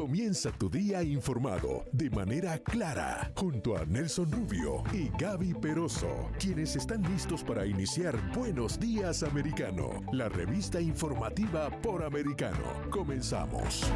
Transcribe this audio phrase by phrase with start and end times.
[0.00, 6.74] Comienza tu día informado de manera clara junto a Nelson Rubio y Gaby Peroso, quienes
[6.74, 12.64] están listos para iniciar Buenos Días Americano, la revista informativa por americano.
[12.88, 13.92] Comenzamos.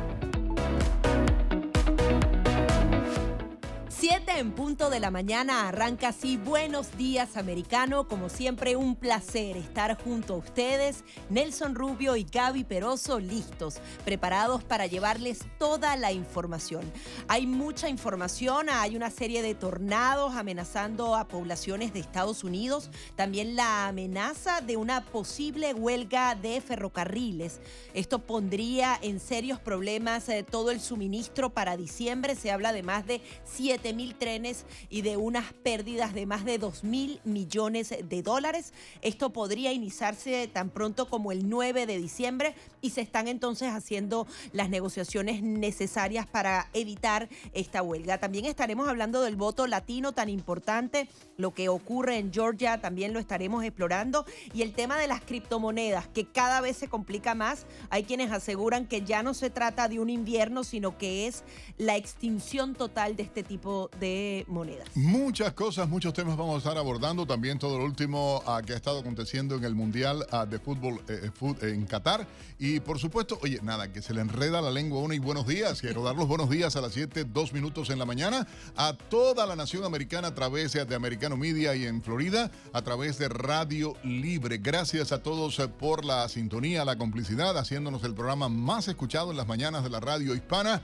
[4.07, 8.07] 7 en punto de la mañana arranca así Buenos Días Americano.
[8.07, 11.05] Como siempre, un placer estar junto a ustedes.
[11.30, 16.82] Nelson Rubio y Gaby Peroso listos, preparados para llevarles toda la información.
[17.29, 22.91] Hay mucha información, hay una serie de tornados amenazando a poblaciones de Estados Unidos.
[23.16, 27.59] También la amenaza de una posible huelga de ferrocarriles.
[27.95, 32.34] Esto pondría en serios problemas eh, todo el suministro para diciembre.
[32.34, 36.59] Se habla de más de 7 mil trenes y de unas pérdidas de más de
[36.59, 38.73] 2 mil millones de dólares.
[39.03, 44.27] Esto podría iniciarse tan pronto como el 9 de diciembre y se están entonces haciendo
[44.53, 48.19] las negociaciones necesarias para evitar esta huelga.
[48.19, 53.20] También estaremos hablando del voto latino tan importante, lo que ocurre en Georgia también lo
[53.20, 57.66] estaremos explorando y el tema de las criptomonedas que cada vez se complica más.
[57.90, 61.44] Hay quienes aseguran que ya no se trata de un invierno, sino que es
[61.78, 64.88] la extinción total de este tipo de monedas.
[64.94, 67.27] Muchas cosas, muchos temas vamos a estar abordando.
[67.27, 71.00] También todo lo último ah, que ha estado aconteciendo en el Mundial ah, de Fútbol
[71.08, 71.30] eh,
[71.62, 72.27] eh, en Qatar.
[72.58, 75.46] Y por supuesto, oye, nada, que se le enreda la lengua a uno y buenos
[75.46, 75.80] días.
[75.80, 78.46] Quiero dar los buenos días a las 7, 2 minutos en la mañana
[78.77, 80.94] a toda la nación americana a través de
[81.25, 84.58] Y en Florida a través de Radio Libre.
[84.58, 89.39] Gracias a todos eh, por la sintonía, la complicidad, haciéndonos el programa más escuchado en
[89.39, 90.83] las mañanas de la radio hispana.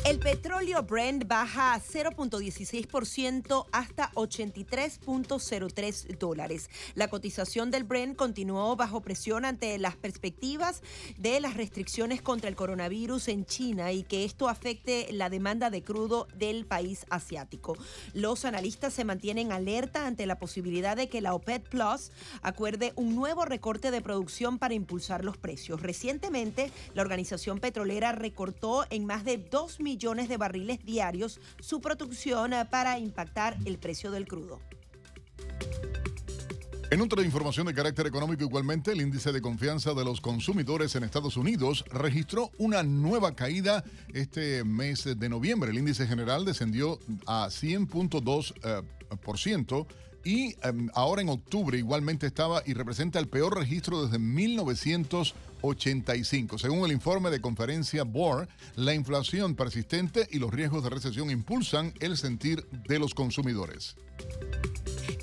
[0.07, 6.71] El petróleo Brent baja 0.16% hasta 83.03 dólares.
[6.95, 10.83] La cotización del Brent continuó bajo presión ante las perspectivas
[11.19, 15.83] de las restricciones contra el coronavirus en China y que esto afecte la demanda de
[15.83, 17.77] crudo del país asiático.
[18.15, 22.11] Los analistas se mantienen alerta ante la posibilidad de que la OPEC Plus
[22.41, 25.83] acuerde un nuevo recorte de producción para impulsar los precios.
[25.83, 31.81] Recientemente, la organización petrolera recortó en más de 2 millones millones de barriles diarios su
[31.81, 34.61] producción eh, para impactar el precio del crudo.
[36.93, 41.03] En otra información de carácter económico igualmente, el índice de confianza de los consumidores en
[41.03, 43.83] Estados Unidos registró una nueva caída
[44.15, 45.71] este mes de noviembre.
[45.71, 49.87] El índice general descendió a 100.2%
[50.25, 54.19] y em, ahora en octubre igualmente estaba y representa el peor registro desde
[55.63, 56.59] 1985.
[56.59, 61.93] Según el informe de conferencia BOR, la inflación persistente y los riesgos de recesión impulsan
[62.01, 63.97] el sentir de los consumidores.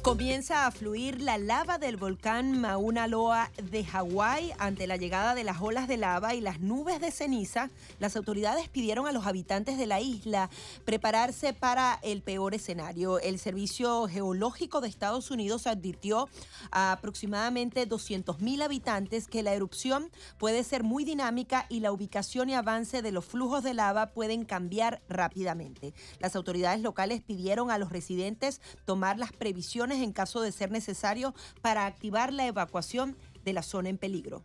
[0.07, 5.43] Comienza a fluir la lava del volcán Mauna Loa de Hawái ante la llegada de
[5.43, 7.69] las olas de lava y las nubes de ceniza.
[7.99, 10.49] Las autoridades pidieron a los habitantes de la isla
[10.85, 13.19] prepararse para el peor escenario.
[13.19, 16.29] El Servicio Geológico de Estados Unidos advirtió
[16.71, 22.53] a aproximadamente 200.000 habitantes que la erupción puede ser muy dinámica y la ubicación y
[22.53, 25.93] avance de los flujos de lava pueden cambiar rápidamente.
[26.19, 31.33] Las autoridades locales pidieron a los residentes tomar las previsiones en caso de ser necesario
[31.61, 34.43] para activar la evacuación de la zona en peligro.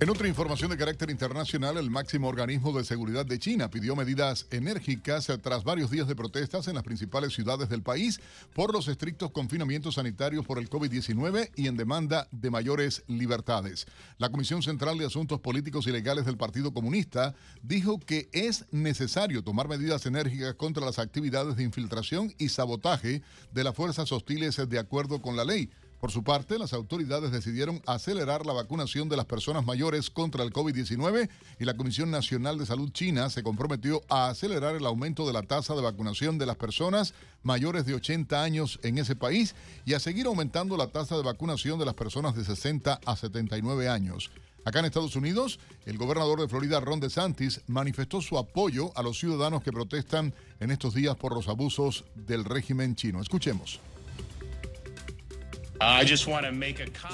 [0.00, 4.44] En otra información de carácter internacional, el máximo organismo de seguridad de China pidió medidas
[4.50, 8.20] enérgicas tras varios días de protestas en las principales ciudades del país
[8.54, 13.86] por los estrictos confinamientos sanitarios por el COVID-19 y en demanda de mayores libertades.
[14.18, 19.44] La Comisión Central de Asuntos Políticos y Legales del Partido Comunista dijo que es necesario
[19.44, 23.22] tomar medidas enérgicas contra las actividades de infiltración y sabotaje
[23.52, 25.70] de las fuerzas hostiles de acuerdo con la ley
[26.04, 30.52] por su parte, las autoridades decidieron acelerar la vacunación de las personas mayores contra el
[30.52, 35.32] COVID-19 y la Comisión Nacional de Salud China se comprometió a acelerar el aumento de
[35.32, 39.54] la tasa de vacunación de las personas mayores de 80 años en ese país
[39.86, 43.88] y a seguir aumentando la tasa de vacunación de las personas de 60 a 79
[43.88, 44.30] años.
[44.66, 49.18] Acá en Estados Unidos, el gobernador de Florida, Ron DeSantis, manifestó su apoyo a los
[49.18, 53.22] ciudadanos que protestan en estos días por los abusos del régimen chino.
[53.22, 53.80] Escuchemos.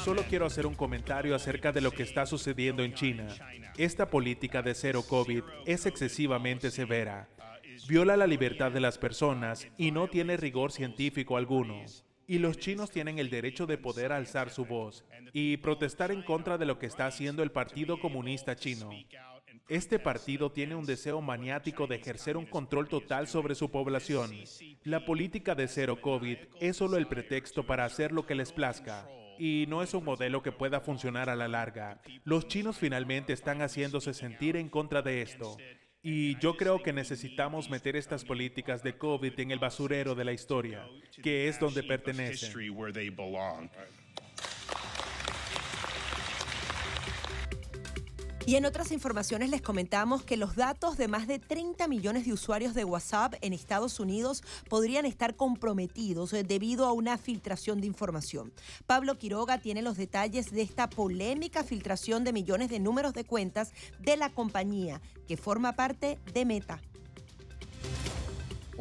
[0.04, 3.26] Solo quiero hacer un comentario acerca de lo que está sucediendo en China.
[3.76, 7.28] Esta política de cero COVID es excesivamente severa.
[7.88, 11.82] Viola la libertad de las personas y no tiene rigor científico alguno.
[12.26, 16.58] Y los chinos tienen el derecho de poder alzar su voz y protestar en contra
[16.58, 18.90] de lo que está haciendo el Partido Comunista Chino.
[19.70, 24.32] Este partido tiene un deseo maniático de ejercer un control total sobre su población.
[24.82, 29.08] La política de cero COVID es solo el pretexto para hacer lo que les plazca
[29.38, 32.02] y no es un modelo que pueda funcionar a la larga.
[32.24, 35.56] Los chinos finalmente están haciéndose sentir en contra de esto.
[36.02, 40.32] Y yo creo que necesitamos meter estas políticas de COVID en el basurero de la
[40.32, 40.84] historia,
[41.22, 42.52] que es donde pertenecen.
[48.50, 52.32] Y en otras informaciones les comentamos que los datos de más de 30 millones de
[52.32, 57.86] usuarios de WhatsApp en Estados Unidos podrían estar comprometidos eh, debido a una filtración de
[57.86, 58.52] información.
[58.88, 63.70] Pablo Quiroga tiene los detalles de esta polémica filtración de millones de números de cuentas
[64.00, 66.80] de la compañía que forma parte de Meta.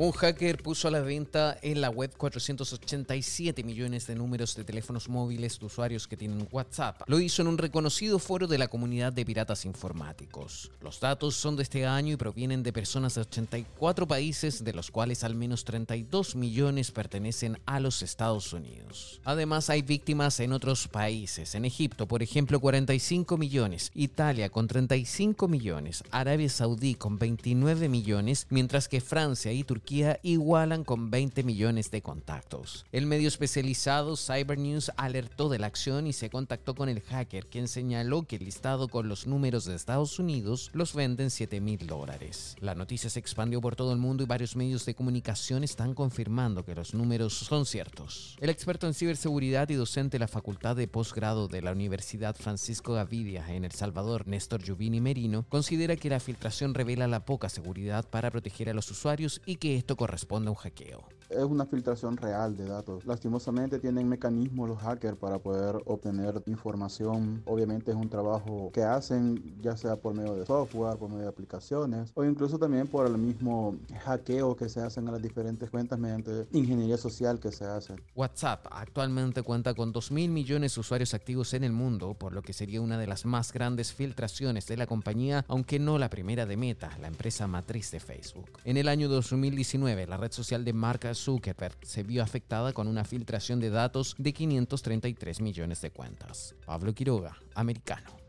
[0.02, 5.10] Un hacker puso a la venta en la web 487 millones de números de teléfonos
[5.10, 7.02] móviles de usuarios que tienen WhatsApp.
[7.08, 10.72] Lo hizo en un reconocido foro de la comunidad de piratas informáticos.
[10.80, 14.90] Los datos son de este año y provienen de personas de 84 países, de los
[14.90, 19.20] cuales al menos 32 millones pertenecen a los Estados Unidos.
[19.26, 21.56] Además, hay víctimas en otros países.
[21.56, 28.48] En Egipto, por ejemplo, 45 millones, Italia con 35 millones, Arabia Saudí con 29 millones,
[28.50, 29.89] mientras que Francia y Turquía
[30.22, 32.86] igualan con 20 millones de contactos.
[32.92, 37.68] El medio especializado Cybernews alertó de la acción y se contactó con el hacker, quien
[37.68, 42.56] señaló que el listado con los números de Estados Unidos los venden 7 mil dólares.
[42.60, 46.64] La noticia se expandió por todo el mundo y varios medios de comunicación están confirmando
[46.64, 48.38] que los números son ciertos.
[48.40, 52.94] El experto en ciberseguridad y docente de la Facultad de Postgrado de la Universidad Francisco
[52.94, 58.08] Gavidia en El Salvador, Néstor Giuvini Merino, considera que la filtración revela la poca seguridad
[58.08, 62.18] para proteger a los usuarios y que esto corresponde a un hackeo es una filtración
[62.18, 63.06] real de datos.
[63.06, 67.44] Lastimosamente tienen mecanismos los hackers para poder obtener información.
[67.46, 71.30] Obviamente es un trabajo que hacen ya sea por medio de software, por medio de
[71.30, 76.00] aplicaciones o incluso también por el mismo hackeo que se hacen a las diferentes cuentas
[76.00, 77.96] mediante ingeniería social que se hace.
[78.16, 82.54] WhatsApp actualmente cuenta con 2.000 millones de usuarios activos en el mundo, por lo que
[82.54, 86.58] sería una de las más grandes filtraciones de la compañía, aunque no la primera de
[86.58, 88.50] Meta, la empresa matriz de Facebook.
[88.64, 93.04] En el año 2019, la red social de marcas Zuckerberg se vio afectada con una
[93.04, 96.56] filtración de datos de 533 millones de cuentas.
[96.66, 98.20] Pablo Quiroga, americano.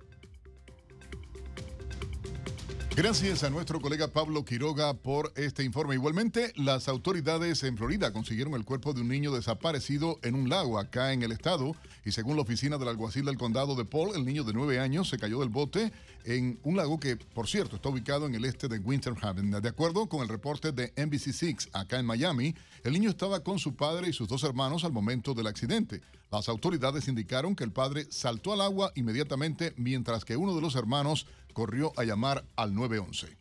[2.97, 5.95] Gracias a nuestro colega Pablo Quiroga por este informe.
[5.95, 10.79] Igualmente, las autoridades en Florida consiguieron el cuerpo de un niño desaparecido en un lago
[10.79, 14.27] acá en el estado y según la oficina del alguacil del condado de Paul, el
[14.27, 15.93] niño de nueve años se cayó del bote
[16.25, 19.51] en un lago que, por cierto, está ubicado en el este de Winter Haven.
[19.51, 23.75] De acuerdo con el reporte de NBC6 acá en Miami, el niño estaba con su
[23.75, 26.01] padre y sus dos hermanos al momento del accidente.
[26.31, 30.77] Las autoridades indicaron que el padre saltó al agua inmediatamente mientras que uno de los
[30.77, 33.37] hermanos corrió a llamar al 911.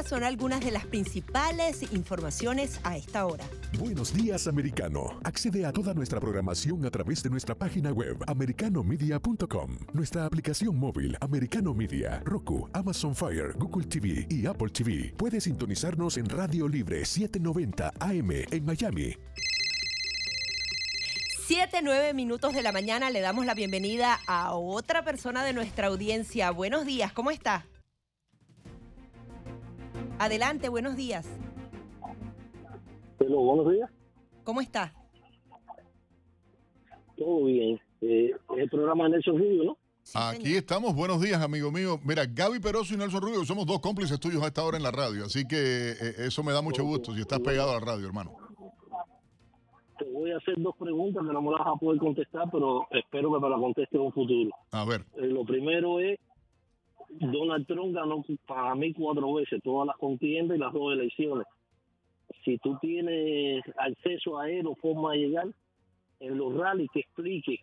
[0.00, 3.44] Estas son algunas de las principales informaciones a esta hora.
[3.78, 5.20] Buenos días, americano.
[5.24, 11.18] Accede a toda nuestra programación a través de nuestra página web, americanomedia.com, nuestra aplicación móvil,
[11.20, 15.12] Americano Media, Roku, Amazon Fire, Google TV y Apple TV.
[15.18, 19.14] Puedes sintonizarnos en Radio Libre 790 AM en Miami.
[21.46, 25.88] 7, 9 minutos de la mañana le damos la bienvenida a otra persona de nuestra
[25.88, 26.50] audiencia.
[26.52, 27.66] Buenos días, ¿cómo está?
[30.20, 31.26] Adelante, buenos días.
[33.18, 33.90] Hello, buenos días.
[34.44, 34.92] ¿Cómo está?
[37.16, 37.80] Todo bien.
[38.02, 39.78] Eh, el programa de Nelson Rubio, ¿no?
[40.14, 41.98] Aquí estamos, buenos días, amigo mío.
[42.04, 44.90] Mira, Gaby Peroso y Nelson Rubio somos dos cómplices tuyos a esta hora en la
[44.90, 48.06] radio, así que eh, eso me da mucho gusto si estás pegado a la radio,
[48.06, 48.36] hermano.
[49.98, 52.86] Te voy a hacer dos preguntas que no me las vas a poder contestar, pero
[52.90, 54.50] espero que me las conteste en un futuro.
[54.72, 55.00] A ver.
[55.14, 56.18] Eh, lo primero es,
[57.18, 61.46] Donald Trump ganó para mí cuatro veces todas las contiendas y las dos elecciones.
[62.44, 65.46] Si tú tienes acceso a él o forma de llegar,
[66.20, 67.60] en los rallies que explique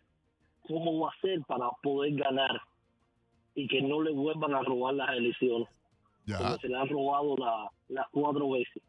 [0.68, 2.60] cómo va a ser para poder ganar
[3.56, 5.68] y que no le vuelvan a robar las elecciones.
[6.26, 6.38] Ya.
[6.40, 8.84] Como se le han robado la- las cuatro veces.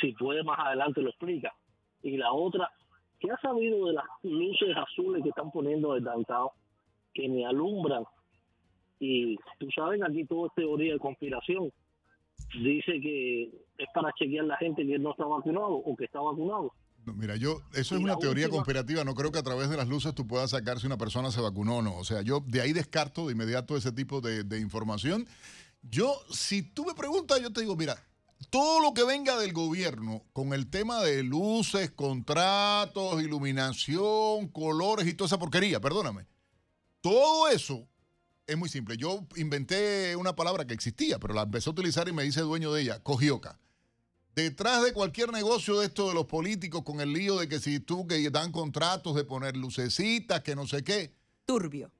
[0.00, 1.52] Si puede, más adelante lo explica.
[2.02, 2.70] Y la otra,
[3.18, 6.48] ¿qué ha sabido de las luces azules que están poniendo de downtown?
[7.14, 8.04] Que ni alumbran
[8.98, 11.72] Y tú sabes que aquí todo es teoría de conspiración.
[12.62, 13.44] Dice que
[13.78, 16.72] es para chequear la gente que no está vacunado o que está vacunado.
[17.04, 19.04] mira, yo, eso es una teoría conspirativa.
[19.04, 21.40] No creo que a través de las luces tú puedas sacar si una persona se
[21.40, 21.96] vacunó o no.
[21.96, 25.26] O sea, yo de ahí descarto de inmediato ese tipo de, de información.
[25.82, 27.96] Yo, si tú me preguntas, yo te digo, mira,
[28.50, 35.14] todo lo que venga del gobierno con el tema de luces, contratos, iluminación, colores y
[35.14, 36.26] toda esa porquería, perdóname.
[37.00, 37.86] Todo eso
[38.46, 38.96] es muy simple.
[38.96, 42.72] Yo inventé una palabra que existía, pero la empecé a utilizar y me dice dueño
[42.72, 43.58] de ella, cogioca.
[44.34, 47.78] Detrás de cualquier negocio de esto de los políticos con el lío de que si
[47.78, 51.14] tú que dan contratos de poner lucecitas, que no sé qué.
[51.46, 51.92] Turbio.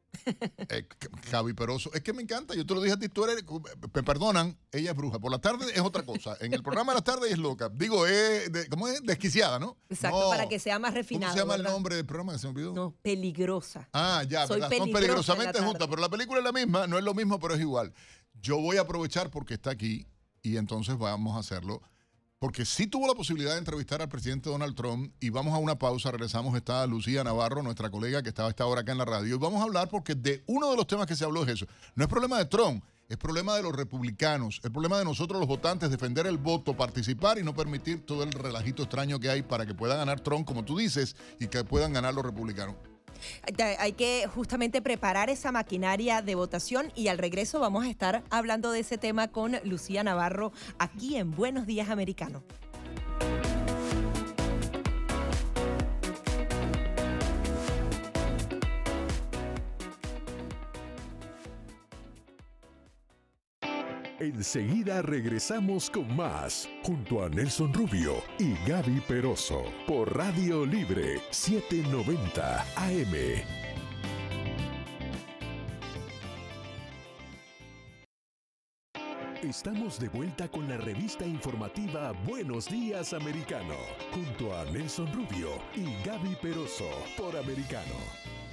[0.69, 0.87] Eh,
[1.31, 3.45] Javi Peroso, es que me encanta, yo te lo dije a ti, tú eres,
[3.93, 6.99] me perdonan, ella es bruja, por la tarde es otra cosa, en el programa de
[6.99, 9.03] la tarde es loca, digo, es, ¿cómo es?
[9.03, 9.77] Desquiciada, ¿no?
[9.89, 11.33] Exacto, para que sea más refinado.
[11.33, 12.73] ¿Cómo se llama el nombre del programa que se me olvidó?
[12.73, 13.89] No, peligrosa.
[13.93, 17.39] Ah, ya, Son peligrosamente juntas, pero la película es la misma, no es lo mismo,
[17.39, 17.93] pero es igual.
[18.41, 20.07] Yo voy a aprovechar porque está aquí
[20.43, 21.83] y entonces vamos a hacerlo
[22.45, 25.79] porque sí tuvo la posibilidad de entrevistar al presidente Donald Trump y vamos a una
[25.79, 29.37] pausa, regresamos, está Lucía Navarro, nuestra colega que estaba esta hora acá en la radio,
[29.37, 31.67] y vamos a hablar porque de uno de los temas que se habló es eso,
[31.95, 35.49] no es problema de Trump, es problema de los republicanos, es problema de nosotros los
[35.49, 39.65] votantes defender el voto, participar y no permitir todo el relajito extraño que hay para
[39.65, 42.77] que pueda ganar Trump, como tú dices, y que puedan ganar los republicanos.
[43.79, 48.71] Hay que justamente preparar esa maquinaria de votación y al regreso vamos a estar hablando
[48.71, 52.43] de ese tema con Lucía Navarro aquí en Buenos Días Americano.
[64.25, 72.65] Enseguida regresamos con más, junto a Nelson Rubio y Gaby Peroso, por Radio Libre 790
[72.75, 73.15] AM.
[79.43, 83.77] Estamos de vuelta con la revista informativa Buenos Días Americano,
[84.15, 86.89] junto a Nelson Rubio y Gaby Peroso,
[87.19, 88.44] por Americano.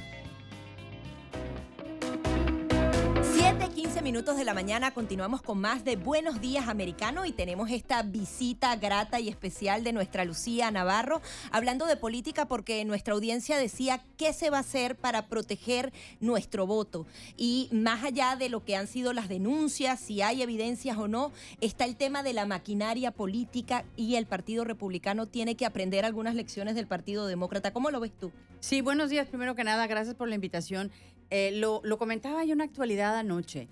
[3.60, 8.02] 15 minutos de la mañana continuamos con más de Buenos Días Americano y tenemos esta
[8.02, 14.02] visita grata y especial de nuestra Lucía Navarro hablando de política porque nuestra audiencia decía
[14.18, 15.92] qué se va a hacer para proteger
[16.22, 17.06] nuestro voto.
[17.36, 21.34] Y más allá de lo que han sido las denuncias, si hay evidencias o no,
[21.60, 26.36] está el tema de la maquinaria política y el Partido Republicano tiene que aprender algunas
[26.36, 27.74] lecciones del Partido Demócrata.
[27.74, 28.32] ¿Cómo lo ves tú?
[28.62, 29.28] Sí, buenos días.
[29.28, 30.92] Primero que nada, gracias por la invitación.
[31.32, 33.68] Eh, lo, lo comentaba yo en actualidad anoche.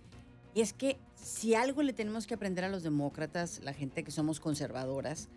[0.55, 4.11] Y es que si algo le tenemos que aprender a los demócratas, la gente que
[4.11, 5.29] somos conservadoras,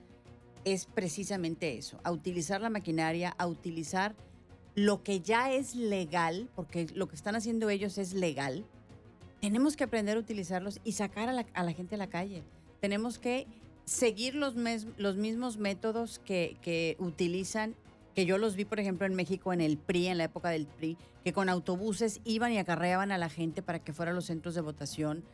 [0.64, 4.14] es precisamente eso, a utilizar la maquinaria, a utilizar
[4.74, 8.64] lo que ya es legal, porque lo que están haciendo ellos es legal.
[9.40, 12.42] Tenemos que aprender a utilizarlos y sacar a la, gente a la calle.
[12.80, 13.46] Tenemos que
[13.84, 14.54] seguir los,
[14.96, 17.74] los mismos métodos que, que utilizan
[18.14, 20.66] que yo los vi, por ejemplo, en México en el PRI, en la época del
[20.66, 24.26] PRI, que con autobuses iban y acarreaban a la gente para que fuera a los
[24.26, 25.24] centros de votación,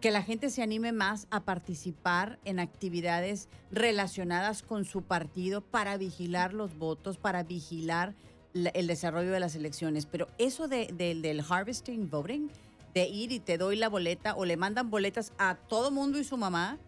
[0.00, 5.96] que la gente se anime más a participar en actividades relacionadas con su partido para
[5.96, 8.14] vigilar los votos, para vigilar
[8.52, 10.06] el desarrollo de las elecciones.
[10.06, 12.48] Pero eso de, del harvesting voting,
[12.94, 16.24] de ir y te doy la boleta o le mandan boletas a todo mundo y
[16.24, 16.78] su mamá,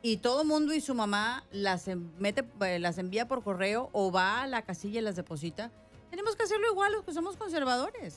[0.00, 4.42] y todo mundo y su mamá las, mete, eh, las envía por correo o va
[4.42, 5.70] a la casilla y las deposita,
[6.12, 8.16] tenemos que hacerlo igual los que somos conservadores.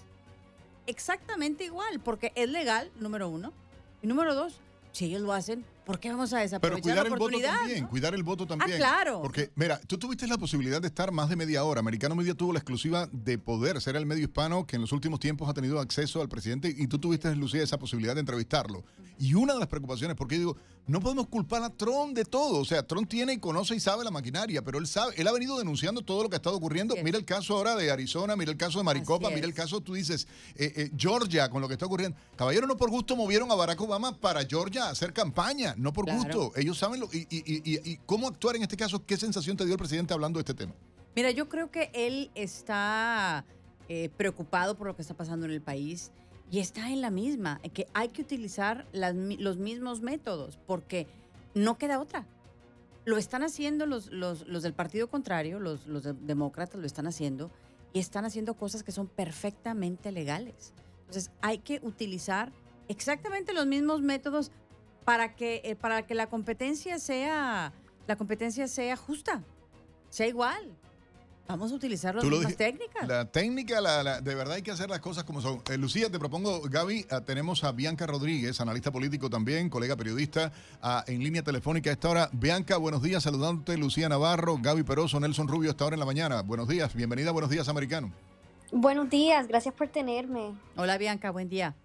[0.86, 3.54] Exactamente igual, porque es legal, número uno.
[4.02, 4.60] Y número dos,
[4.92, 7.52] si ellos lo hacen, ¿por qué vamos a desaprovechar Pero cuidar la oportunidad?
[7.52, 8.74] El voto también, Cuidar el voto también.
[8.74, 9.22] Ah, claro.
[9.22, 11.80] Porque, mira, tú tuviste la posibilidad de estar más de media hora.
[11.80, 15.22] Americano Media tuvo la exclusiva de poder ser el medio hispano que en los últimos
[15.22, 18.84] tiempos ha tenido acceso al presidente y tú tuviste, Lucía, esa posibilidad de entrevistarlo.
[19.20, 20.58] Y una de las preocupaciones, porque digo,
[20.88, 22.60] no podemos culpar a Trump de todo.
[22.60, 25.32] O sea, Trump tiene y conoce y sabe la maquinaria, pero él sabe, él ha
[25.32, 26.96] venido denunciando todo lo que ha estado ocurriendo.
[27.04, 29.94] Mira el caso ahora de Arizona, mira el caso de Maricopa, mira el caso, tú
[29.94, 32.18] dices, eh, eh, Georgia, con lo que está ocurriendo.
[32.36, 36.12] Caballero, no por gusto movieron a Barack Obama para Georgia a hacer campaña, no por
[36.12, 36.52] gusto.
[36.56, 39.04] Ellos saben lo, y, y, cómo actuar en este caso.
[39.06, 40.74] ¿Qué sensación te dio el presidente hablando de este tema?
[41.16, 43.46] Mira, yo creo que él está
[43.88, 46.12] eh, preocupado por lo que está pasando en el país.
[46.52, 51.08] Y está en la misma, que hay que utilizar los mismos métodos, porque
[51.54, 52.26] no queda otra.
[53.04, 57.52] Lo están haciendo los, los, del partido contrario, los, los demócratas lo están haciendo,
[57.94, 60.74] y están haciendo cosas que son perfectamente legales.
[61.02, 62.52] Entonces hay que utilizar
[62.88, 64.52] exactamente los mismos métodos
[65.04, 67.74] para que, eh, para que la competencia sea
[68.08, 69.42] la competencia sea justa,
[70.10, 70.76] sea igual.
[71.48, 73.08] Vamos a utilizar las mismas técnicas.
[73.08, 75.62] La técnica, la- la- de verdad hay que hacer las cosas como son.
[75.70, 80.52] Eh, Lucía, te propongo, Gaby, ah, tenemos a Bianca Rodríguez, analista político también, colega periodista,
[80.82, 82.30] ah, en línea telefónica a esta hora.
[82.34, 86.06] Bianca, buenos días, saludándote, Lucía Navarro, Gaby Peroso, Nelson Rubio, a esta hora en la
[86.08, 86.42] mañana.
[86.42, 88.12] Buenos días, bienvenida, buenos días, americano.
[88.72, 90.56] Buenos días, gracias por tenerme.
[90.76, 91.76] Hola Bianca, buen día.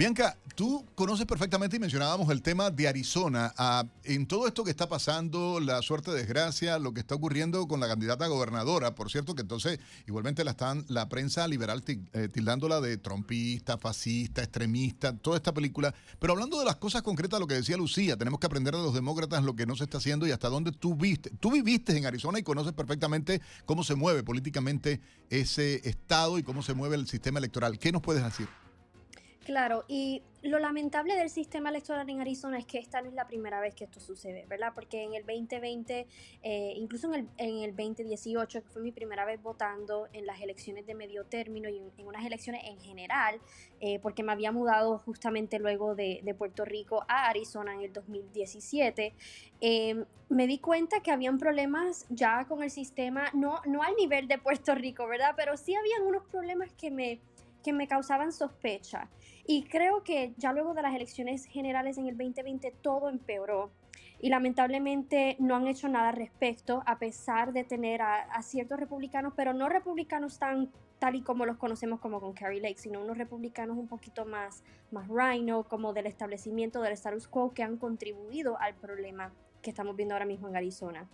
[0.00, 3.52] Bianca, tú conoces perfectamente y mencionábamos el tema de Arizona.
[3.58, 7.80] Ah, en todo esto que está pasando, la suerte desgracia, lo que está ocurriendo con
[7.80, 12.28] la candidata a gobernadora, por cierto, que entonces igualmente la están la prensa liberal eh,
[12.32, 15.94] tildándola de trompista, fascista, extremista, toda esta película.
[16.18, 18.94] Pero hablando de las cosas concretas, lo que decía Lucía, tenemos que aprender de los
[18.94, 21.28] demócratas lo que no se está haciendo y hasta dónde tú viste.
[21.40, 26.62] Tú viviste en Arizona y conoces perfectamente cómo se mueve políticamente ese estado y cómo
[26.62, 27.78] se mueve el sistema electoral.
[27.78, 28.48] ¿Qué nos puedes decir?
[29.44, 33.26] Claro, y lo lamentable del sistema electoral en Arizona es que esta no es la
[33.26, 34.72] primera vez que esto sucede, ¿verdad?
[34.74, 36.06] Porque en el 2020,
[36.42, 40.40] eh, incluso en el, en el 2018, que fue mi primera vez votando en las
[40.42, 43.40] elecciones de medio término y en, unas elecciones en general,
[43.80, 47.92] eh, porque me había mudado justamente luego de, de Puerto Rico a Arizona en el
[47.92, 49.14] 2017,
[49.62, 54.28] eh, me di cuenta que habían problemas ya con el sistema, no, no al nivel
[54.28, 55.34] de Puerto Rico, ¿verdad?
[55.36, 57.20] Pero sí habían unos problemas que me,
[57.62, 59.08] que me causaban sospecha.
[59.46, 63.70] Y creo que ya luego de las elecciones generales en el 2020 todo empeoró.
[64.20, 69.32] Y lamentablemente no han hecho nada al respecto, a pesar de tener a, ciertos republicanos,
[69.34, 73.16] pero no republicanos tan tal y como los conocemos como con Carrie Lake, sino unos
[73.16, 78.60] republicanos un poquito más, más rhino, como del establecimiento del status quo, que han contribuido
[78.60, 81.08] al problema que estamos viendo ahora mismo en Arizona.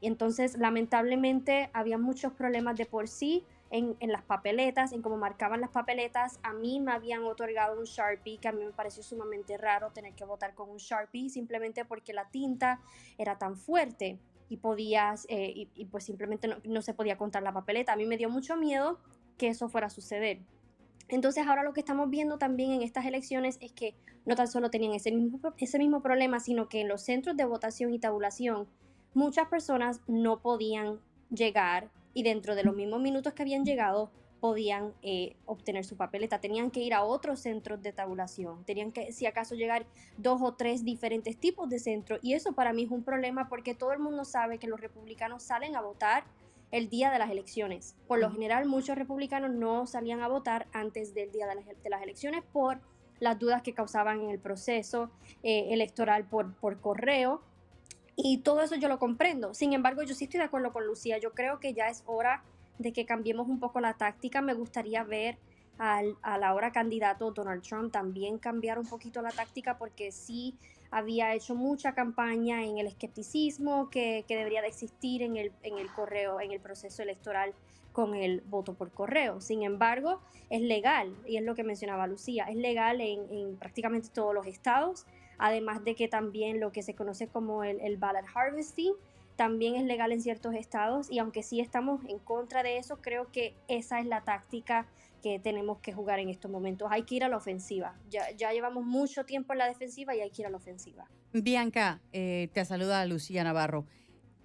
[0.00, 5.60] Y entonces, lamentablemente, había muchos problemas de por sí en, las papeletas, en cómo marcaban
[5.60, 6.40] las papeletas.
[6.42, 10.14] A mí me habían otorgado un Sharpie, que a mí me pareció sumamente raro tener
[10.14, 12.80] que votar con un Sharpie, simplemente porque la tinta
[13.16, 17.42] era tan fuerte y podías, eh, y, y pues simplemente no, no se podía contar
[17.42, 17.92] la papeleta.
[17.92, 18.98] A mí me dio mucho miedo
[19.38, 20.40] que eso fuera a suceder.
[21.08, 23.94] Entonces ahora lo que estamos viendo también en estas elecciones es que
[24.26, 27.44] no tan solo tenían ese mismo, ese mismo problema, sino que en los centros de
[27.44, 28.68] votación y tabulación
[29.14, 34.94] muchas personas no podían llegar y dentro de los mismos minutos que habían llegado podían
[35.02, 36.40] eh, obtener su papeleta.
[36.40, 38.64] Tenían que ir a otros centros de tabulación.
[38.64, 42.18] Tenían que, si acaso, llegar dos o tres diferentes tipos de centros.
[42.22, 45.42] Y eso para mí es un problema porque todo el mundo sabe que los republicanos
[45.42, 46.24] salen a votar
[46.70, 47.96] el día de las elecciones.
[48.06, 51.90] Por lo general, muchos republicanos no salían a votar antes del día de las, de
[51.90, 52.80] las elecciones por
[53.18, 55.10] las dudas que causaban en el proceso
[55.42, 57.42] eh, electoral por, por correo.
[58.22, 59.54] Y todo eso yo lo comprendo.
[59.54, 61.18] Sin embargo, yo sí estoy de acuerdo con Lucía.
[61.18, 62.42] Yo creo que ya es hora
[62.78, 64.42] de que cambiemos un poco la táctica.
[64.42, 65.38] Me gustaría ver
[65.78, 70.54] al, al ahora candidato Donald Trump también cambiar un poquito la táctica porque sí
[70.90, 75.52] había hecho mucha campaña en el escepticismo que, debería de existir en el,
[75.94, 77.54] correo, en el proceso electoral
[77.92, 79.40] con el voto por correo.
[79.40, 84.34] Sin embargo, es legal, y es lo que mencionaba Lucía, es legal en prácticamente todos
[84.34, 85.06] los estados,
[85.40, 88.94] además de que también lo que se conoce como el, el ballot harvesting,
[89.36, 93.32] también es legal en ciertos estados y aunque sí estamos en contra de eso, creo
[93.32, 94.86] que esa es la táctica
[95.22, 96.88] que tenemos que jugar en estos momentos.
[96.90, 97.94] Hay que ir a la ofensiva.
[98.10, 101.06] Ya, ya llevamos mucho tiempo en la defensiva y hay que ir a la ofensiva.
[101.32, 103.86] Bianca, eh, te saluda Lucía Navarro.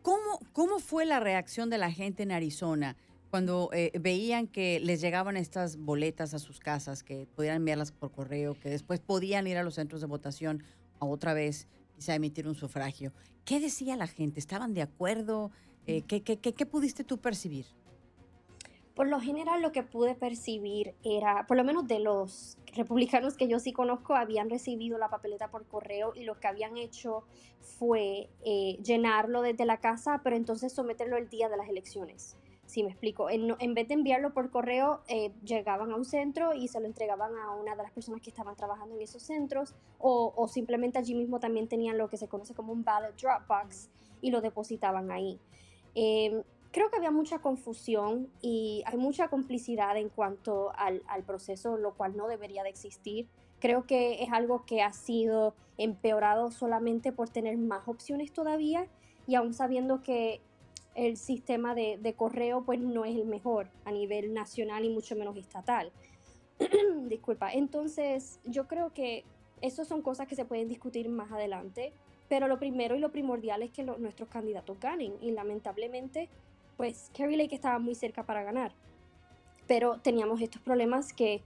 [0.02, 2.96] ¿Cómo, ¿Cómo fue la reacción de la gente en Arizona
[3.32, 8.12] cuando eh, veían que les llegaban estas boletas a sus casas, que podían enviarlas por
[8.12, 10.64] correo, que después podían ir a los centros de votación
[11.10, 13.14] otra vez, quizá emitir un sufragio?
[13.46, 14.40] ¿Qué decía la gente?
[14.40, 15.52] ¿Estaban de acuerdo?
[15.88, 17.66] Eh, ¿qué, qué, qué, qué pudiste tú percibir?
[18.96, 23.48] Por lo general lo que pude percibir era, por lo menos de los republicanos que
[23.48, 27.24] yo sí conozco, habían recibido la papeleta por correo y lo que habían hecho
[27.60, 32.38] fue eh, llenarlo desde la casa, pero entonces someterlo el día de las elecciones.
[32.66, 36.68] Si me explico, en, vez de enviarlo por correo, eh, llegaban a un centro y
[36.68, 40.48] se lo entregaban a una de las personas que estaban trabajando en esos centros o,
[40.48, 43.90] simplemente allí mismo también tenían lo que se conoce como un ballot drop box
[44.22, 45.40] y lo depositaban ahí.
[45.94, 51.78] Eh, creo que había mucha confusión y hay mucha complicidad en cuanto al, al, proceso,
[51.78, 53.28] lo cual no debería de existir.
[53.60, 58.88] Creo que es algo que ha sido empeorado solamente por tener más opciones todavía
[59.28, 60.42] y aún sabiendo que
[60.96, 65.16] el sistema de, de correo pues no es el mejor a nivel nacional y mucho
[65.16, 65.92] menos estatal.
[67.08, 69.24] Disculpa, entonces yo creo que
[69.62, 71.94] esas son cosas que se pueden discutir más adelante,
[72.30, 76.30] pero lo primero y lo primordial es que nuestros candidatos ganen y lamentablemente
[76.78, 78.74] pues Kerry Lake estaba muy cerca para ganar.
[79.68, 81.42] Pero teníamos estos problemas que,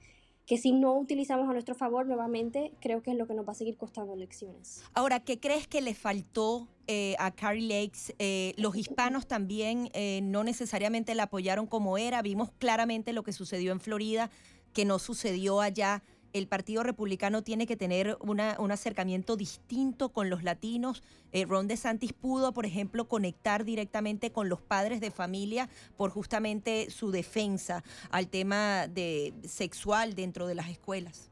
[0.50, 3.52] que si no utilizamos a nuestro favor nuevamente, creo que es lo que nos va
[3.52, 4.82] a seguir costando elecciones.
[4.96, 8.16] Ahora, ¿qué crees que le faltó eh, a Carrie Lakes?
[8.18, 12.24] Eh, los hispanos también eh, no necesariamente la apoyaron como era.
[12.24, 14.32] Vimos claramente lo que sucedió en Florida,
[14.74, 16.02] que no sucedió allá
[16.34, 21.04] el Partido Republicano tiene que tener un acercamiento distinto con los latinos.
[21.32, 26.90] Eh, Ron DeSantis pudo, por ejemplo, conectar directamente con los padres de familia por justamente
[26.90, 31.29] su defensa al tema de sexual dentro de las escuelas.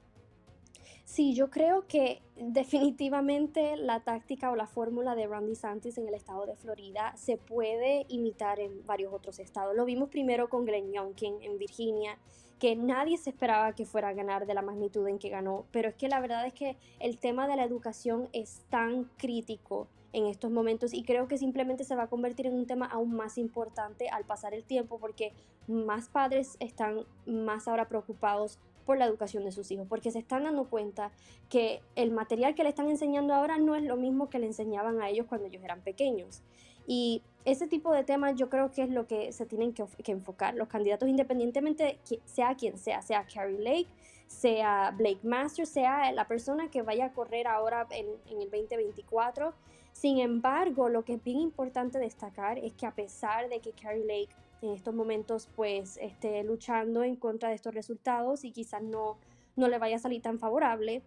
[1.18, 6.14] Sí, yo creo que definitivamente la táctica o la fórmula de Ron DeSantis en el
[6.14, 9.76] estado de Florida se puede imitar en varios otros estados.
[9.76, 12.20] Lo vimos primero con Glenn Youngkin en Virginia
[12.60, 15.90] que nadie se esperaba que fuera a ganar de la magnitud en que ganó, pero
[15.90, 20.28] es que la verdad es que el tema de la educación es tan crítico en
[20.28, 23.40] estos momentos y creo que simplemente se va a convertir en un tema aún más
[23.40, 25.34] importante al pasar el tiempo porque
[25.66, 30.46] más padres están más ahora preocupados por la educación de sus hijos, porque se están
[30.46, 31.12] dando cuenta
[31.50, 35.02] que el material que le están enseñando ahora no es lo mismo que le enseñaban
[35.02, 36.42] a ellos cuando ellos eran pequeños.
[36.88, 40.56] Y ese tipo de temas yo creo que es lo que se tienen que, enfocar.
[40.56, 43.90] Los candidatos, independientemente sea quien sea, sea Carrie Lake,
[44.28, 49.54] sea Blake Masters, sea la persona que vaya a correr ahora en, en el 2024.
[49.92, 54.06] Sin embargo, lo que es bien importante destacar es que a pesar de que Carrie
[54.06, 54.30] Lake
[54.62, 59.18] en estos momentos pues esté luchando en contra de estos resultados y quizás no,
[59.56, 61.04] no le vaya a salir tan favorable,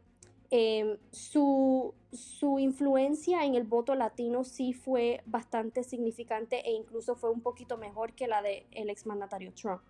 [0.53, 7.31] Em, su, su, influencia en el voto latino sí fue bastante significante e incluso fue
[7.31, 9.81] un poquito mejor que la del ex exmandatario Trump.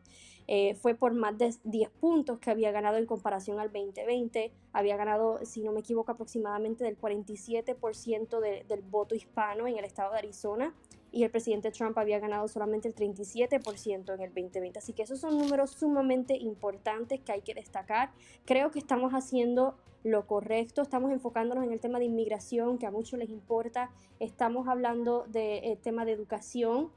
[0.46, 4.53] Eh, fue por más de 10 puntos que había ganado en comparación al 2020.
[4.75, 10.12] Había ganado, si no me equivoco, aproximadamente del 47% del voto hispano en el estado
[10.12, 10.75] de Arizona
[11.12, 14.79] y el presidente Trump había ganado solamente el 37% en el 2020.
[14.79, 18.11] Así que esos son números sumamente importantes que hay que destacar.
[18.44, 22.90] Creo que estamos haciendo lo correcto, estamos enfocándonos en el tema de inmigración, que a
[22.90, 26.90] muchos les importa, estamos hablando del eh, tema de educación,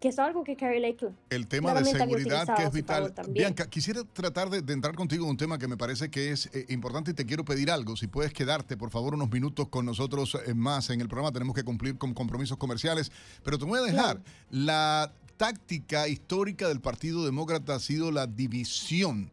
[0.00, 3.12] que es algo que Carrie Lake el tema de seguridad que es vital.
[3.28, 6.64] Bianca quisiera tratar de, entrar contigo en un tema que me parece que es eh,
[6.70, 7.96] importante y te quiero pedir algo.
[7.96, 11.32] Si puedes quedarte por favor unos minutos con nosotros eh, más en el programa.
[11.32, 13.12] Tenemos que cumplir con compromisos comerciales.
[13.44, 14.22] Pero te voy a dejar.
[14.50, 19.30] La táctica histórica del Partido Demócrata ha sido la división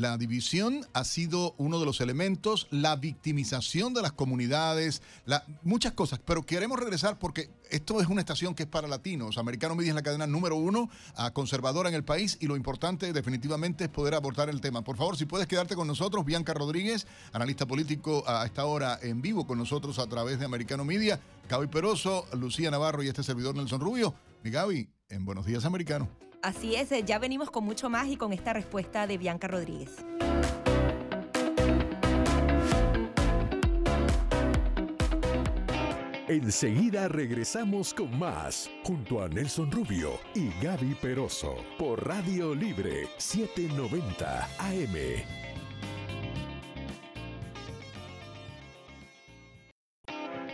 [0.00, 5.02] la división ha sido uno de los elementos, la victimización de las comunidades,
[5.62, 9.36] muchas cosas, pero queremos regresar porque esto es una estación que es para latinos.
[9.36, 13.12] Americano Media es la cadena número uno a conservadora en el país y lo importante
[13.12, 14.82] definitivamente es poder abordar el tema.
[14.82, 19.20] Por favor, si puedes quedarte con nosotros, Bianca Rodríguez, analista político a esta hora en
[19.20, 23.54] vivo con nosotros a través de Americano Media, Gaby Peroso, Lucía Navarro y este servidor
[23.54, 24.14] Nelson Rubio.
[24.42, 26.29] Mi Gaby, en Buenos Días Americano.
[26.42, 30.04] Así es, eh, ya venimos con mucho más y con esta respuesta de Bianca Rodríguez.
[36.28, 44.48] Enseguida regresamos con más, junto a Nelson Rubio y Gaby Peroso, por Radio Libre 790
[44.60, 45.49] AM.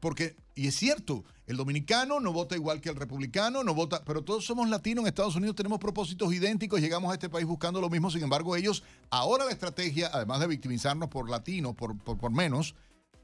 [0.00, 4.24] porque, y es cierto, el dominicano no vota igual que el republicano, no vota, pero
[4.24, 7.88] todos somos latinos en Estados Unidos, tenemos propósitos idénticos, llegamos a este país buscando lo
[7.88, 12.32] mismo, sin embargo ellos, ahora la estrategia, además de victimizarnos por latinos, por, por, por
[12.32, 12.74] menos,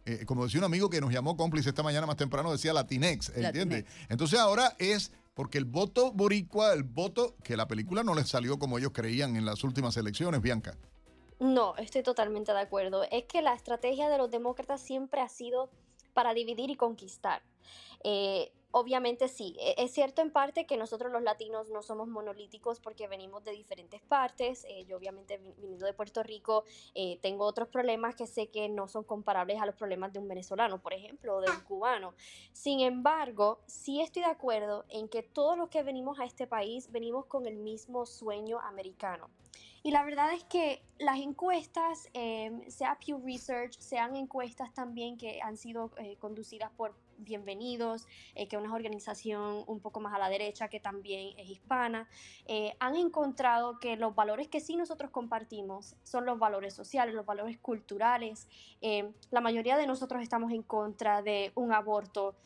[0.04, 3.30] eh, como decía un amigo que nos llamó cómplice esta mañana más temprano, decía Latinex,
[3.36, 3.84] ¿entiendes?
[4.08, 8.58] Entonces ahora es porque el voto boricua, el voto que la película no les salió
[8.58, 10.76] como ellos creían en las últimas elecciones, Bianca.
[11.38, 13.04] No, estoy totalmente de acuerdo.
[13.10, 15.70] Es que la estrategia de los demócratas siempre ha sido
[16.12, 17.42] para dividir y conquistar.
[18.04, 22.80] Eh, obviamente sí, e- es cierto en parte que nosotros los latinos no somos monolíticos
[22.80, 24.64] porque venimos de diferentes partes.
[24.68, 28.68] eh, yo obviamente vi- viniendo de Puerto Rico eh, tengo otros problemas que sé que
[28.68, 32.14] no son comparables a los problemas de un venezolano, por ejemplo, o de un cubano.
[32.52, 36.90] Sin embargo, sí estoy de acuerdo en que todos los que venimos a este país
[36.90, 39.30] venimos con el mismo sueño americano.
[39.82, 45.40] Y la verdad es que las encuestas, eh, sea Pew Research, sean encuestas también que
[45.40, 50.18] han sido eh, conducidas por Bienvenidos, eh, que es una organización un poco más a
[50.18, 52.08] la derecha que también es hispana,
[52.46, 57.26] eh, han encontrado que los valores que sí nosotros compartimos son los valores sociales, los
[57.26, 58.48] valores culturales.
[58.80, 62.36] Eh, la mayoría de nosotros estamos en contra de un aborto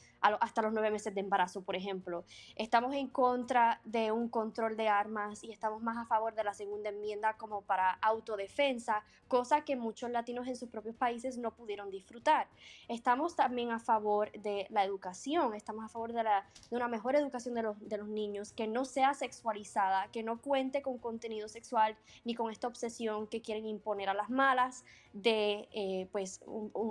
[0.40, 2.24] hasta los nueve meses de embarazo, por ejemplo.
[2.56, 6.54] Estamos en contra de un control de armas y estamos más a favor de la
[6.54, 11.90] segunda enmienda como para autodefensa, cosa que muchos latinos en sus propios países no pudieron
[11.90, 12.48] disfrutar.
[12.88, 16.24] Estamos también a favor de la educación, estamos a favor de,
[16.70, 21.48] una mejor educación de los niños, que no sea sexualizada, que no cuente con contenido
[21.48, 24.84] sexual ni con esta obsesión que quieren imponer a las malas
[25.14, 26.40] de eh, pues,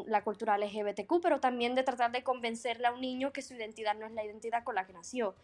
[0.07, 3.95] la cultura LGBTQ, pero también de tratar de convencerle a un niño que su identidad
[3.95, 5.35] no es la identidad con la que nació.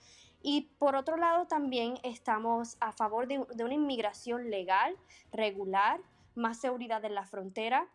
[0.42, 4.96] Y por otro lado, también estamos a favor de, de una inmigración legal,
[5.34, 6.00] regular,
[6.36, 7.90] más seguridad en la frontera,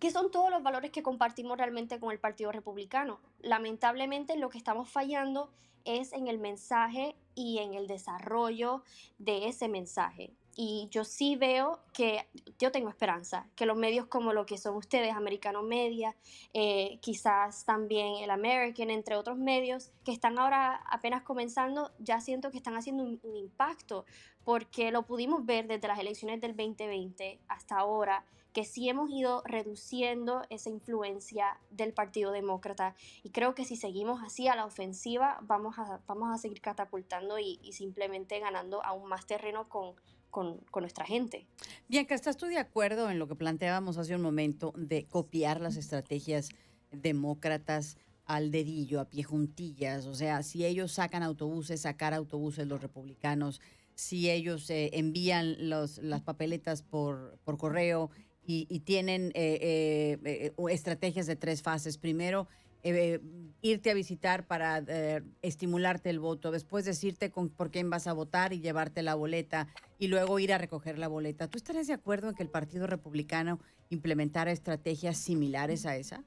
[0.00, 3.20] que son todos los valores que compartimos realmente con el Partido Republicano.
[3.40, 5.50] Lamentablemente lo que estamos fallando
[5.84, 8.82] es en el mensaje y en el desarrollo
[9.18, 10.32] de ese mensaje.
[10.60, 12.26] Y yo sí veo que
[12.58, 16.16] yo tengo esperanza, que los medios como lo que son ustedes, Americano Media,
[16.52, 22.50] eh, quizás también el American, entre otros medios, que están ahora apenas comenzando, ya siento
[22.50, 24.04] que están haciendo un, un impacto,
[24.42, 29.44] porque lo pudimos ver desde las elecciones del 2020 hasta ahora, que sí hemos ido
[29.44, 32.96] reduciendo esa influencia del Partido Demócrata.
[33.22, 37.38] Y creo que si seguimos así a la ofensiva, vamos a, vamos a seguir catapultando
[37.38, 39.94] y, y simplemente ganando aún más terreno con,
[40.30, 41.46] con, nuestra gente.
[41.88, 45.76] Bianca, ¿estás tú de acuerdo en lo que planteábamos hace un momento de copiar las
[45.76, 46.50] estrategias
[46.92, 50.06] demócratas al dedillo, a pie juntillas?
[50.06, 53.60] O sea, si ellos sacan autobuses, sacar autobuses los republicanos,
[53.94, 58.10] si ellos eh, envían los, las papeletas por, correo
[58.46, 61.98] y, tienen eh, eh, estrategias de tres fases.
[61.98, 62.48] Primero,
[62.82, 63.20] eh,
[63.60, 68.12] irte a visitar para eh, estimularte el voto, después decirte con, por quién vas a
[68.12, 71.48] votar y llevarte la boleta y luego ir a recoger la boleta.
[71.48, 73.58] ¿Tú estarías de acuerdo en que el Partido Republicano
[73.90, 76.24] implementara estrategias similares a esa?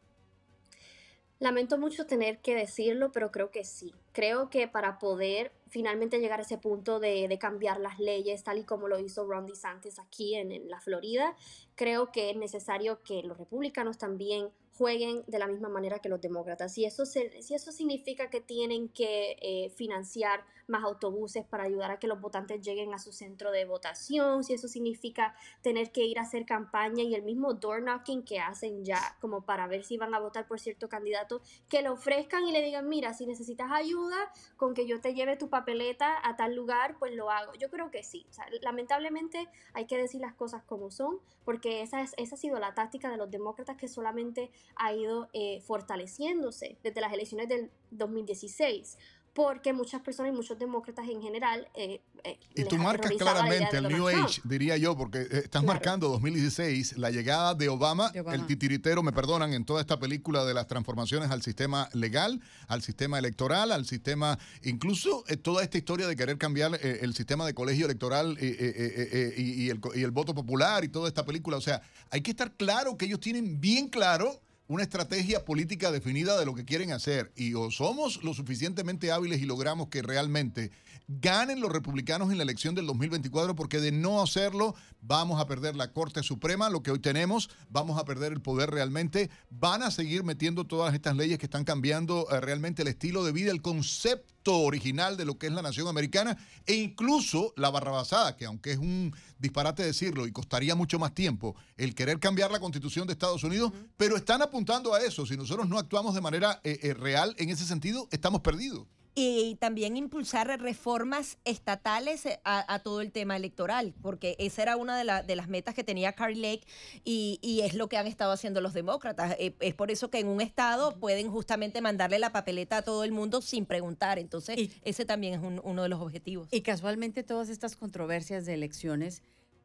[1.42, 3.96] Lamento mucho tener que decirlo, pero creo que sí.
[4.12, 8.64] Creo que para poder finalmente llegar a ese punto de, cambiar las leyes, tal y
[8.64, 11.36] como lo hizo Ron DeSantis aquí en la Florida,
[11.74, 16.22] creo que es necesario que los republicanos también jueguen de la misma manera que los
[16.22, 16.74] demócratas.
[16.74, 21.92] Si eso, se- si eso significa que tienen que eh, financiar más autobuses para ayudar
[21.92, 26.06] a que los votantes lleguen a su centro de votación, si eso significa tener que
[26.06, 29.84] ir a hacer campaña y el mismo door knocking que hacen ya como para ver
[29.84, 33.26] si van a votar por cierto candidato, que le ofrezcan y le digan, mira, si
[33.26, 37.54] necesitas ayuda con que yo te lleve tu papeleta a tal lugar, pues lo hago.
[37.56, 38.26] Yo creo que sí.
[38.62, 42.74] Lamentablemente hay que decir las cosas como son, porque esa, es, esa ha sido la
[42.74, 48.98] táctica de los demócratas que solamente ha ido eh, fortaleciéndose desde las elecciones del 2016
[49.34, 53.88] porque muchas personas y muchos demócratas en general eh, eh, Y tú marcas claramente el
[53.88, 54.26] New Trump.
[54.26, 55.68] Age, diría yo, porque eh, estás Claro.
[55.68, 58.36] marcando 2016, la llegada de Obama, De Obama.
[58.36, 62.82] el titiritero, me perdonan, en toda esta película de las transformaciones al sistema legal, al
[62.82, 67.46] sistema electoral, al sistema, incluso eh, toda esta historia de querer cambiar eh, el sistema
[67.46, 70.84] de colegio electoral eh, eh, eh, eh, y, y el, co- y el voto popular
[70.84, 71.56] y toda esta película.
[71.56, 76.40] O sea, hay que estar claro que ellos tienen bien claro una estrategia política definida
[76.40, 77.34] de lo que quieren hacer.
[77.36, 80.72] Y o somos lo suficientemente hábiles y logramos que realmente
[81.10, 85.76] ganen los republicanos en la elección del 2024, porque de no hacerlo vamos a perder
[85.76, 89.92] la Corte Suprema, lo que hoy tenemos, vamos a perder el poder realmente, van a
[89.92, 93.62] seguir metiendo todas estas leyes que están cambiando eh, realmente el estilo de vida, el
[93.62, 98.72] concepto original de lo que es la nación americana e incluso la barrabasada, que aunque
[98.72, 103.14] es un disparate decirlo y costaría mucho más tiempo el querer cambiar la constitución de
[103.14, 105.26] Estados Unidos, pero están apuntando a eso.
[105.26, 108.88] Si nosotros no actuamos de manera eh, eh, real en ese sentido, estamos perdidos.
[109.14, 114.78] Y también impulsar reformas estatales eh, a, a todo el tema electoral, porque esa era
[114.78, 116.66] una de, la- de las metas que tenía Carrie Lake
[117.04, 119.36] y, y es lo que han estado haciendo los demócratas.
[119.38, 123.04] Eh, es por eso que en un estado pueden justamente mandarle la papeleta a todo
[123.04, 124.18] el mundo sin preguntar.
[124.18, 126.48] Entonces, Y- ese también es un- uno de los objetivos.
[126.52, 129.24] Y casualmente todas estas controversias de elecciones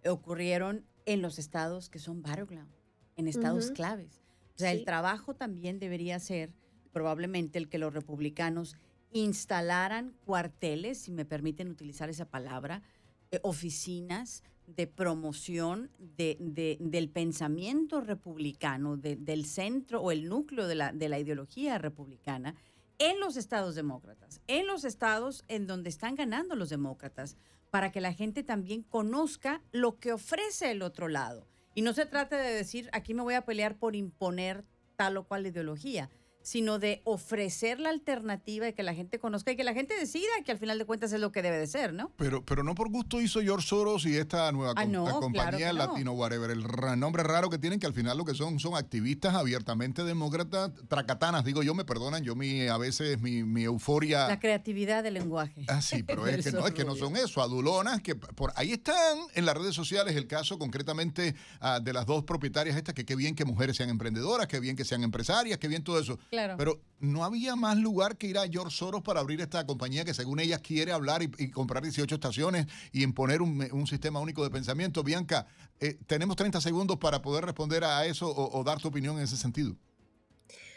[0.09, 2.71] ocurrieron en los estados que son battleground,
[3.17, 3.75] en estados Ujú.
[3.75, 4.21] claves.
[4.57, 4.85] O sea, el Sí.
[4.85, 6.51] trabajo también debería ser
[6.93, 8.75] probablemente el que los republicanos
[9.13, 12.83] instalaran cuarteles, si me permiten utilizar esa palabra,
[13.31, 20.67] eh, oficinas de promoción de, de, del pensamiento republicano, de, del centro o el núcleo
[20.67, 22.55] de la, de la ideología republicana
[22.99, 27.37] en los estados demócratas, en los estados en donde están ganando los demócratas,
[27.71, 31.47] para que la gente también conozca lo que ofrece el otro lado.
[31.75, 34.65] Y no se trata de decir, aquí me voy a pelear por imponer
[34.97, 36.09] tal o cual ideología,
[36.47, 40.29] sino de ofrecer la alternativa y que la gente conozca y que la gente decida
[40.45, 42.13] que al final de cuentas es lo que debe de ser, ¿no?
[42.17, 45.13] Pero, pero no por gusto hizo George Soros y esta nueva Ah, com- no, la
[45.15, 45.93] compañía claro que no.
[45.93, 46.51] Latino Whatever.
[46.53, 46.65] El
[47.01, 51.45] nombre raro que tienen, que al final lo que son son activistas abiertamente demócratas, tracatanas,
[51.45, 54.29] digo yo, me perdonan, yo mi a veces mi, mi euforia...
[54.29, 55.65] La creatividad del lenguaje.
[55.67, 58.71] Ah, sí, pero es que no, es que no son eso, adulonas, que por ahí
[58.75, 63.05] están en las redes sociales el caso concretamente ah, de las dos propietarias estas, que
[63.05, 66.17] qué bien que mujeres sean emprendedoras, qué bien que sean empresarias, qué bien todo eso.
[66.31, 66.36] Claro.
[66.57, 70.15] Pero no había más lugar que ir a George Soros para abrir esta compañía que
[70.15, 74.51] según ella quiere hablar y, comprar 18 estaciones y imponer un, un sistema único de
[74.51, 75.03] pensamiento.
[75.03, 75.47] Bianca,
[75.81, 79.37] eh, tenemos 30 segundos para poder responder a eso o dar tu opinión en ese
[79.37, 79.77] sentido.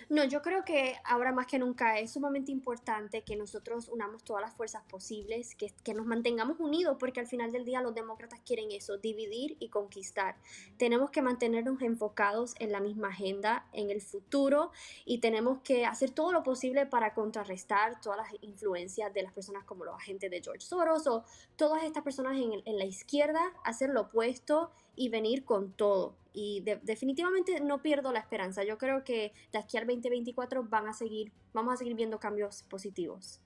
[0.10, 4.42] No, yo creo que ahora más que nunca es sumamente importante que nosotros unamos todas
[4.42, 8.40] las fuerzas posibles, que, que nos mantengamos unidos, porque al final del día los demócratas
[8.44, 10.36] quieren eso, dividir y conquistar.
[10.78, 14.72] Tenemos que mantenernos enfocados en la misma agenda, en el futuro,
[15.06, 19.64] y tenemos que hacer todo lo posible para contrarrestar todas las influencias de las personas
[19.64, 21.24] como los agentes de George Soros o
[21.56, 26.16] todas estas personas en, en la izquierda, hacer lo opuesto y venir con todo.
[26.42, 28.64] Y de- definitivamente no pierdo la esperanza.
[28.64, 32.64] Yo creo que de aquí al 2024 van a seguir, vamos a seguir viendo cambios
[32.64, 33.42] positivos.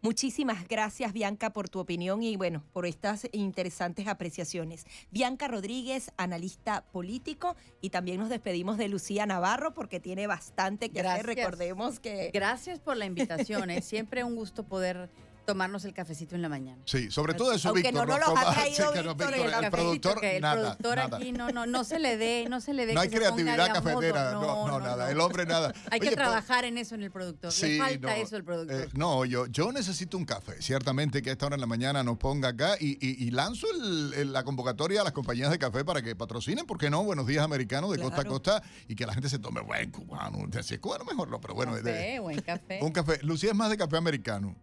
[0.00, 4.84] Muchísimas gracias, Bianca, por tu opinión y bueno, por estas interesantes apreciaciones.
[5.12, 11.00] Bianca Rodríguez, analista político, y también nos despedimos de Lucía Navarro porque tiene bastante que
[11.00, 11.24] hacer.
[11.24, 11.36] Gracias.
[11.36, 13.70] Recordemos que Gracias por la invitación.
[13.70, 15.08] Es siempre un gusto poder
[15.48, 16.82] tomarnos el cafecito en la mañana.
[16.84, 18.06] Sí, sobre todo eso, Aunque Víctor.
[18.06, 20.54] no nos los ha traído no, Víctor, Víctor, el el cafecito productor, que el nada,
[20.76, 21.16] productor nada.
[21.16, 22.92] aquí no, no, no se le dé, no se le dé.
[22.92, 25.10] No hay creatividad de cafetera, no, no, nada.
[25.10, 25.72] El hombre nada.
[25.90, 27.50] Hay Oye, que trabajar en eso en el productor.
[27.50, 28.78] Sí, le falta no, eso al productor.
[28.82, 30.60] eh, no, yo, yo necesito un café.
[30.60, 33.66] Ciertamente que a esta hora en la mañana nos ponga acá y, y- y lanzo
[33.72, 37.02] el- la convocatoria a las compañías de café para que patrocinen, ¿por qué no?
[37.04, 40.38] Buenos días americanos de costa a costa y que la gente se tome buen cubano.
[40.62, 41.74] Si es cubano, mejor no, pero bueno.
[41.74, 42.78] de- café, buen café.
[42.82, 43.18] un café.
[43.22, 44.54] Lucía es más de café americano.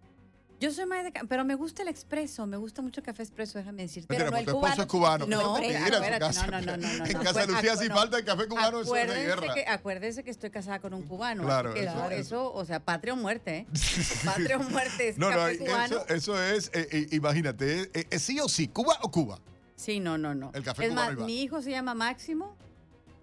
[0.59, 3.57] Yo soy más de pero me gusta el expreso, me gusta mucho el café expreso,
[3.57, 4.07] déjame decirte.
[4.13, 5.25] Mentira, Pero no tu esposo es cubano.
[5.27, 7.21] No, no, no, no, no, En no.
[7.23, 7.95] casa Acuer- Lucía, si no.
[7.95, 9.53] falta el café cubano, eso es guerra.
[9.53, 11.43] Que, acuérdese que estoy casada con un cubano.
[11.43, 12.27] Claro, que eso no, es.
[12.27, 13.67] eso, o sea, patria o muerte, ¿eh?
[14.25, 15.85] Patria o muerte es No, no, café cubano.
[15.85, 19.39] eso, eso es, eh, eh, imagínate, eh, eh, sí o sí, Cuba o Cuba.
[19.75, 20.51] Sí, no, no, no.
[20.53, 22.55] El café es cubano más, mi hijo se llama Máximo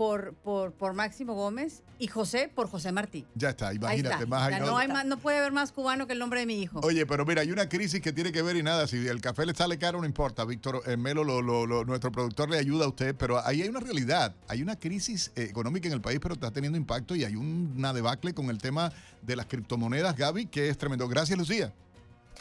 [0.02, 3.24] por, por, por Máximo Gómez y José por José Martí.
[3.36, 4.26] Ya está, Ahí imagínate, está.
[4.26, 6.80] más no, hay más, no puede haber más cubano que el nombre de mi hijo.
[6.82, 9.46] Oye, pero mira, hay una crisis que tiene que ver y nada, si el café
[9.46, 12.86] le sale caro no importa, Víctor eh, Melo, lo- lo- lo- nuestro productor le ayuda
[12.86, 16.18] a usted, pero ahí hay una realidad, hay una crisis eh, económica en el país,
[16.20, 20.46] pero está teniendo impacto y hay una debacle con el tema de las criptomonedas, Gaby,
[20.46, 21.06] que es tremendo.
[21.06, 21.72] Gracias, Lucía.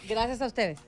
[0.10, 0.80] Gracias a ustedes.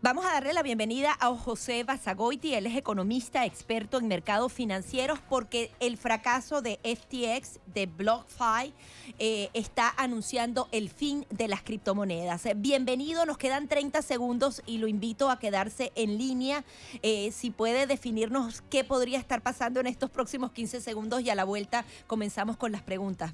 [0.00, 5.18] Vamos a darle la bienvenida a José Basagoiti, él es economista experto en mercados financieros
[5.28, 8.72] porque el fracaso de FTX, de BlockFi,
[9.18, 12.46] eh, está anunciando el fin de las criptomonedas.
[12.58, 16.64] Bienvenido, nos quedan 30 segundos y lo invito a quedarse en línea.
[17.02, 21.34] Eh, si puede definirnos qué podría estar pasando en estos próximos 15 segundos y a
[21.34, 23.32] la vuelta comenzamos con las preguntas.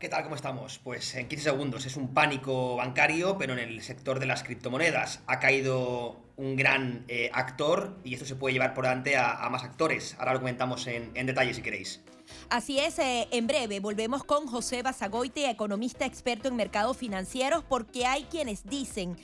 [0.00, 0.22] ¿Qué tal?
[0.22, 0.78] ¿Cómo estamos?
[0.82, 1.84] Pues en 15 segundos.
[1.84, 5.20] Es un pánico bancario, pero en el sector de las criptomonedas.
[5.26, 9.62] Ha caído un gran eh, actor y esto se puede llevar por delante a, más
[9.62, 10.16] actores.
[10.18, 12.00] Ahora lo comentamos en, en detalle si queréis.
[12.48, 18.06] Así es, eh, en breve volvemos con José Basagoite, economista experto en mercados financieros, porque
[18.06, 19.18] hay quienes dicen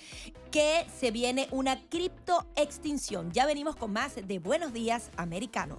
[0.51, 3.33] que se viene una cripto extinción.
[3.33, 5.79] Ya venimos con más de Buenos Días Americano.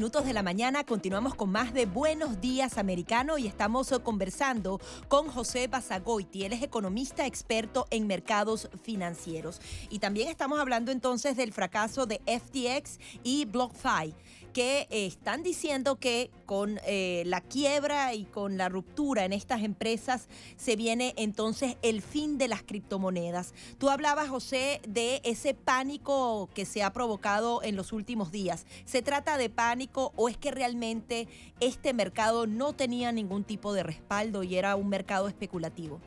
[0.00, 4.80] Minutos de la mañana continuamos con más de Buenos Días Americano y estamos eh, conversando
[5.08, 6.46] con José Basagoiti.
[6.46, 9.60] Él es economista experto en mercados financieros.
[9.90, 14.14] Y también estamos hablando entonces del fracaso de FTX y BlockFi
[14.52, 19.62] que eh, están diciendo que con eh, la quiebra y con la ruptura en estas
[19.62, 23.54] empresas se viene entonces el fin de las criptomonedas.
[23.78, 28.66] Tú hablabas, José, de ese pánico que se ha provocado en los últimos días.
[28.84, 31.28] ¿Se trata de pánico o es que realmente
[31.60, 36.00] este mercado no tenía ningún tipo de respaldo y era un mercado especulativo?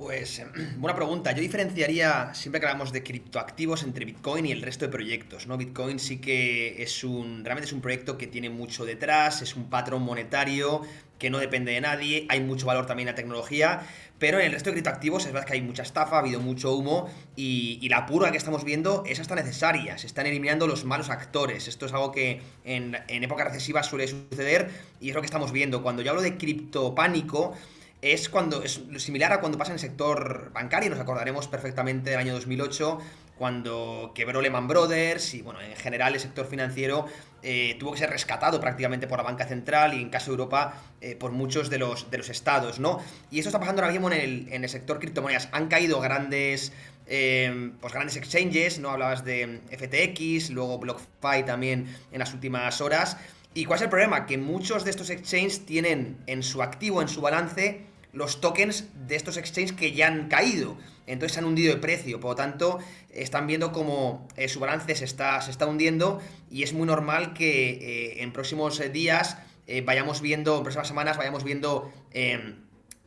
[0.00, 0.40] Pues
[0.78, 1.30] buena pregunta.
[1.32, 5.46] Yo diferenciaría, siempre que hablamos de criptoactivos, entre Bitcoin y el resto de proyectos.
[5.46, 5.58] ¿no?
[5.58, 7.44] Bitcoin sí que es un.
[7.44, 10.80] realmente es un proyecto que tiene mucho detrás, es un patrón monetario
[11.18, 13.82] que no depende de nadie, hay mucho valor también en la tecnología,
[14.18, 16.74] pero en el resto de criptoactivos es verdad que hay mucha estafa, ha habido mucho
[16.74, 19.98] humo y, la purga que estamos viendo es hasta necesaria.
[19.98, 21.68] Se están eliminando los malos actores.
[21.68, 25.52] Esto es algo que en, en época recesiva suele suceder y es lo que estamos
[25.52, 25.82] viendo.
[25.82, 27.54] Cuando yo hablo de criptopánico,
[28.02, 32.18] es cuando es similar a cuando pasa en el sector bancario, nos acordaremos perfectamente del
[32.18, 32.98] año 2008
[33.40, 37.06] cuando quebró Lehman Brothers y bueno, en general el sector financiero
[37.42, 40.74] eh, tuvo que ser rescatado prácticamente por la banca central y en caso de Europa
[41.00, 43.00] eh, por muchos de los, de los estados, ¿no?
[43.30, 45.48] Y esto está pasando ahora mismo en el, en el sector criptomonedas.
[45.52, 46.74] Han caído grandes,
[47.06, 48.90] eh, pues grandes exchanges, ¿no?
[48.90, 53.16] Hablabas de FTX, luego BlockFi también en las últimas horas.
[53.54, 54.26] ¿Y cuál es el problema?
[54.26, 59.16] Que muchos de estos exchanges tienen en su activo, en su balance, los tokens de
[59.16, 60.76] estos exchanges que ya han caído.
[61.06, 62.20] Entonces se han hundido de precio.
[62.20, 62.78] Por lo tanto,
[63.10, 67.34] están viendo cómo eh, su balance se está, se está hundiendo y es muy normal
[67.34, 69.38] que eh, en próximos eh, días
[69.84, 72.56] vayamos viendo, en próximas semanas vayamos viendo em,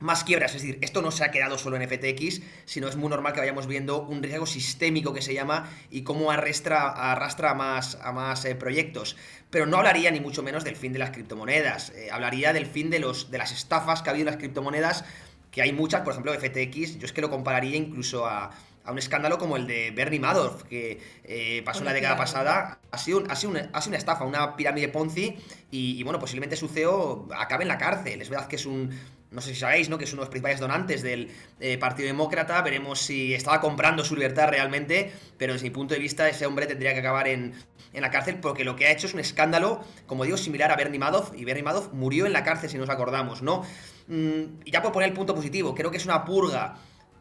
[0.03, 0.53] más quiebras.
[0.53, 3.39] Es decir, esto no se ha quedado solo en FTX, sino es muy normal que
[3.39, 8.11] vayamos viendo un riesgo sistémico que se llama y cómo arrastra, arrastra a más, a
[8.11, 9.15] más eh, proyectos.
[9.49, 11.91] Pero no hablaría ni mucho menos del fin de las criptomonedas.
[11.91, 15.05] Eh, hablaría del fin de, los, de las estafas que ha habido en las criptomonedas,
[15.51, 16.99] que hay muchas, por ejemplo, FTX.
[16.99, 18.51] Yo es que lo compararía incluso a,
[18.85, 22.79] un escándalo como el de Bernie Madoff, que eh, pasó en la década pasada.
[22.91, 25.37] Ha sido, ha, sido una, ha sido una estafa, una pirámide Ponzi,
[25.71, 28.21] y, y, bueno, posiblemente su CEO acabe en la cárcel.
[28.21, 28.89] Es verdad que es un,
[29.33, 29.97] no sé si sabéis, ¿no?
[29.97, 32.61] Que es uno de los principales donantes del eh, Partido Demócrata.
[32.61, 36.67] Veremos si estaba comprando su libertad realmente, pero desde mi punto de vista ese hombre
[36.67, 37.53] tendría que acabar en,
[37.93, 40.99] la cárcel porque lo que ha hecho es un escándalo, como digo, similar a Bernie
[40.99, 41.31] Madoff.
[41.35, 43.63] Y Bernie Madoff murió en la cárcel, si nos acordamos, ¿no?
[44.07, 46.75] Mm, y ya por poner el punto positivo, creo que es una purga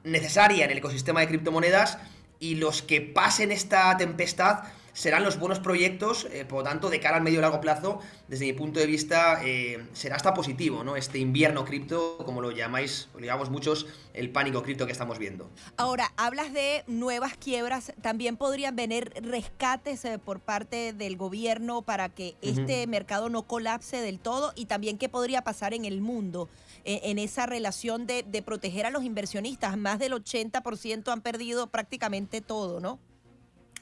[0.05, 1.99] necesaria en el ecosistema de criptomonedas
[2.39, 7.01] y los que pasen esta tempestad serán los buenos proyectos, eh, por lo tanto, de
[7.01, 10.85] cara al medio y largo plazo, desde mi punto de vista, eh, será hasta positivo,
[10.85, 10.97] ¿no?
[10.97, 15.51] Este invierno cripto, como lo llamáis, lo llamamos muchos, el pánico cripto que estamos viendo.
[15.77, 22.09] Ahora, hablas de nuevas quiebras, también podrían venir rescates eh, por parte del gobierno para
[22.11, 26.49] que este mercado no colapse del todo y también qué podría pasar en el mundo
[26.85, 29.77] en esa relación de, de proteger a los inversionistas.
[29.77, 32.99] Más del 80% han perdido prácticamente todo, ¿no?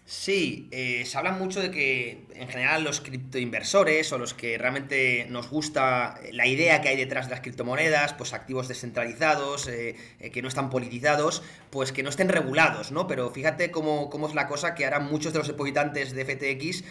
[0.05, 5.26] Sí, eh, se habla mucho de que en general los criptoinversores o los que realmente
[5.30, 10.30] nos gusta la idea que hay detrás de las criptomonedas, pues activos descentralizados, eh, eh,
[10.30, 13.07] que no están politizados, pues que no estén regulados, ¿no?
[13.07, 16.84] Pero fíjate cómo, cómo es la cosa que ahora muchos de los depositantes de FTX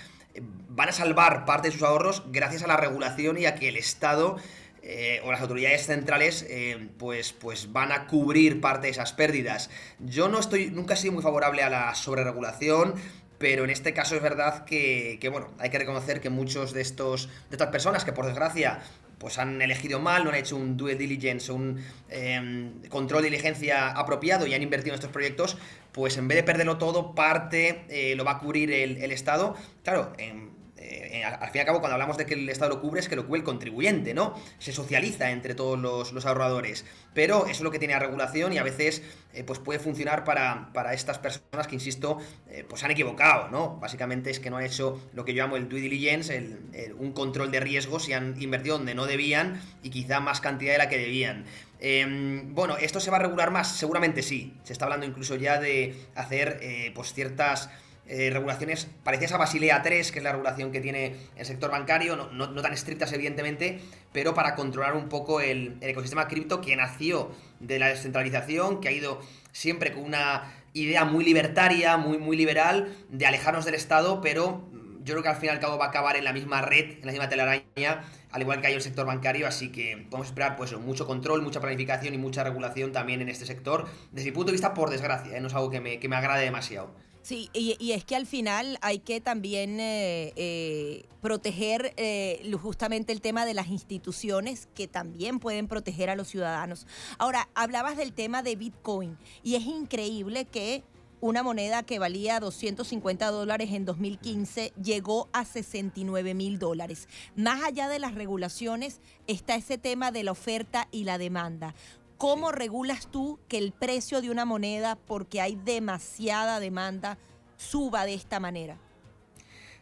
[0.70, 3.76] van a salvar parte de sus ahorros gracias a la regulación y a que el
[3.76, 4.38] Estado
[4.82, 9.70] eh, o las autoridades centrales eh, pues, pues van a cubrir parte de esas pérdidas.
[10.00, 12.96] Yo no estoy, nunca he sido muy favorable a la sobreregulación,
[13.38, 17.28] pero en este caso es verdad que, bueno, hay que reconocer que muchos de estos
[17.50, 18.80] de estas personas que por desgracia
[19.18, 23.90] pues han elegido mal, no han hecho un due diligence un em, control de diligencia
[23.90, 25.58] apropiado y han invertido en estos proyectos,
[25.92, 29.58] pues en vez de perderlo todo, parte eh, lo va a cubrir el, el Estado.
[29.84, 30.49] Claro, en
[30.90, 33.08] eh, al fin y al cabo, cuando hablamos de que el Estado lo cubre, es
[33.08, 34.34] que lo cubre el contribuyente, ¿no?
[34.58, 36.86] Se socializa entre todos los, ahorradores.
[37.14, 40.24] Pero eso es lo que tiene la regulación y a veces eh, pues puede funcionar
[40.24, 42.18] para, estas personas que, insisto,
[42.50, 43.78] eh, pues han equivocado, ¿no?
[43.78, 46.58] Básicamente es que no han hecho lo que yo llamo el due diligence,
[46.98, 50.80] un control de riesgos y han invertido donde no debían y quizá más cantidad de
[50.80, 51.46] la que debían.
[51.80, 53.78] Em, bueno, ¿esto se va a regular más?
[53.78, 54.58] Seguramente sí.
[54.64, 57.70] Se está hablando incluso ya de hacer pues ciertas
[58.12, 62.16] eh, regulaciones parecidas a Basilea 3, que es la regulación que tiene el sector bancario,
[62.16, 63.82] no, tan estrictas evidentemente,
[64.12, 67.30] pero para controlar un poco el, ecosistema cripto que nació
[67.60, 73.28] de la descentralización, que ha ido siempre con una idea muy libertaria, muy, liberal, de
[73.28, 74.68] alejarnos del Estado, pero
[75.04, 76.98] yo creo que al fin y al cabo va a acabar en la misma red,
[76.98, 80.56] en la misma telaraña, al igual que hay el sector bancario, así que podemos esperar
[80.56, 84.48] pues mucho control, mucha planificación y mucha regulación también en este sector, desde mi punto
[84.48, 85.42] de vista, por desgracia, ¿eh?
[85.42, 87.08] no es algo que me, que me agrade demasiado.
[87.22, 93.22] Sí, y, es que al final hay que también eh, eh, proteger eh, justamente el
[93.22, 96.88] tema de las instituciones que también pueden proteger a los ciudadanos.
[97.18, 100.84] Ahora, hablabas del tema de Bitcoin y es increíble que
[101.22, 107.10] una moneda que valía 250 dólares en 2015 llegó a 69 mil dólares.
[107.36, 111.76] Más allá de las regulaciones está ese tema de la oferta y la demanda.
[112.20, 117.18] ¿Cómo regulas tú que el precio de una moneda, porque hay demasiada demanda,
[117.56, 118.76] suba de esta manera?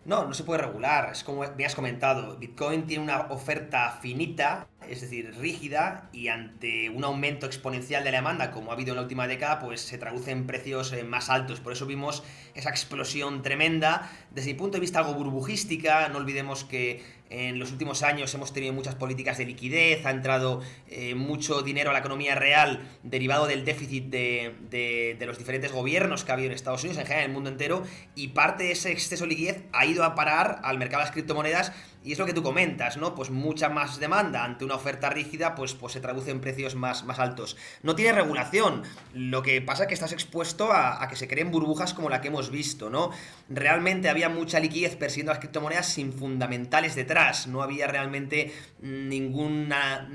[0.06, 1.10] No, no se puede regular.
[1.12, 6.90] Es como me has comentado, Bitcoin tiene una oferta finita es decir, rígida y ante
[6.90, 9.98] un aumento exponencial de la demanda como ha habido en la última década, pues se
[9.98, 11.60] traduce en precios eh, más altos.
[11.60, 12.24] Por eso vimos
[12.56, 14.12] esa explosión tremenda.
[14.32, 18.54] Desde mi punto de vista algo burbujística, no olvidemos que en los últimos años hemos
[18.54, 23.48] tenido muchas políticas de liquidez, ha entrado eh, mucho dinero a la economía real derivado
[23.48, 27.32] del déficit de, los diferentes gobiernos que ha habido en Estados Unidos, en general en
[27.32, 27.84] el mundo entero,
[28.16, 31.14] y parte de ese exceso de liquidez ha ido a parar al mercado de las
[31.14, 31.74] criptomonedas
[32.08, 33.14] y es lo que tú comentas, ¿no?
[33.16, 37.04] Pues mucha más demanda ante una oferta rígida, pues, pues se traduce en precios más,
[37.04, 37.58] más altos.
[37.84, 38.84] No tiene regulación.
[39.14, 42.30] Lo que pasa es que estás expuesto a, que se creen burbujas como la que
[42.30, 43.12] hemos visto, ¿no?
[43.50, 47.46] Realmente había mucha liquidez persiguiendo las criptomonedas sin fundamentales detrás.
[47.48, 50.08] No había realmente ninguna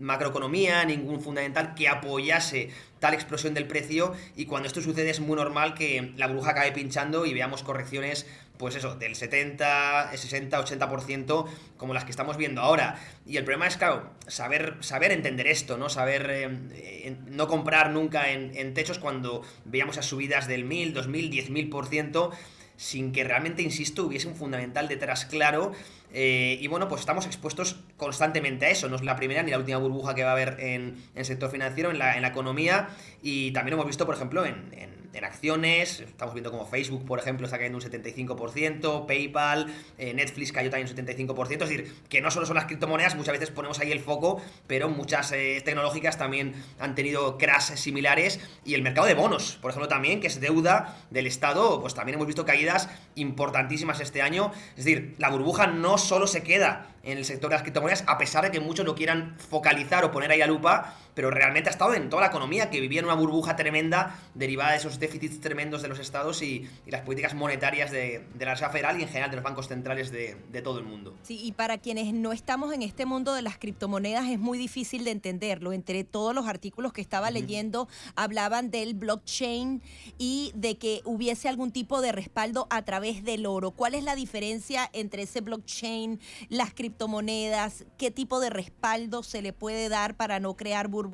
[0.00, 5.36] macroeconomía, ningún fundamental que apoyase tal explosión del precio y cuando esto sucede es muy
[5.36, 8.26] normal que la burbuja acabe pinchando y veamos correcciones
[8.58, 11.46] pues eso, del 70, 60, 80%
[11.76, 12.98] como las que estamos viendo ahora.
[13.26, 15.88] Y el problema es, claro, saber, saber entender esto, ¿no?
[15.88, 22.30] Saber eh, no comprar nunca en, techos cuando veíamos esas subidas del 1000, 2000, 10.000%,
[22.76, 25.72] sin que realmente, insisto, hubiese un fundamental detrás claro.
[26.12, 28.88] Eh, y bueno, pues estamos expuestos constantemente a eso.
[28.88, 31.50] No es la primera ni la última burbuja que va a haber en, el sector
[31.50, 32.88] financiero, en la, en la economía.
[33.22, 36.00] Y también hemos visto, por ejemplo, en en acciones.
[36.00, 39.66] Estamos viendo como Facebook, por ejemplo, está cayendo un 75%, PayPal,
[39.98, 41.64] eh, Netflix cayó también un 75%.
[41.64, 44.88] Es decir, que no solo son las criptomonedas, muchas veces ponemos ahí el foco, pero
[44.88, 48.40] muchas eh, tecnológicas también han tenido crashes similares.
[48.64, 52.14] Y el mercado de bonos, por ejemplo, también, que es deuda del Estado, pues también
[52.14, 54.52] hemos visto caídas importantísimas este año.
[54.76, 58.18] Es decir, la burbuja no solo se queda en el sector de las criptomonedas, a
[58.18, 61.72] pesar de que muchos lo quieran focalizar o poner ahí a lupa, pero realmente ha
[61.72, 65.40] estado en toda la economía, que vivía en una burbuja tremenda derivada de esos déficits
[65.40, 69.30] tremendos de los estados y, las políticas monetarias de, la Reserva Federal y en general
[69.30, 71.14] de los bancos centrales de, todo el mundo.
[71.22, 75.04] Sí, y para quienes no estamos en este mundo de las criptomonedas es muy difícil
[75.04, 75.72] de entenderlo.
[75.72, 79.82] Entre todos los artículos que estaba leyendo hablaban del blockchain
[80.18, 83.72] y de que hubiese algún tipo de respaldo a través del oro.
[83.72, 86.86] ¿Cuál es la diferencia entre ese blockchain, las criptomonedas?
[86.86, 91.05] criptomonedas, qué tipo de respaldo se le puede dar para no crear burbujas,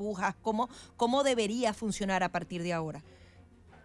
[0.42, 3.02] cómo, cómo debería funcionar a partir de ahora.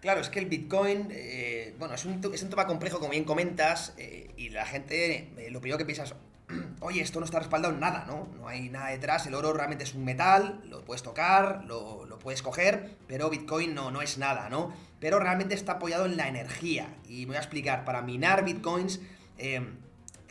[0.02, 4.32] Claro, es que el Bitcoin, eh, bueno, es un, tema complejo, como bien comentas, eh,
[4.38, 6.14] y la gente, eh, lo primero que piensas,
[6.82, 8.28] oye, esto no está respaldado en nada, ¿no?
[8.38, 12.20] No hay nada detrás, el oro realmente es un metal, lo puedes tocar, lo, lo
[12.20, 14.72] puedes coger, pero Bitcoin no, no es nada, ¿no?
[15.00, 19.02] Pero realmente está apoyado en la energía, y me voy a explicar, para minar Bitcoins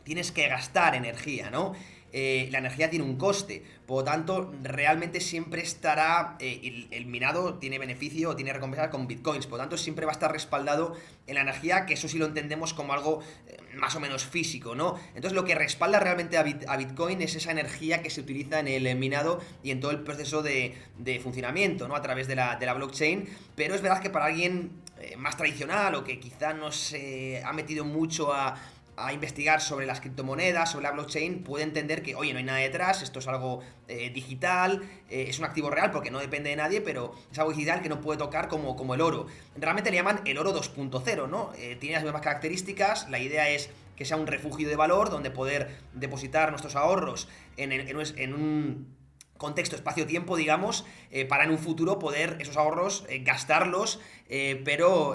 [0.05, 1.75] tienes que gastar energía, ¿no?
[2.19, 7.57] Eh, la energía tiene un coste, por lo tanto, realmente siempre estará, eh, el, minado
[7.57, 10.97] tiene beneficio o tiene recompensa con bitcoins, por lo tanto, siempre va a estar respaldado
[11.27, 14.75] en la energía, que eso sí lo entendemos como algo eh, más o menos físico,
[14.75, 14.99] ¿no?
[15.09, 18.97] Entonces, lo que respalda realmente a, bitcoin es esa energía que se utiliza en el
[18.97, 20.75] minado y en todo el proceso de,
[21.23, 21.97] funcionamiento, ¿no?
[21.97, 24.71] A través de la, de la blockchain, pero es verdad que para alguien
[25.19, 28.55] más tradicional o que quizá no se ha metido mucho a
[28.97, 32.59] a investigar sobre las criptomonedas, sobre la blockchain, puede entender que, oye, no hay nada
[32.59, 36.57] detrás, esto es algo eh, digital, eh, es un activo real porque no depende de
[36.57, 39.27] nadie, pero es algo digital que no puede tocar como, como el oro.
[39.57, 41.53] Realmente le llaman el oro 2.0, ¿no?
[41.59, 45.31] Eh, tiene las mismas características, la idea es que sea un refugio de valor donde
[45.31, 48.97] poder depositar nuestros ahorros en, en un
[49.39, 55.15] contexto espacio-tiempo, digamos, eh, para en un futuro poder esos ahorros eh, gastarlos, eh, pero,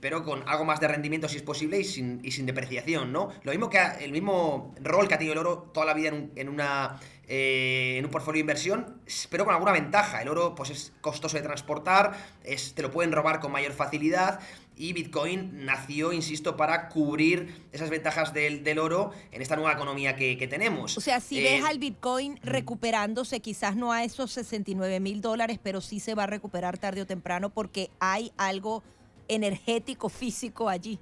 [0.00, 3.30] pero con algo más de rendimiento si es posible y sin, depreciación, ¿no?
[3.42, 6.32] Lo mismo que el mismo rol que ha tenido el oro toda la vida en,
[6.36, 10.20] en una en un portfolio de inversión, pero con alguna ventaja.
[10.20, 14.40] El oro pues es costoso de transportar, es, te lo pueden robar con mayor facilidad
[14.76, 20.46] y Bitcoin nació, insisto, para cubrir esas ventajas del, oro en esta nueva economía que,
[20.48, 20.96] tenemos.
[20.98, 25.58] O sea, si ves eh, al Bitcoin recuperándose, quizás no a esos 69 mil dólares,
[25.62, 28.82] pero sí se va a recuperar tarde o temprano porque hay algo
[29.28, 30.98] energético, físico allí.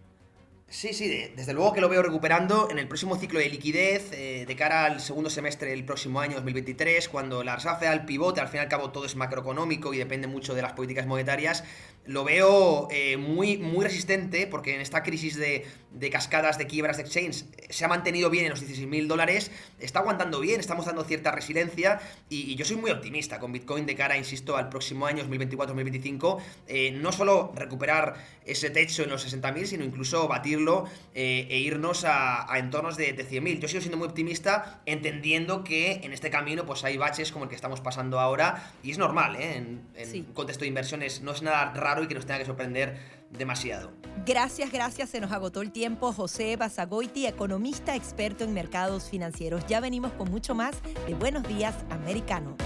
[0.72, 1.06] Sí, sí,
[1.36, 4.86] desde luego que lo veo recuperando en el próximo ciclo de liquidez, eh, de cara
[4.86, 8.60] al segundo semestre del próximo año 2023, cuando la Reserva Federal pivote, al fin y
[8.62, 11.62] al cabo todo es macroeconómico y depende mucho de las políticas monetarias,
[12.04, 15.64] lo veo eh, muy, muy resistente porque en esta crisis de,
[16.10, 20.00] cascadas, de quiebras de exchange, eh, se ha mantenido bien en los 16.000 dólares, está
[20.00, 24.16] aguantando bien, estamos dando cierta resiliencia y, yo soy muy optimista con Bitcoin de cara,
[24.16, 30.26] insisto, al próximo año 2024-2025, no solo recuperar ese techo en los 60.000, sino incluso
[30.28, 33.60] batirlo eh, e irnos a, entornos de, de 100.000.
[33.60, 37.48] Yo sigo siendo muy optimista, entendiendo que en este camino pues hay baches como el
[37.48, 39.56] que estamos pasando ahora, y es normal, ¿eh?
[39.56, 42.96] en, en contexto de inversiones no es nada raro y que nos tenga que sorprender
[43.30, 43.92] demasiado.
[44.24, 45.10] Gracias, gracias.
[45.10, 46.12] Se nos agotó el tiempo.
[46.12, 49.66] José Basagoiti, economista experto en mercados financieros.
[49.66, 50.76] Ya venimos con mucho más
[51.06, 52.56] de Buenos Días Americano.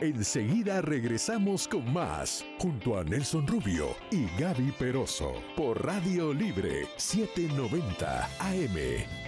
[0.00, 8.24] Enseguida regresamos con más, junto a Nelson Rubio y Gaby Peroso, por Radio Libre 790
[8.38, 9.27] AM.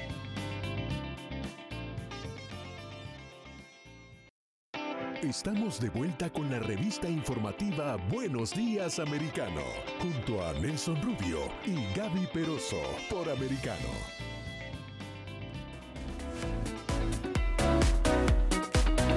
[5.22, 9.60] Estamos de vuelta con la revista informativa Buenos Días Americano,
[10.00, 13.86] junto a Nelson Rubio y Gaby Peroso, por Americano.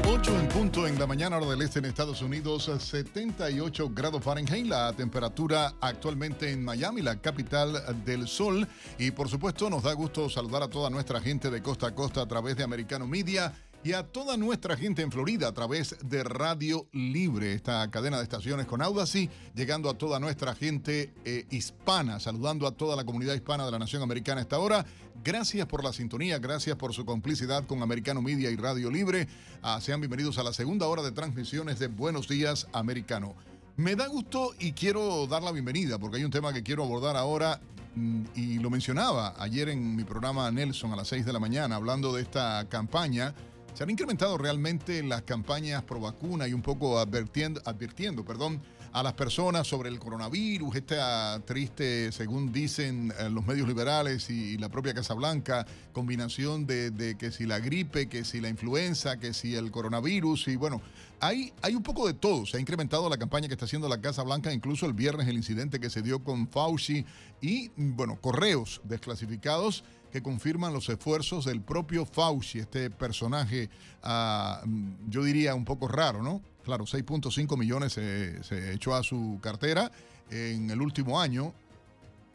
[0.06, 4.68] 8 en punto en la mañana hora del este en Estados Unidos, 78 grados Fahrenheit,
[4.68, 8.68] la temperatura actualmente en Miami, la capital del sol.
[8.98, 12.22] Y por supuesto nos da gusto saludar a toda nuestra gente de costa a costa
[12.22, 13.54] a través de Americano Media
[13.84, 18.24] y a toda nuestra gente en Florida a través de Radio Libre, esta cadena de
[18.24, 23.34] estaciones con Audacy, llegando a toda nuestra gente eh, hispana, saludando a toda la comunidad
[23.34, 24.86] hispana de la nación americana a esta hora.
[25.22, 29.28] Gracias por la sintonía, gracias por su complicidad con Americano Media y Radio Libre.
[29.62, 33.36] Ah, sean bienvenidos a la segunda hora de transmisiones de Buenos Días Americano.
[33.76, 37.18] Me da gusto y quiero dar la bienvenida porque hay un tema que quiero abordar
[37.18, 37.60] ahora
[37.96, 41.76] mm, y lo mencionaba ayer en mi programa Nelson a las 6 de la mañana
[41.76, 43.34] hablando de esta campaña
[43.74, 48.62] se han incrementado realmente las campañas pro vacuna y un poco advirtiendo, advirtiendo perdón,
[48.92, 54.56] a las personas sobre el coronavirus, esta triste, según dicen eh, los medios liberales y,
[54.60, 59.34] la propia Casa Blanca, combinación de, que si la gripe, que si la influenza, que
[59.34, 60.80] si el coronavirus, y bueno,
[61.20, 62.46] hay, hay un poco de todo.
[62.46, 65.36] Se ha incrementado la campaña que está haciendo la Casa Blanca, incluso el viernes el
[65.36, 67.04] incidente que se dio con Fauci
[67.42, 73.72] y, bueno, correos desclasificados que confirman los esfuerzos del propio Fauci, este personaje,
[74.04, 74.62] ah,
[75.10, 76.40] yo diría un poco raro, ¿no?
[76.64, 79.92] Claro, 6.5 millones se, echó a su cartera
[80.30, 81.56] en el último año.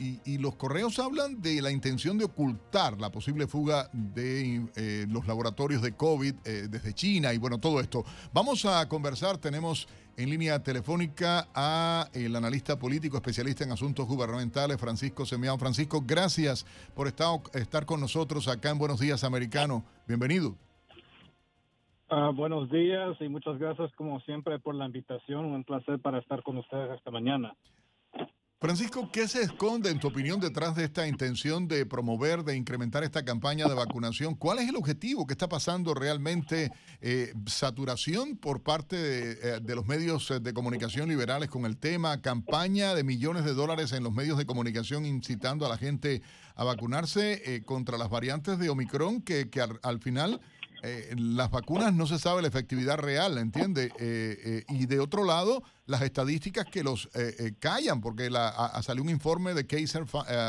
[0.00, 5.26] Y, los correos hablan de la intención de ocultar la posible fuga de eh, los
[5.26, 8.04] laboratorios de COVID eh, desde China y bueno, todo esto.
[8.32, 9.88] Vamos a conversar, tenemos
[10.18, 15.56] en línea telefónica a el analista político especialista en asuntos gubernamentales, Francisco Semeao.
[15.58, 16.66] Francisco, gracias
[16.96, 19.84] por estar, estar con nosotros acá en Buenos Días Americano.
[20.08, 20.56] Bienvenido.
[22.10, 25.44] Ah, buenos días y muchas gracias como siempre por la invitación.
[25.44, 27.54] Un placer para estar con ustedes esta mañana.
[28.60, 33.04] Francisco, ¿qué se esconde, en tu opinión, detrás de esta intención de promover, de incrementar
[33.04, 34.34] esta campaña de vacunación?
[34.34, 35.28] ¿Cuál es el objetivo?
[35.28, 36.72] ¿Qué está pasando realmente?
[37.00, 42.20] Eh, ¿Saturación por parte de, eh, los medios de comunicación liberales con el tema?
[42.20, 46.20] ¿Campaña de millones de dólares en los medios de comunicación incitando a la gente
[46.56, 49.48] a vacunarse eh, contra las variantes de Omicron que,
[49.84, 50.40] al final
[50.82, 53.86] eh, las vacunas no se sabe la efectividad real, ¿entiende?
[53.98, 57.08] Eh, eh, y de otro lado, las estadísticas que los
[57.60, 58.52] callan, porque la,
[58.82, 60.04] salió un informe de Kaiser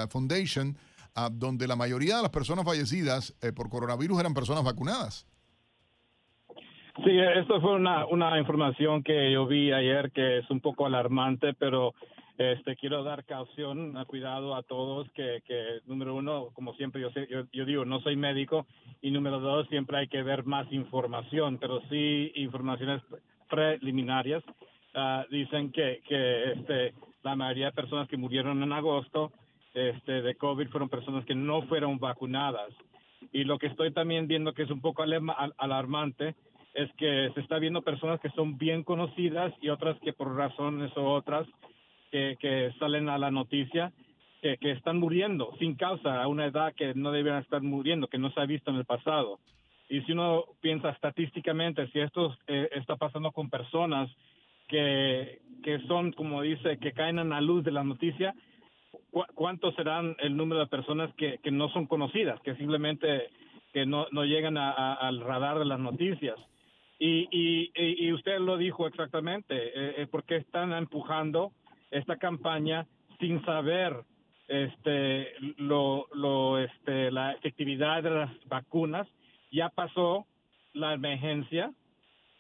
[0.10, 0.78] Foundation
[1.16, 5.26] ah, donde la mayoría de las personas fallecidas por coronavirus eran personas vacunadas.
[7.04, 11.54] Sí, esto fue una, una información que yo vi ayer que es un poco alarmante,
[11.54, 11.94] pero
[12.40, 17.28] este, quiero dar caución, cuidado a todos, que, que número uno, como siempre yo, sé,
[17.52, 18.66] yo, digo, no soy médico,
[19.02, 23.02] y número dos, siempre hay que ver más información, pero sí informaciones
[23.50, 24.42] preliminarias.
[24.94, 29.34] Ah, dicen que, que este, la mayoría de personas que murieron en agosto
[29.74, 32.70] este, de COVID fueron personas que no fueron vacunadas.
[33.34, 36.36] Y lo que estoy también viendo que es un poco alarmante
[36.74, 40.96] es que se está viendo personas que son bien conocidas y otras que por razones
[40.96, 41.46] u otras
[42.12, 43.92] que, salen a la noticia
[44.42, 48.32] que, están muriendo sin causa a una edad que no debieran estar muriendo, que no
[48.32, 49.40] se ha visto en el pasado.
[49.90, 54.10] Y si uno piensa estadísticamente, si esto eh, está pasando con personas
[54.68, 58.36] que, que son, como dice, que caen en la luz de la noticia,
[59.34, 63.30] ¿cuántos serán el número de personas que, no son conocidas, que simplemente
[63.74, 66.38] que no, llegan al radar de las noticias?
[67.00, 71.52] Y, y, y usted lo dijo exactamente, eh, ¿por qué están empujando
[71.92, 72.88] esta campaña
[73.20, 74.04] sin saber
[74.48, 79.08] este lo, este la efectividad de las vacunas.
[79.52, 80.26] Ya pasó
[80.74, 81.74] la emergencia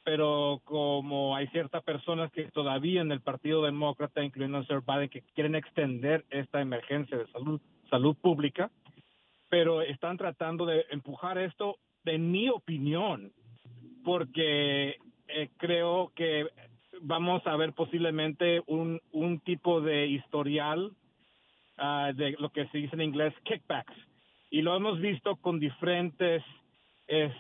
[0.10, 5.10] pero como hay ciertas personas que todavía en el Partido Demócrata, incluyendo el señor Biden,
[5.10, 8.72] que quieren extender esta emergencia de salud, salud pública,
[9.50, 13.32] pero están tratando de empujar esto, en mi opinión,
[14.04, 14.98] porque
[15.28, 16.48] eh, creo que
[17.02, 20.92] vamos a ver posiblemente un, un tipo de historial
[21.78, 23.96] uh, de lo que se dice en inglés kickbacks.
[24.50, 26.44] Y lo hemos visto con diferentes
[27.08, 27.34] eh,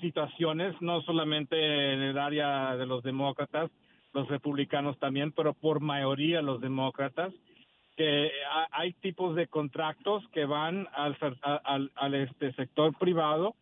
[0.00, 1.56] situaciones, no solamente
[1.94, 3.70] en el área de los demócratas,
[4.12, 7.32] los republicanos también, pero por mayoría los demócratas,
[7.96, 8.30] que
[8.72, 11.16] hay tipos de contratos que van al,
[11.64, 13.54] al, al este sector privado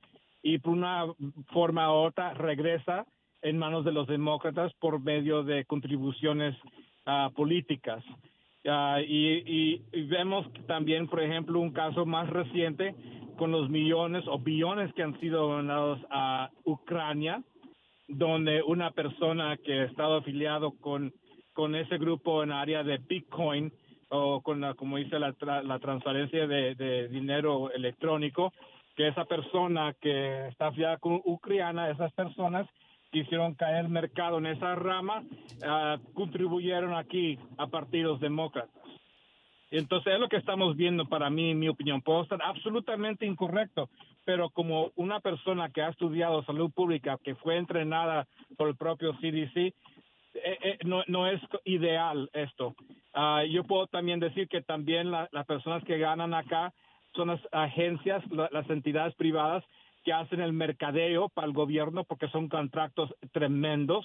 [0.42, 1.06] y por una
[1.52, 3.06] forma u otra regresa
[3.44, 6.56] en manos de los demócratas por medio de contribuciones
[7.06, 8.02] uh, políticas.
[8.64, 12.94] Uh, y, vemos también, por ejemplo, un caso más reciente
[13.36, 17.42] con los millones o billones que han sido donados a Ucrania,
[18.08, 21.12] donde una persona que ha estado afiliado con,
[21.52, 23.70] con ese grupo en área de Bitcoin
[24.08, 28.54] o con la, como dice la, la transferencia de, de, dinero electrónico,
[28.96, 32.66] que esa persona que está afiliada con Ucrania, esas personas
[33.20, 38.74] hicieron caer mercado en esa rama, uh, contribuyeron aquí a partidos demócratas.
[39.70, 42.00] Entonces es lo que estamos viendo para mí, en mi opinión.
[42.00, 43.88] Puedo estar absolutamente incorrecto,
[44.24, 49.14] pero como una persona que ha estudiado salud pública, que fue entrenada por el propio
[49.14, 49.74] CDC, eh,
[50.34, 52.74] eh, no, no, es ideal esto.
[53.14, 56.72] Uh, yo puedo también decir que también la, las personas que ganan acá
[57.14, 59.64] son las agencias, la, las entidades privadas
[60.04, 64.04] que hacen el mercadeo para el gobierno porque son contratos tremendos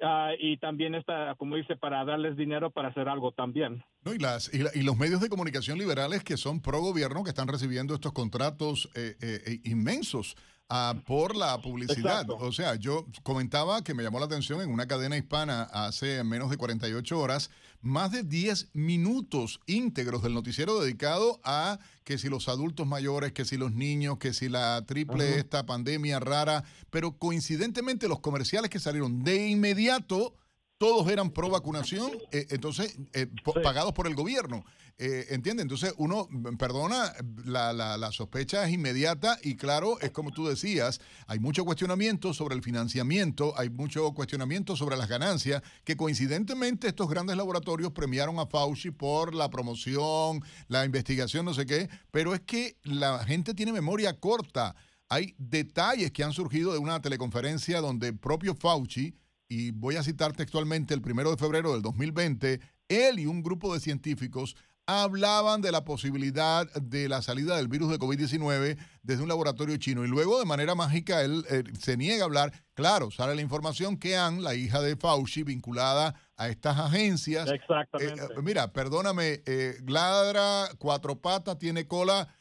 [0.00, 3.82] Uh, y también está, como dice, para darles dinero para hacer algo también.
[4.04, 7.24] No, y, las, y, la, y, los medios de comunicación liberales que son pro gobierno,
[7.24, 10.36] que están recibiendo estos contratos eh, eh, eh inmensos
[10.70, 12.22] uh, por la publicidad.
[12.22, 12.36] Exacto.
[12.36, 16.50] O sea, yo comentaba que me llamó la atención en una cadena hispana hace menos
[16.50, 17.50] de 48 horas,
[17.80, 23.44] más de 10 minutos íntegros del noticiero dedicado a que si los adultos mayores, que
[23.44, 25.38] si los niños, que si la triple uh -huh.
[25.38, 30.34] esta pandemia rara, pero coincidentemente los comerciales que salieron de inmediato
[30.78, 33.52] todos eran pro vacunación, eh, entonces eh, sí.
[33.62, 34.64] pagados por el gobierno.
[35.00, 35.62] Eh, ¿Entiendes?
[35.62, 37.12] Entonces uno, mm, perdona,
[37.44, 42.34] la, la, la, sospecha es inmediata y claro, es como tú decías, hay mucho cuestionamiento
[42.34, 48.40] sobre el financiamiento, hay mucho cuestionamiento sobre las ganancias, que coincidentemente estos grandes laboratorios premiaron
[48.40, 53.54] a Fauci por la promoción, la investigación, no sé qué, pero es que la gente
[53.54, 54.74] tiene memoria corta.
[55.08, 59.14] Hay detalles que han surgido de una teleconferencia donde el propio Fauci
[59.48, 63.72] y voy a citar textualmente el primero de febrero del 2020, él y un grupo
[63.74, 69.28] de científicos hablaban de la posibilidad de la salida del virus de COVID-19 desde un
[69.28, 72.52] laboratorio chino y luego de manera mágica él eh, se niega a hablar.
[72.72, 77.50] Claro, sale la información que Ann, la hija de Fauci, vinculada a estas agencias.
[77.50, 78.22] Exactamente.
[78.22, 82.34] Eh, mira, perdóname, eh, ladra, cuatro patas, tiene cola,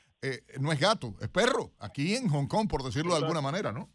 [0.60, 3.20] no es gato, es perro, aquí en Hong Kong, por decirlo Exacto.
[3.20, 3.90] de alguna manera, ¿no?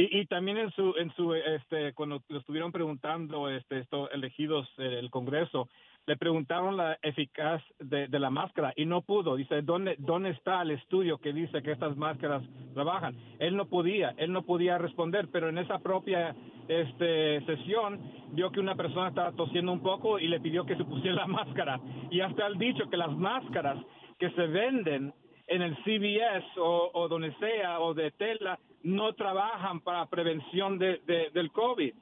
[0.00, 4.66] Y, y, también en su, en su, este, cuando lo estuvieron preguntando, este, estos elegidos
[4.78, 5.68] el Congreso,
[6.06, 9.36] le preguntaron la eficaz de, de, la máscara y no pudo.
[9.36, 12.42] Dice, ¿dónde, ¿dónde está el estudio que dice que estas máscaras
[12.72, 13.14] trabajan?
[13.38, 16.34] Él no podía, él no podía responder, pero en esa propia
[16.66, 18.00] este, sesión
[18.32, 21.26] vio que una persona estaba tosiendo un poco y le pidió que se pusiera la
[21.40, 21.78] máscara.
[22.10, 23.76] Y hasta él dicho que las máscaras
[24.18, 25.12] que se venden
[25.50, 31.30] en el CVS o, donde sea o de tela no trabajan para prevención de, de,
[31.34, 31.92] del COVID.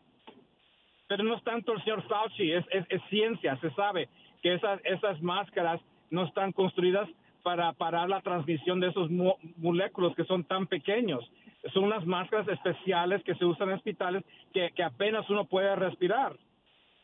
[1.09, 2.65] Pero no es tanto el señor Fauci, es,
[3.09, 4.11] ciencia, se sabe
[4.43, 5.81] que esas, máscaras
[6.11, 7.09] no están construidas
[7.43, 11.25] para parar la transmisión de esos mo moléculas que son tan pequeños.
[11.73, 16.37] Son unas máscaras especiales que se usan en hospitales que apenas uno puede respirar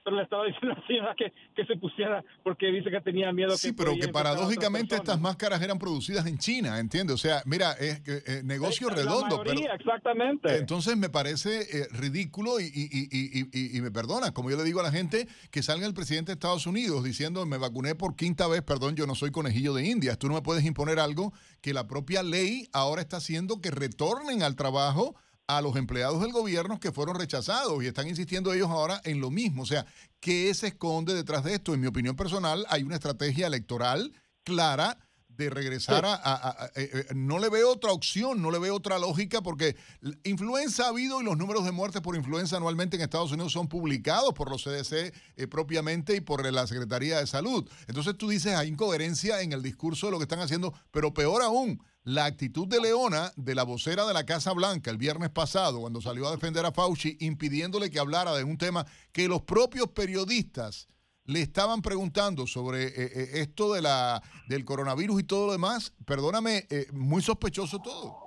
[0.05, 3.33] pero le estaba diciendo a la señora que, que se pusiera porque dice que tenía
[3.33, 3.57] miedo.
[3.57, 7.15] Sí, que pero que paradójicamente estas máscaras eran producidas en China, ¿entiendes?
[7.15, 9.39] O sea, mira, es eh, negocio redondo.
[9.39, 10.57] Mayoría, pero, exactamente.
[10.59, 14.81] Entonces me parece eh, ridículo y, y, y, y, me perdona, como yo le digo
[14.81, 18.47] a la gente, que salga el presidente de Estados Unidos diciendo me vacuné por quinta
[18.47, 21.33] vez, perdón, yo no soy conejillo de Indias, tú no me puedes imponer algo
[21.63, 25.15] que la propia ley ahora está haciendo que retornen al trabajo
[25.47, 29.31] a los empleados del gobierno que fueron rechazados y están insistiendo ellos ahora en lo
[29.31, 29.63] mismo.
[29.63, 29.87] O sea,
[30.21, 31.75] ¿qué se esconde detrás de esto?
[31.75, 34.99] En mi opinión personal, hay una estrategia electoral clara
[35.37, 39.43] de regresar a, eh, eh, no le veo otra opción, no le veo otra lógica
[39.43, 39.77] porque
[40.25, 43.69] influenza ha habido y los números de muertes por influenza anualmente en Estados Unidos son
[43.69, 47.69] publicados por los CDC eh, propiamente y por la Secretaría de Salud.
[47.87, 51.43] Entonces tú dices hay incoherencia en el discurso de lo que están haciendo, pero peor
[51.43, 55.81] aún, la actitud de Leona, de la vocera de la Casa Blanca el viernes pasado,
[55.81, 59.89] cuando salió a defender a Fauci, impidiéndole que hablara de un tema que los propios
[59.89, 60.87] periodistas
[61.27, 65.95] le estaban preguntando sobre eh, eh, esto de la, del coronavirus y todo lo demás,
[66.07, 68.25] perdóname, eh, muy sospechoso todo.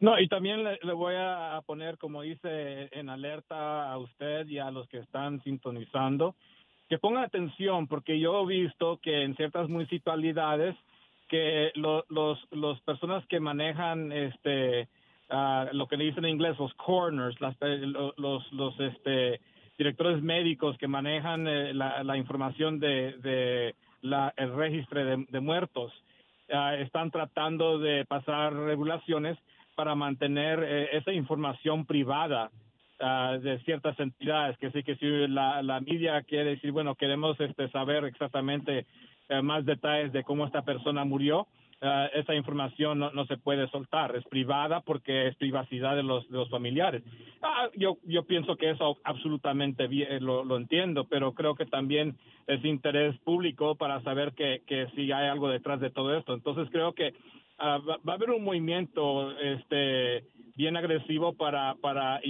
[0.00, 4.70] No, y también le, voy a poner, como dice, en alerta a usted y a
[4.72, 6.34] los que están sintonizando,
[6.88, 10.74] que pongan atención, porque yo he visto que en ciertas municipalidades,
[11.28, 12.04] que los,
[12.50, 14.88] los personas que manejan este
[15.30, 17.56] ah, lo que le dicen en inglés los corners, las,
[18.16, 19.40] los, los, este,
[19.82, 23.74] directores médicos que manejan eh, la, información de,
[24.36, 25.92] el registro de, muertos
[26.52, 29.36] ah, están tratando de pasar regulaciones
[29.74, 32.52] para mantener eh, esa información privada
[33.00, 37.40] ah, de ciertas entidades que sí que si la, la media quiere decir bueno queremos
[37.40, 38.86] este saber exactamente
[39.28, 41.48] eh, más detalles de cómo esta persona murió
[41.84, 46.38] Ah, esa información no, se puede soltar, es privada porque es privacidad de los, de
[46.38, 47.02] los familiares.
[47.42, 52.16] Ah, yo, yo pienso que eso absolutamente eh, lo, lo, entiendo, pero creo que también
[52.46, 56.34] es interés público para saber que, que si hay algo detrás de todo esto.
[56.34, 57.14] Entonces creo que
[57.58, 60.22] ah, va, a haber un movimiento este,
[60.54, 62.20] bien agresivo para, para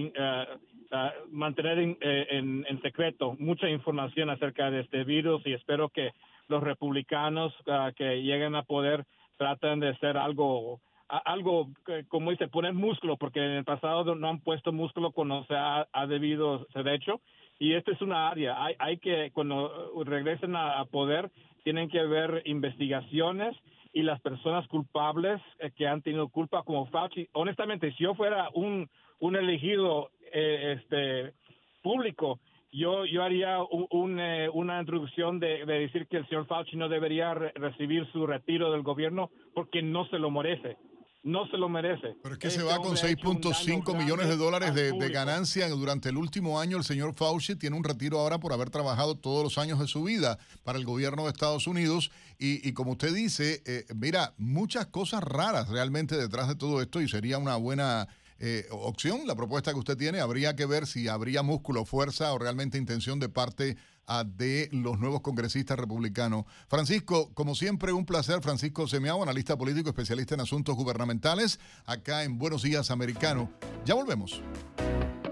[1.31, 6.13] mantener eh, en, en, secreto mucha información acerca de este virus y espero que
[6.49, 7.53] los republicanos
[7.97, 9.05] que lleguen a poder
[9.43, 11.69] tratan de hacer algo algo
[12.09, 15.87] como dice poner músculo porque en el pasado no han puesto músculo cuando se ha,
[16.07, 17.21] debido ser hecho.
[17.59, 18.65] Y esta es una área.
[18.65, 21.31] Hay, hay que cuando regresen a, poder
[21.65, 23.55] tienen que haber investigaciones
[23.93, 27.29] y las personas culpables eh, que han tenido culpa como Fauci.
[27.33, 28.89] Honestamente si yo fuera un
[29.19, 31.35] un elegido eh, este
[31.83, 32.41] público
[32.73, 38.11] yo, yo haría eh, una introducción de, decir que el señor Fauci no debería recibir
[38.13, 40.79] su retiro del gobierno porque no se lo merece.
[41.23, 42.17] No se lo merece.
[42.21, 46.59] Pero es que se va con 6.5 millones de dólares de, ganancia durante el último
[46.59, 46.79] año.
[46.79, 50.03] El señor Fauci tiene un retiro ahora por haber trabajado todos los años de su
[50.03, 52.11] vida para el gobierno de Estados Unidos.
[52.41, 57.07] Y, como usted dice, eh, mira, muchas cosas raras realmente detrás de todo esto y
[57.07, 58.09] sería una buena
[58.39, 60.21] eh, opción, la propuesta que usted tiene.
[60.21, 63.77] Habría que ver si habría músculo, fuerza o realmente intención de parte
[64.07, 66.45] ah, de los nuevos congresistas republicanos.
[66.69, 68.41] Francisco, como siempre, un placer.
[68.43, 73.51] Francisco Semiao, analista político, especialista en asuntos gubernamentales, acá en Buenos Días Americano.
[73.85, 74.43] Ya volvemos.''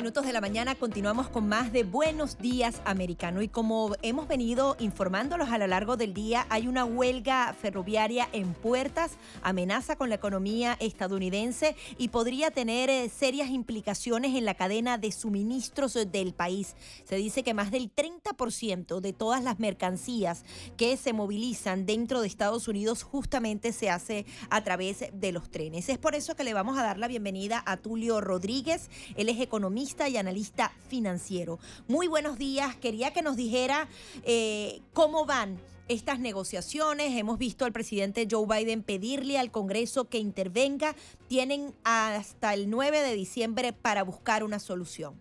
[0.00, 4.74] Minutos de la mañana continuamos con más de Buenos Días Americano y como hemos venido
[4.78, 10.14] informándolos a lo largo del día, hay una huelga ferroviaria en puertas, amenaza con la
[10.14, 16.76] economía estadounidense y podría tener eh, serias implicaciones en la cadena de suministros del país.
[17.04, 20.44] Se dice que más del 30% de todas las mercancías
[20.78, 25.90] que se movilizan dentro de Estados Unidos justamente se hace a través de los trenes.
[25.90, 29.38] Es por eso que le vamos a dar la bienvenida a Tulio Rodríguez, él es
[29.38, 31.58] economista y analista financiero.
[31.88, 33.88] Muy buenos días, quería que nos dijera
[34.22, 37.18] eh, cómo van estas negociaciones.
[37.18, 40.94] Hemos visto al presidente Joe Biden pedirle al Congreso que intervenga.
[41.26, 45.14] Tienen hasta el 9 de diciembre para buscar una solución.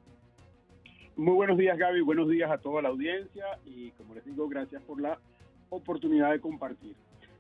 [1.18, 4.82] Muy buenos días Gaby, buenos días a toda la audiencia y como les digo, gracias
[4.84, 5.20] por la
[5.70, 6.96] oportunidad de compartir.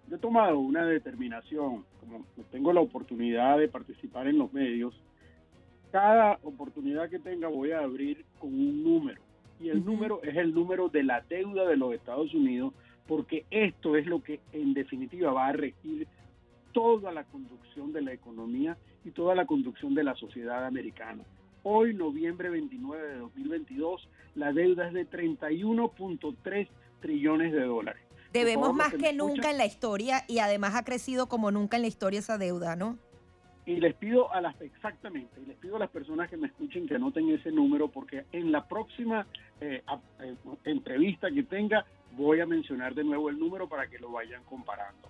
[0.10, 5.00] Yo he tomado una determinación, como tengo la oportunidad de participar en los medios,
[5.92, 9.22] cada oportunidad que tenga voy a abrir con un número.
[9.60, 12.74] Y el número es el número de la deuda de los Estados Unidos,
[13.08, 16.08] porque esto es lo que en definitiva va a regir
[16.72, 21.24] toda la conducción de la economía y toda la conducción de la sociedad americana.
[21.64, 26.68] Hoy, noviembre 29 de 2022, la deuda es de 31.3
[27.02, 28.02] trillones de dólares.
[28.32, 31.88] Debemos más que, nunca en la historia y además ha crecido como nunca en la
[31.88, 32.98] historia esa deuda, ¿no?
[33.70, 36.88] Y les pido a las, exactamente, y les pido a las personas que me escuchen
[36.88, 39.28] que anoten ese número porque en la próxima
[39.61, 39.84] eh,
[40.22, 41.86] eh, entrevista que tenga
[42.17, 45.07] voy a mencionar de nuevo el número para que lo vayan comparando.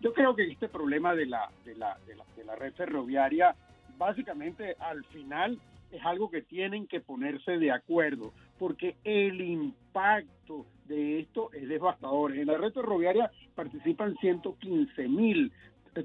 [0.00, 3.54] Yo creo que este problema de la, de la, de la, de la red ferroviaria,
[3.96, 5.60] básicamente al final
[5.92, 12.36] es algo que tienen que ponerse de acuerdo, porque el impacto de esto es devastador.
[12.36, 15.52] En la red ferroviaria participan 115 mil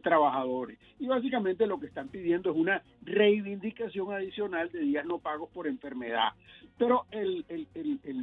[0.01, 5.49] trabajadores y básicamente lo que están pidiendo es una reivindicación adicional de días no pagos
[5.51, 6.29] por enfermedad.
[6.77, 7.45] Pero el,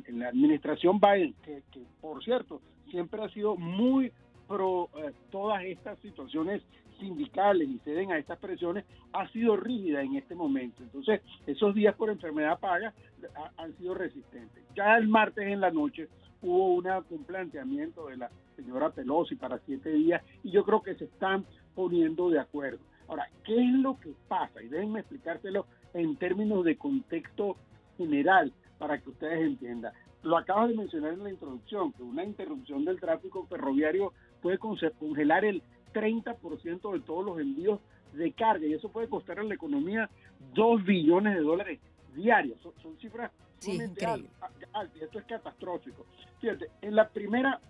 [0.09, 1.63] la administración Biden, que,
[2.01, 2.61] por cierto
[2.91, 4.13] siempre ha sido muy
[4.47, 6.63] pro eh, todas estas situaciones
[7.01, 10.83] sindicales y ceden a estas presiones, ha sido rígida en este momento.
[10.83, 12.93] Entonces, esos días por enfermedad paga
[13.57, 14.63] han sido resistentes.
[14.77, 16.09] Ya el martes en la noche
[16.43, 18.31] hubo un planteamiento de la
[18.63, 21.45] señora Pelosi para siete días y yo creo que se están
[21.75, 22.81] poniendo de acuerdo.
[23.09, 24.63] Ahora, ¿qué es lo que pasa?
[24.63, 27.57] Y déjenme explicárselo en términos de contexto
[27.99, 29.93] general para que ustedes entiendan.
[30.23, 35.45] Lo acabo de mencionar en la introducción, que una interrupción del tráfico ferroviario puede congelar
[35.45, 37.81] el 30% de todos los envíos
[38.13, 40.09] de carga y eso puede costar a la economía
[40.55, 41.81] 2 billones de dólares
[42.15, 42.59] diarios.
[42.61, 43.79] Son, cifras sí,
[44.73, 46.07] altas, y esto es catastrófico.
[46.41, 47.61] Fíjate, en la primera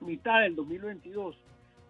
[0.00, 1.36] mitad del 2022,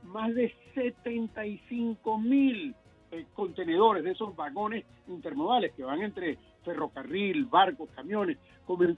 [0.05, 2.75] más de 75 mil
[3.11, 8.39] eh, contenedores de esos vagones intermodales que van entre ferrocarril, barcos, camiones,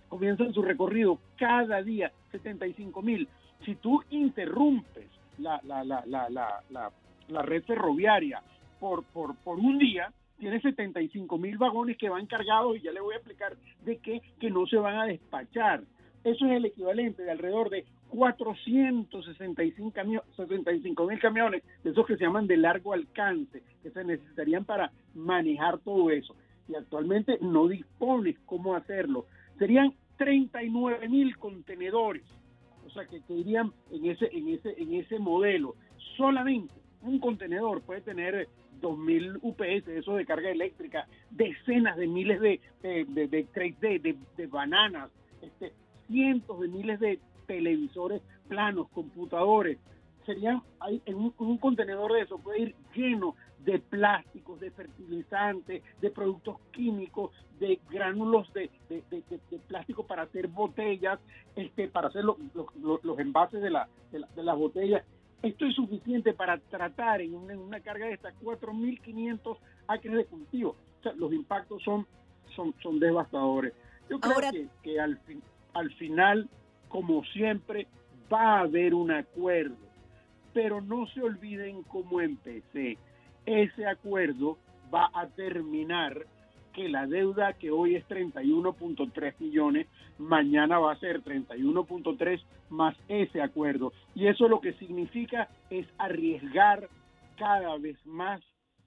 [0.08, 3.28] comienzan su recorrido cada día, 75 mil.
[3.64, 5.06] Si tú interrumpes
[5.38, 8.42] la, la, la, la, red ferroviaria
[8.80, 13.00] por, por, por un día, tiene 75 mil vagones que van cargados y ya le
[13.00, 15.82] voy a explicar de qué, que no se van a despachar.
[16.24, 22.46] Eso es el equivalente de alrededor de 465 mil camiones, de esos que se llaman
[22.46, 26.36] de largo alcance, que se necesitarían para manejar todo eso.
[26.68, 29.26] Y actualmente no dispones cómo hacerlo.
[29.58, 32.24] Serían 39 mil contenedores
[32.88, 35.76] o sea, que, irían en ese, en, ese, en ese modelo.
[36.16, 38.48] Solamente un contenedor puede tener
[38.80, 45.10] 2.000 UPS, eso de carga eléctrica, decenas de miles de, de, de, de, bananas,
[45.42, 45.72] este,
[46.06, 49.78] cientos de miles de televisores planos, computadores.
[50.24, 53.34] Serían, hay, en un, un, contenedor de eso puede ir lleno
[53.64, 58.70] de plásticos, de fertilizantes, de productos químicos, de gránulos de,
[59.66, 61.18] plástico para hacer botellas,
[61.56, 65.04] este, para hacer los envases de, la, de, las botellas.
[65.42, 70.76] Esto es suficiente para tratar en una, carga de estas 4.500 acres de cultivo.
[71.00, 72.06] O sea, los impactos son,
[72.54, 73.72] son, son devastadores.
[74.10, 75.18] Yo creo que, que al,
[75.74, 76.48] al final,
[76.88, 77.86] como siempre,
[78.32, 79.76] va a haber un acuerdo.
[80.52, 82.98] Pero no se olviden cómo empecé
[83.48, 84.58] ese acuerdo
[84.92, 86.26] va a terminar
[86.74, 89.86] que la deuda que hoy es 31.3 millones,
[90.18, 93.92] mañana va a ser 31.3 más ese acuerdo.
[94.14, 96.88] Y eso lo que significa es arriesgar
[97.36, 98.42] cada vez más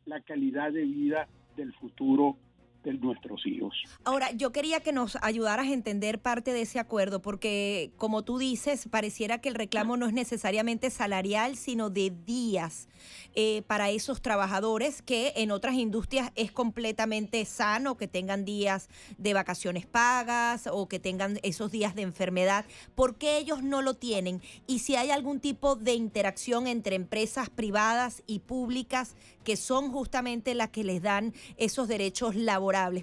[0.06, 1.28] la calidad de vida
[1.58, 2.38] del futuro
[2.84, 3.74] de nuestros hijos.
[4.04, 8.38] Ahora, yo quería que nos ayudaras a entender parte de ese acuerdo, porque como tú
[8.38, 12.88] dices, pareciera que el reclamo no es necesariamente salarial, sino de días
[13.34, 19.34] eh, para esos trabajadores que en otras industrias es completamente sano que tengan días de
[19.34, 22.66] vacaciones pagas o que tengan esos días de enfermedad.
[22.96, 24.42] ¿Por qué ellos no lo tienen?
[24.68, 30.54] Y si hay algún tipo de interacción entre empresas privadas y públicas que son justamente
[30.54, 32.36] las que les dan esos derechos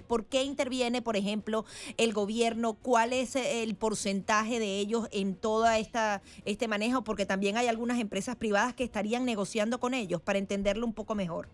[0.03, 1.65] ¿Por qué interviene, por ejemplo,
[1.97, 2.73] el gobierno?
[2.73, 7.03] ¿Cuál es el porcentaje de ellos en toda esta este manejo?
[7.03, 11.15] Porque también hay algunas empresas privadas que estarían negociando con ellos para entenderlo un poco
[11.15, 11.47] mejor.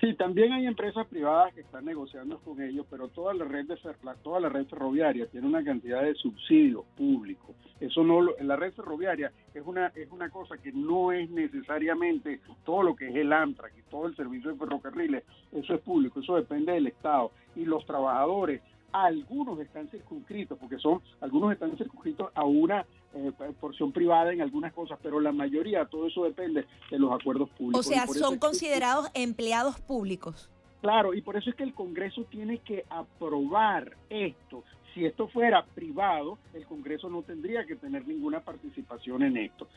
[0.00, 3.76] Sí, también hay empresas privadas que están negociando con ellos, pero toda la red de
[4.22, 7.56] toda la red ferroviaria tiene una cantidad de subsidios públicos.
[7.80, 12.84] Eso no la red ferroviaria es una es una cosa que no es necesariamente todo
[12.84, 16.36] lo que es el Amtrak y todo el servicio de ferrocarriles, eso es público, eso
[16.36, 22.44] depende del Estado y los trabajadores algunos están circunscritos, porque son, algunos están circunscritos a
[22.44, 22.86] una
[23.26, 27.48] eh, porción privada en algunas cosas, pero la mayoría, todo eso depende de los acuerdos
[27.50, 27.86] públicos.
[27.86, 30.50] O sea, son considerados empleados públicos.
[30.80, 34.62] Claro, y por eso es que el Congreso tiene que aprobar esto.
[34.94, 39.68] Si esto fuera privado, el Congreso no tendría que tener ninguna participación en esto.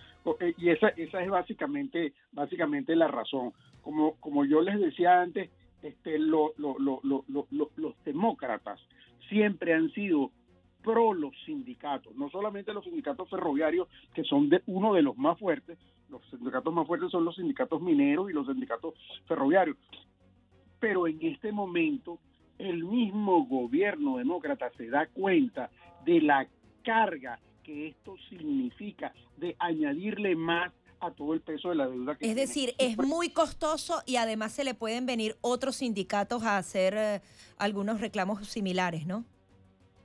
[0.57, 3.53] Y esa, esa es básicamente, básicamente la razón.
[3.81, 5.49] Como, como yo les decía antes,
[5.81, 8.79] este, lo, los demócratas
[9.27, 10.31] siempre han sido
[10.83, 15.37] pro los sindicatos, no solamente los sindicatos ferroviarios, que son de uno de los más
[15.39, 15.77] fuertes,
[16.09, 18.93] los sindicatos más fuertes son los sindicatos mineros y los sindicatos
[19.27, 19.77] ferroviarios.
[20.79, 22.17] pero en este momento
[22.57, 25.69] el mismo gobierno demócrata se da cuenta
[26.05, 26.47] de la
[26.83, 32.25] carga que esto significa de añadirle más a todo el peso de la deuda que
[32.25, 32.41] Es tiene.
[32.41, 37.21] decir, es muy costoso y además se le pueden venir otros sindicatos a hacer eh,
[37.57, 39.23] algunos reclamos similares, ¿no?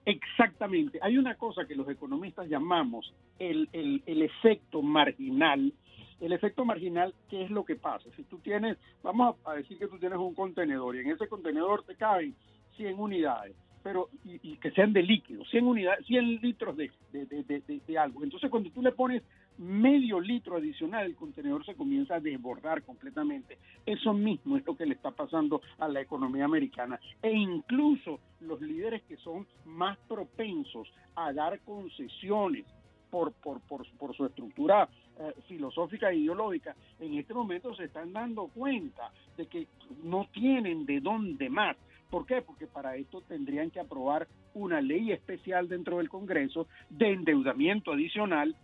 [0.06, 1.00] Exactamente.
[1.02, 5.72] Hay una cosa que los economistas llamamos el, el, efecto marginal.
[6.20, 8.08] El efecto marginal, ¿qué es lo que pasa?
[8.16, 11.82] Si tú tienes, vamos a decir que tú tienes un contenedor y en ese contenedor
[11.82, 12.34] te caben
[12.76, 17.80] 100 unidades, pero y, que sean de líquido, 100 unidades, 100 litros de, de, de-
[17.86, 18.22] de algo.
[18.22, 19.22] Entonces, cuando tú le pones
[19.58, 23.58] medio litro adicional, el contenedor se comienza a desbordar completamente.
[23.84, 26.98] Eso mismo es lo que le está pasando a la economía americana.
[27.22, 32.64] E incluso los líderes que son más propensos a dar concesiones
[33.10, 34.88] por, por, por, por su estructura
[35.18, 39.68] eh, filosófica e ideológica, en este momento se están dando cuenta de que
[40.02, 41.76] no tienen de dónde más.
[42.10, 42.42] ¿Por qué?
[42.42, 48.54] Porque para esto tendrían que aprobar una ley especial dentro del Congreso de endeudamiento adicional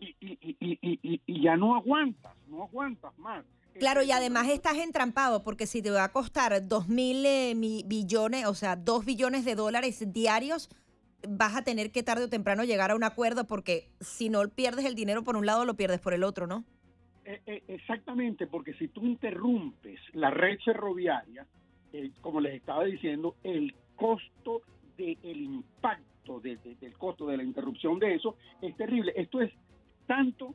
[0.00, 3.44] y, y, y, y, ya no aguantas, no aguantas más.
[3.78, 8.46] Claro, y además estás entrampado porque si te va a costar dos mil eh, billones,
[8.46, 10.70] o sea, dos billones de dólares diarios,
[11.28, 14.84] vas a tener que tarde o temprano llegar a un acuerdo porque si no pierdes
[14.86, 16.64] el dinero por un lado, lo pierdes por el otro, ¿no?
[17.26, 21.46] Eh, eh, exactamente, porque si tú interrumpes la red ferroviaria,
[21.92, 24.62] eh, como les estaba diciendo, el costo
[24.96, 29.12] del impacto de- de- del costo de la interrupción de eso es terrible.
[29.16, 29.52] Esto es
[30.06, 30.54] tanto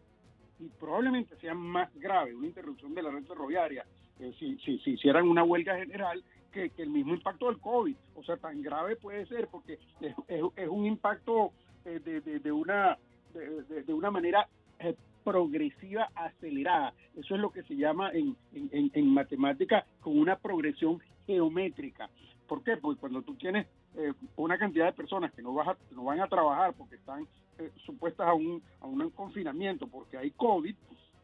[0.60, 3.86] y probablemente sea más grave una interrupción de la red ferroviaria
[4.20, 7.96] eh, si, si, si hicieran una huelga general que, que el mismo impacto del COVID.
[8.16, 11.52] O sea, tan grave puede ser porque es, es- un impacto
[11.86, 12.98] eh, de, de- de una,
[13.34, 14.48] de, de- una manera
[14.80, 16.94] eh, progresiva acelerada.
[17.16, 22.10] Eso es lo que se llama en, en, en- en matemática con una progresión geométrica.
[22.48, 22.76] ¿Por qué?
[22.78, 26.20] Porque cuando tú tienes eh, una cantidad de personas que no, vas a- no van
[26.20, 27.26] a trabajar porque están
[27.62, 30.76] eh, supuestas a un, a un confinamiento porque hay COVID,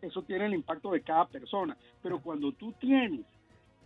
[0.02, 1.76] eso tiene el impacto de cada persona.
[2.02, 3.26] Pero cuando tú tienes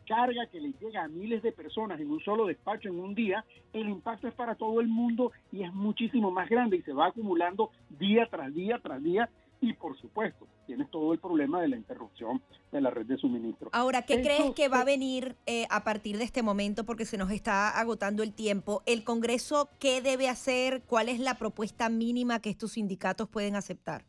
[0.07, 3.45] carga que le llega a miles de personas en un solo despacho en un día,
[3.71, 7.07] el impacto es para todo el mundo y es muchísimo más grande y se va
[7.07, 9.29] acumulando día tras día tras día
[9.61, 12.41] y por supuesto tienes todo el problema de la interrupción
[12.71, 13.69] de la red de suministro.
[13.73, 16.83] Ahora, ¿qué crees que va a es- venir eh, a partir de este momento?
[16.83, 18.81] Porque se nos está agotando el tiempo.
[18.85, 20.81] ¿El Congreso qué debe hacer?
[20.87, 24.03] ¿Cuál es la propuesta mínima que estos sindicatos pueden aceptar?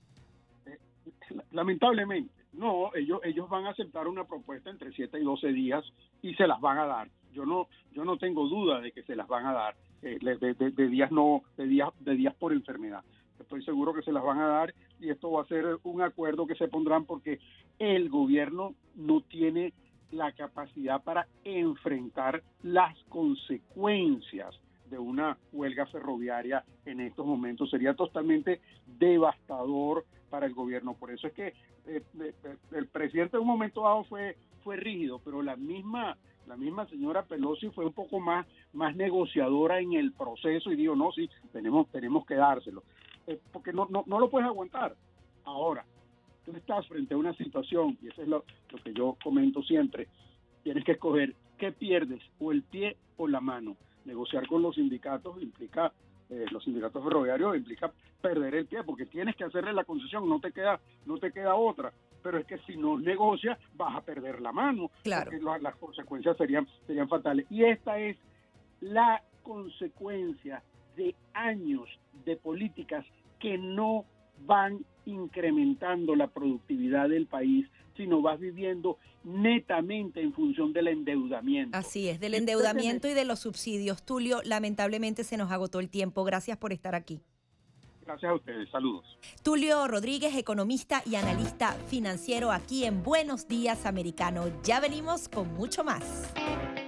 [1.51, 5.85] Lamentablemente, no, ellos, ellos van a aceptar una propuesta entre 7 y 12 días
[6.23, 7.09] y se las van a dar.
[7.33, 10.55] Yo no, yo no tengo duda de que se las van a dar, eh, de,
[10.55, 13.03] de- de días no, de días, de días por enfermedad.
[13.41, 16.47] Estoy seguro que se las van a dar y esto va a ser un acuerdo
[16.47, 17.41] que se pondrán porque
[17.79, 19.73] el gobierno no tiene
[20.11, 24.55] la capacidad para enfrentar las consecuencias
[24.93, 27.71] de una huelga ferroviaria en estos momentos.
[27.71, 30.95] Sería totalmente devastador para el gobierno.
[30.95, 31.47] Por eso es que
[31.87, 32.35] eh, eh,
[32.73, 36.17] el presidente en un momento dado fue, fue rígido, pero la misma,
[36.47, 40.95] la misma señora Pelosi fue un poco más, más negociadora en el proceso y dijo,
[40.95, 42.83] no, sí, tenemos, tenemos que dárselo.
[43.27, 44.97] Eh, porque no, no, no lo puedes aguantar.
[45.45, 45.85] Ahora,
[46.45, 50.09] tú estás frente a una situación, y eso es lo, lo que yo comento siempre,
[50.63, 53.77] tienes que escoger qué pierdes, o el pie o la mano.
[54.05, 55.93] Negociar con los sindicatos implica,
[56.31, 60.41] eh, los sindicatos ferroviarios implica perder el pie, porque tienes que hacerle la concesión, no
[60.41, 61.93] te queda, no te queda otra.
[62.23, 65.31] Pero es que si no negocias, vas a perder la mano, Claro.
[65.31, 67.47] porque la- las consecuencias serían, serían fatales.
[67.51, 68.17] Y esta es
[68.81, 70.63] la consecuencia
[70.97, 71.89] de años
[72.25, 73.05] de políticas
[73.39, 74.05] que no
[74.47, 77.67] van incrementando la productividad del país,
[77.97, 81.77] sino vas viviendo netamente en función del endeudamiento.
[81.77, 84.05] Así es, del endeudamiento y de los subsidios.
[84.05, 86.25] Tulio, lamentablemente se nos agotó el tiempo.
[86.25, 87.21] Gracias por estar aquí.
[88.05, 89.05] Gracias a ustedes, saludos.
[89.43, 94.51] Tulio Rodríguez, economista y analista financiero aquí en Buenos Días Americano.
[94.63, 96.33] Ya venimos con mucho más.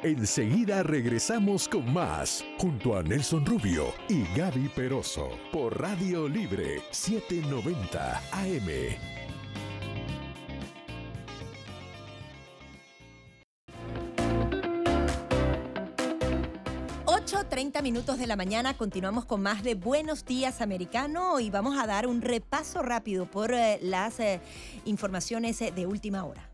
[0.03, 8.19] Enseguida regresamos con más, junto a Nelson Rubio y Gaby Peroso, por Radio Libre 790
[8.33, 9.24] AM.
[17.55, 21.87] 8.30 minutos de la mañana, continuamos con más de Buenos Días Americano y vamos a
[21.87, 24.41] dar un repaso rápido por eh, las eh,
[24.87, 26.51] informaciones eh, de última hora.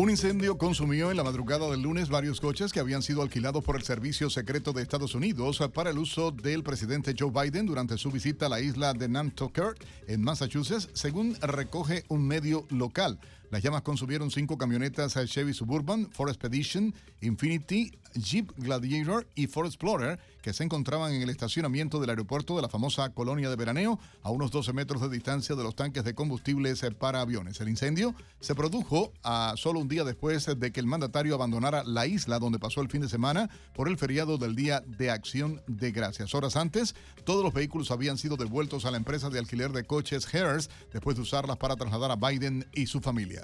[0.00, 3.74] Un incendio consumió en la madrugada del lunes varios coches que habían sido alquilados por
[3.74, 8.10] el Servicio Secreto de Estados Unidos para el uso del presidente Joe Biden durante su
[8.12, 9.74] visita a la isla de Nantucket,
[10.06, 13.18] en Massachusetts, según recoge un medio local.
[13.50, 20.18] Las llamas consumieron cinco camionetas Chevy Suburban, Ford Expedition, Infinity, Jeep Gladiator y Ford Explorer
[20.42, 24.30] que se encontraban en el estacionamiento del aeropuerto de la famosa colonia de veraneo a
[24.30, 27.60] unos 12 metros de distancia de los tanques de combustibles para aviones.
[27.60, 32.06] El incendio se produjo a solo un día después de que el mandatario abandonara la
[32.06, 35.92] isla donde pasó el fin de semana por el feriado del Día de Acción de
[35.92, 36.34] Gracias.
[36.34, 36.94] Horas antes,
[37.24, 41.16] todos los vehículos habían sido devueltos a la empresa de alquiler de coches Harris después
[41.16, 43.37] de usarlas para trasladar a Biden y su familia.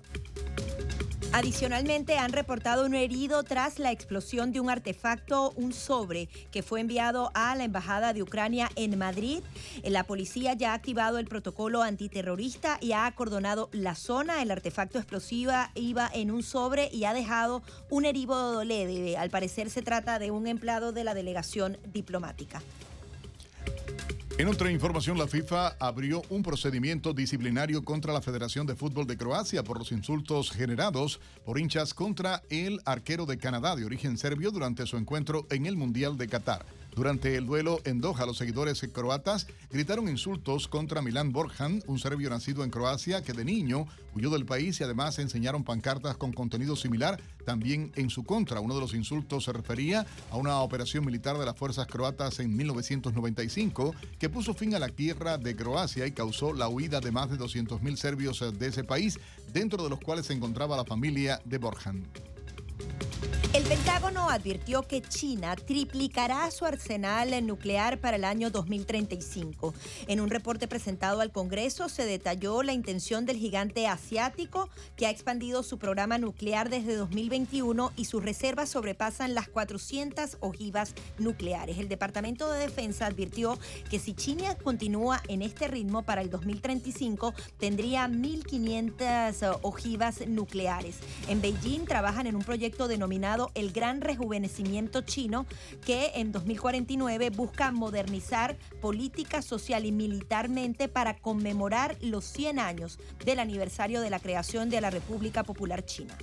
[1.37, 6.81] Adicionalmente, han reportado un herido tras la explosión de un artefacto, un sobre, que fue
[6.81, 9.43] enviado a la Embajada de Ucrania en Madrid.
[9.83, 14.43] La policía ya ha activado el protocolo antiterrorista y ha acordonado la zona.
[14.43, 19.17] El artefacto explosiva iba en un sobre y ha dejado un herido leve.
[19.17, 22.63] Al parecer se trata de un empleado de la delegación diplomática.
[24.37, 29.17] En otra información, la FIFA abrió un procedimiento disciplinario contra la Federación de Fútbol de
[29.17, 34.51] Croacia por los insultos generados por hinchas contra el arquero de Canadá de origen serbio
[34.51, 36.67] durante su encuentro en el Mundial de Qatar.
[36.95, 42.31] Durante el duelo en Doha, los seguidores croatas gritaron insultos contra Milan Borjan, un serbio
[42.31, 46.77] nacido en Croacia que de niño huyó del país y además enseñaron pancartas con contenido
[46.77, 48.61] similar también en su contra.
[48.61, 52.55] Uno de los insultos se refería a una operación militar de las fuerzas croatas en
[52.55, 57.29] 1995 que puso fin a la tierra de Croacia y causó la huida de más
[57.29, 59.19] de 200.000 serbios de ese país,
[59.53, 62.34] dentro de los cuales se encontraba la familia de Borjan.
[63.55, 69.73] El Pentágono advirtió que China triplicará su arsenal nuclear para el año 2035.
[70.09, 75.11] En un reporte presentado al Congreso se detalló la intención del gigante asiático que ha
[75.11, 81.79] expandido su programa nuclear desde 2021 y sus reservas sobrepasan las 400 ojivas nucleares.
[81.79, 83.57] El Departamento de Defensa advirtió
[83.89, 90.97] que si China continúa en este ritmo para el 2035 tendría 1.500 ojivas nucleares.
[91.29, 95.47] En Beijing trabajan en un proyecto denominado el Gran Rejuvenecimiento Chino,
[95.85, 103.39] que en 2049 busca modernizar política, social y militarmente para conmemorar los 100 años del
[103.39, 106.17] aniversario de la creación de la República Popular China.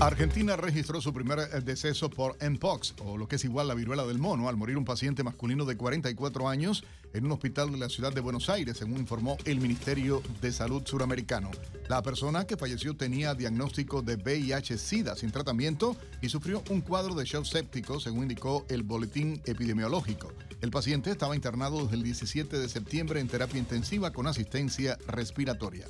[0.00, 4.04] Argentina registró su primer eh, deceso por Mpox, o lo que es igual la viruela
[4.04, 7.88] del mono, al morir un paciente masculino de 44 años en un hospital de la
[7.88, 11.50] ciudad de Buenos Aires, según informó el Ministerio de Salud suramericano.
[11.88, 17.24] La persona que falleció tenía diagnóstico de VIH-Sida sin tratamiento y sufrió un cuadro de
[17.24, 20.30] shock séptico, según indicó el boletín epidemiológico.
[20.60, 25.86] El paciente estaba internado desde el 17 de septiembre en terapia intensiva con asistencia respiratoria.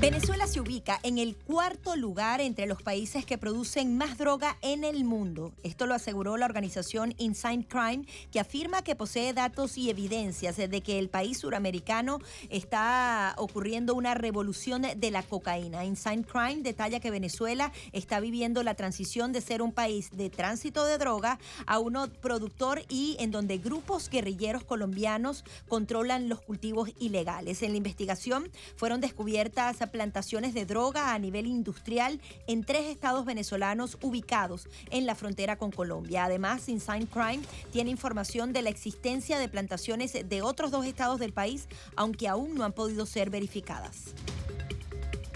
[0.00, 4.82] Venezuela se ubica en el cuarto lugar entre los países que producen más droga en
[4.82, 5.52] el mundo.
[5.62, 10.80] Esto lo aseguró la organización Inside Crime, que afirma que posee datos y evidencias de
[10.82, 12.18] que el país suramericano
[12.50, 15.84] está ocurriendo una revolución de la cocaína.
[15.84, 20.84] Inside Crime detalla que Venezuela está viviendo la transición de ser un país de tránsito
[20.84, 27.62] de droga a uno productor y en donde grupos guerrilleros colombianos controlan los cultivos ilegales.
[27.62, 33.98] En la investigación fueron descubiertas plantaciones de droga a nivel industrial en tres estados venezolanos
[34.02, 36.24] ubicados en la frontera con Colombia.
[36.24, 37.42] Además, Inside Crime
[37.72, 42.54] tiene información de la existencia de plantaciones de otros dos estados del país, aunque aún
[42.54, 44.14] no han podido ser verificadas.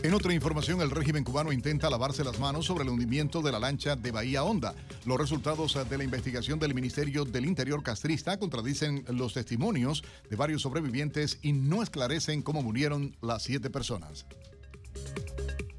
[0.05, 3.59] En otra información, el régimen cubano intenta lavarse las manos sobre el hundimiento de la
[3.59, 4.73] lancha de Bahía Honda.
[5.05, 10.63] Los resultados de la investigación del Ministerio del Interior castrista contradicen los testimonios de varios
[10.63, 14.25] sobrevivientes y no esclarecen cómo murieron las siete personas.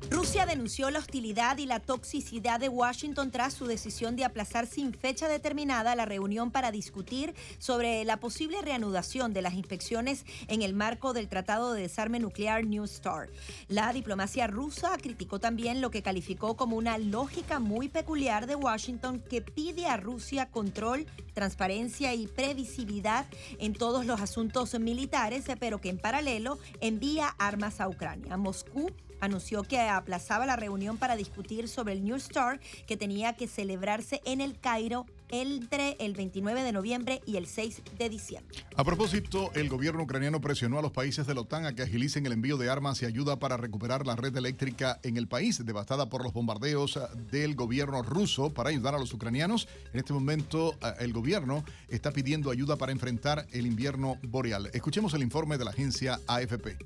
[0.10, 4.92] Rusia denunció la hostilidad y la toxicidad de Washington tras su decisión de aplazar sin
[4.92, 10.74] fecha determinada la reunión para discutir sobre la posible reanudación de las inspecciones en el
[10.74, 13.30] marco del Tratado de Desarme Nuclear New START.
[13.68, 19.24] La diplomacia rusa criticó también lo que calificó como una lógica muy peculiar de Washington
[19.30, 21.06] que pide a Rusia control,
[21.36, 23.28] transparencia y previsibilidad
[23.60, 28.38] en todos los asuntos militares, pero que en paralelo envía armas a Ucrania.
[28.38, 33.48] Moscú anunció que aplazaba la reunión para discutir sobre el New Star que tenía que
[33.48, 38.58] celebrarse en el Cairo entre el 29 de noviembre y el 6 de diciembre.
[38.76, 42.26] A propósito, el gobierno ucraniano presionó a los países de la OTAN a que agilicen
[42.26, 46.10] el envío de armas y ayuda para recuperar la red eléctrica en el país, devastada
[46.10, 47.00] por los bombardeos
[47.32, 49.68] del gobierno ruso para ayudar a los ucranianos.
[49.94, 54.70] En este momento, eh, el gobierno está pidiendo ayuda para enfrentar el invierno boreal.
[54.74, 56.78] Escuchemos el informe de la agencia AFP.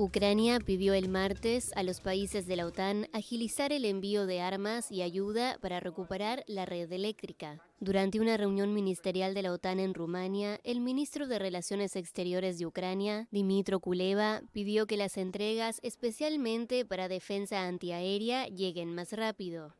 [0.00, 4.92] Ucrania pidió el martes a los países de la OTAN agilizar el envío de armas
[4.92, 7.60] y ayuda para recuperar la red eléctrica.
[7.80, 12.66] Durante una reunión ministerial de la OTAN en Rumania, el ministro de Relaciones Exteriores de
[12.66, 19.74] Ucrania, Dimitro Kuleva, pidió que las entregas, especialmente para defensa antiaérea, lleguen más rápido.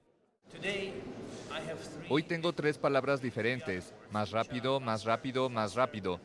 [2.08, 6.18] Hoy tengo tres palabras diferentes, más rápido, más rápido, más rápido.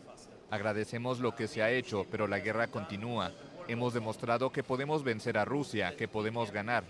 [0.50, 3.32] Agradecemos lo que se ha hecho, pero la guerra continúa.
[3.68, 6.84] Hemos demostrado que podemos vencer a Rusia, que podemos ganar.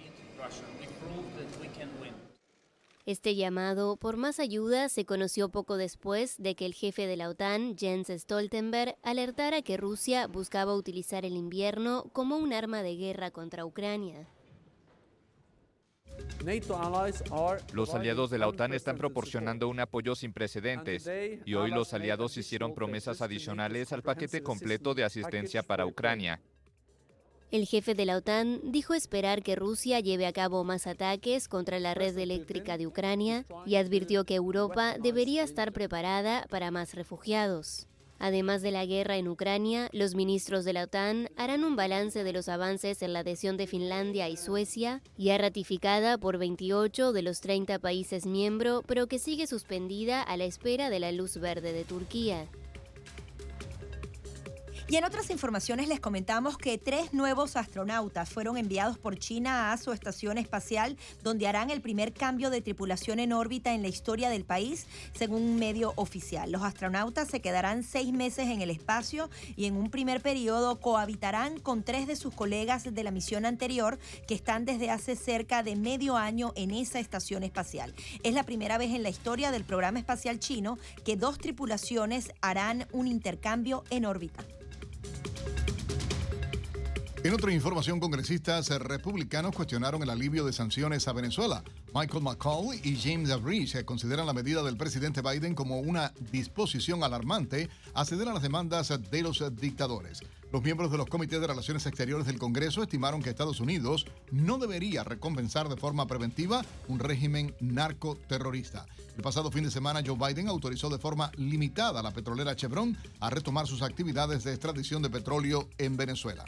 [3.05, 7.27] Este llamado por más ayuda se conoció poco después de que el jefe de la
[7.27, 13.29] OTAN, Jens Stoltenberg, alertara que Rusia buscaba utilizar el invierno como un arma de guerra
[13.31, 14.25] contra Ucrania.
[17.73, 21.09] Los aliados de la OTAN están proporcionando un apoyo sin precedentes
[21.45, 26.39] y hoy los aliados hicieron promesas adicionales al paquete completo de asistencia para Ucrania.
[27.53, 31.79] El jefe de la OTAN dijo esperar que Rusia lleve a cabo más ataques contra
[31.79, 37.85] la red eléctrica de Ucrania y advirtió que Europa debería estar preparada para más refugiados.
[38.17, 42.33] Además de la guerra en Ucrania, los ministros de la OTAN harán un balance de
[42.33, 47.39] los avances en la adhesión de Finlandia y Suecia, ya ratificada por 28 de los
[47.39, 51.83] 30 países miembros, pero que sigue suspendida a la espera de la luz verde de
[51.83, 52.47] Turquía.
[54.93, 59.77] Y en otras informaciones les comentamos que tres nuevos astronautas fueron enviados por China a
[59.77, 64.29] su estación espacial, donde harán el primer cambio de tripulación en órbita en la historia
[64.29, 66.51] del país, según un medio oficial.
[66.51, 71.59] Los astronautas se quedarán seis meses en el espacio y en un primer periodo cohabitarán
[71.59, 73.97] con tres de sus colegas de la misión anterior,
[74.27, 77.95] que están desde hace cerca de medio año en esa estación espacial.
[78.21, 82.85] Es la primera vez en la historia del programa espacial chino que dos tripulaciones harán
[82.91, 84.45] un intercambio en órbita.
[87.23, 91.63] En otra información, congresistas republicanos cuestionaron el alivio de sanciones a Venezuela.
[91.93, 97.69] Michael McCall y James Rich consideran la medida del presidente Biden como una disposición alarmante
[97.93, 100.19] a ceder a las demandas de los dictadores.
[100.53, 104.59] Los miembros de los comités de relaciones exteriores del Congreso estimaron que Estados Unidos no
[104.59, 108.85] debería recompensar de forma preventiva un régimen narcoterrorista.
[109.17, 112.95] El pasado fin de semana, Joe Biden autorizó de forma limitada a la petrolera Chevron
[113.19, 116.45] a retomar sus actividades de extracción de petróleo en Venezuela.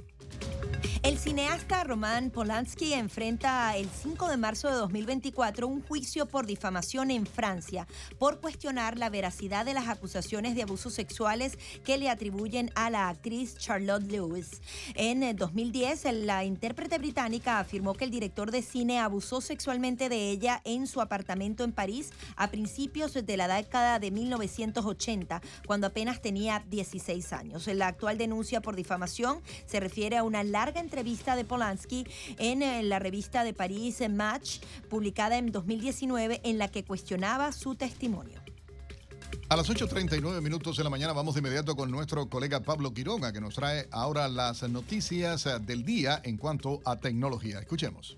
[1.05, 7.11] El cineasta Roman Polanski enfrenta el 5 de marzo de 2024 un juicio por difamación
[7.11, 7.87] en Francia
[8.17, 13.07] por cuestionar la veracidad de las acusaciones de abusos sexuales que le atribuyen a la
[13.07, 14.61] actriz Charlotte Lewis.
[14.95, 20.61] En 2010, la intérprete británica afirmó que el director de cine abusó sexualmente de ella
[20.63, 26.63] en su apartamento en París a principios de la década de 1980, cuando apenas tenía
[26.69, 27.67] 16 años.
[27.67, 32.05] La actual denuncia por difamación se refiere a una larga entrevista de Polanski
[32.37, 34.59] en eh, la revista de París Match,
[34.89, 38.44] publicada en 2019, en la que cuestionaba su testimonio.
[39.47, 43.31] A las 8.39 minutos de la mañana vamos de inmediato con nuestro colega Pablo Quiroga,
[43.31, 47.59] que nos trae ahora las noticias del día en cuanto a tecnología.
[47.59, 48.17] Escuchemos.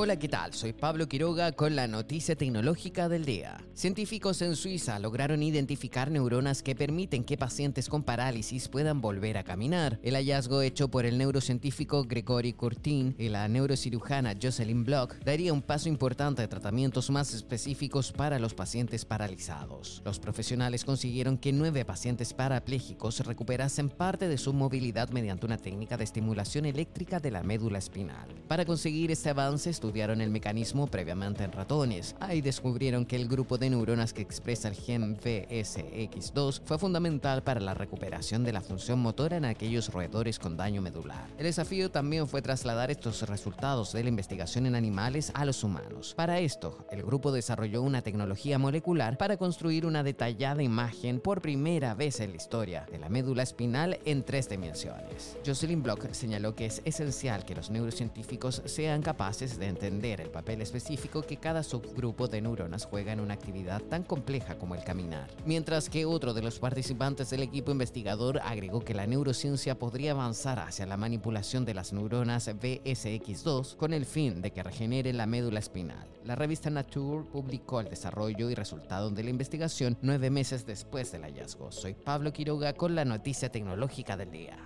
[0.00, 0.54] Hola, ¿qué tal?
[0.54, 3.60] Soy Pablo Quiroga con la noticia tecnológica del día.
[3.74, 9.42] Científicos en Suiza lograron identificar neuronas que permiten que pacientes con parálisis puedan volver a
[9.42, 9.98] caminar.
[10.04, 15.62] El hallazgo hecho por el neurocientífico Gregory Curtin y la neurocirujana Jocelyn Block daría un
[15.62, 20.00] paso importante a tratamientos más específicos para los pacientes paralizados.
[20.04, 25.96] Los profesionales consiguieron que nueve pacientes parapléjicos recuperasen parte de su movilidad mediante una técnica
[25.96, 28.28] de estimulación eléctrica de la médula espinal.
[28.46, 32.14] Para conseguir este avance, estudiaron el mecanismo previamente en ratones.
[32.20, 37.58] Ahí descubrieron que el grupo de neuronas que expresa el gen VSX2 fue fundamental para
[37.58, 41.26] la recuperación de la función motora en aquellos roedores con daño medular.
[41.38, 46.12] El desafío también fue trasladar estos resultados de la investigación en animales a los humanos.
[46.14, 51.94] Para esto, el grupo desarrolló una tecnología molecular para construir una detallada imagen por primera
[51.94, 55.38] vez en la historia de la médula espinal en tres dimensiones.
[55.46, 60.60] Jocelyn Block señaló que es esencial que los neurocientíficos sean capaces de entender el papel
[60.60, 65.30] específico que cada subgrupo de neuronas juega en una actividad tan compleja como el caminar.
[65.46, 70.58] Mientras que otro de los participantes del equipo investigador agregó que la neurociencia podría avanzar
[70.58, 75.60] hacia la manipulación de las neuronas BSX2 con el fin de que regenere la médula
[75.60, 76.08] espinal.
[76.24, 81.22] La revista Nature publicó el desarrollo y resultado de la investigación nueve meses después del
[81.22, 81.70] hallazgo.
[81.70, 84.58] Soy Pablo Quiroga con la noticia tecnológica del día.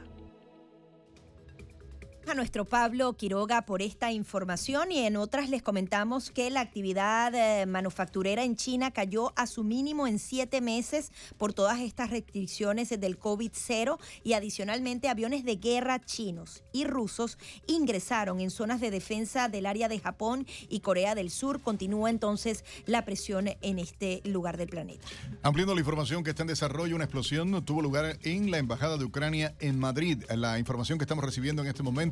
[2.27, 7.35] A nuestro Pablo Quiroga por esta información y en otras les comentamos que la actividad
[7.35, 12.91] eh, manufacturera en China cayó a su mínimo en siete meses por todas estas restricciones
[12.91, 19.49] del COVID-0 y adicionalmente aviones de guerra chinos y rusos ingresaron en zonas de defensa
[19.49, 21.61] del área de Japón y Corea del Sur.
[21.61, 25.07] Continúa entonces la presión en este lugar del planeta.
[25.43, 29.05] Ampliando la información que está en desarrollo, una explosión tuvo lugar en la Embajada de
[29.05, 30.23] Ucrania en Madrid.
[30.37, 32.12] La información que estamos recibiendo en este momento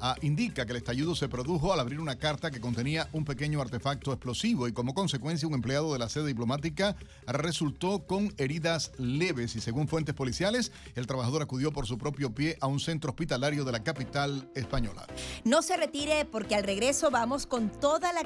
[0.00, 3.60] Ah, indica que el estallido se produjo al abrir una carta que contenía un pequeño
[3.60, 6.96] artefacto explosivo y como consecuencia un empleado de la sede diplomática
[7.26, 12.56] resultó con heridas leves y según fuentes policiales el trabajador acudió por su propio pie
[12.60, 15.06] a un centro hospitalario de la capital española.
[15.44, 18.22] No se retire porque al regreso vamos con toda la,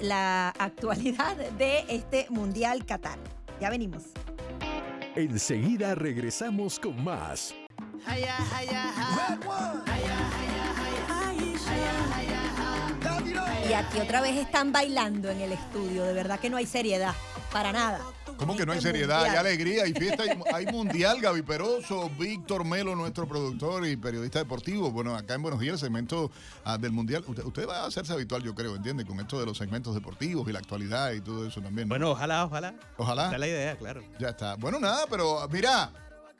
[0.00, 3.18] la actualidad de este Mundial Qatar.
[3.60, 4.04] Ya venimos.
[5.14, 7.54] Enseguida regresamos con más.
[13.68, 17.14] Y aquí otra vez están bailando en el estudio, de verdad que no hay seriedad,
[17.52, 18.00] para nada.
[18.36, 19.24] ¿Cómo que no hay seriedad?
[19.24, 20.22] Hay alegría, hay fiesta,
[20.54, 24.90] hay, mundial, Gaby Peroso, Víctor Melo, nuestro productor y periodista deportivo.
[24.90, 26.30] Bueno, acá en Buenos Días, el segmento
[26.64, 27.24] ah, del mundial.
[27.26, 29.04] Usted, va a hacerse habitual, yo creo, ¿entiende?
[29.04, 31.88] Con esto de los segmentos deportivos y la actualidad y todo eso también.
[31.88, 32.74] Bueno, ojalá, ojalá.
[32.98, 33.26] Ojalá.
[33.26, 34.02] Esa es la idea, claro.
[34.18, 34.54] Ya está.
[34.56, 35.90] Bueno, nada, pero mira,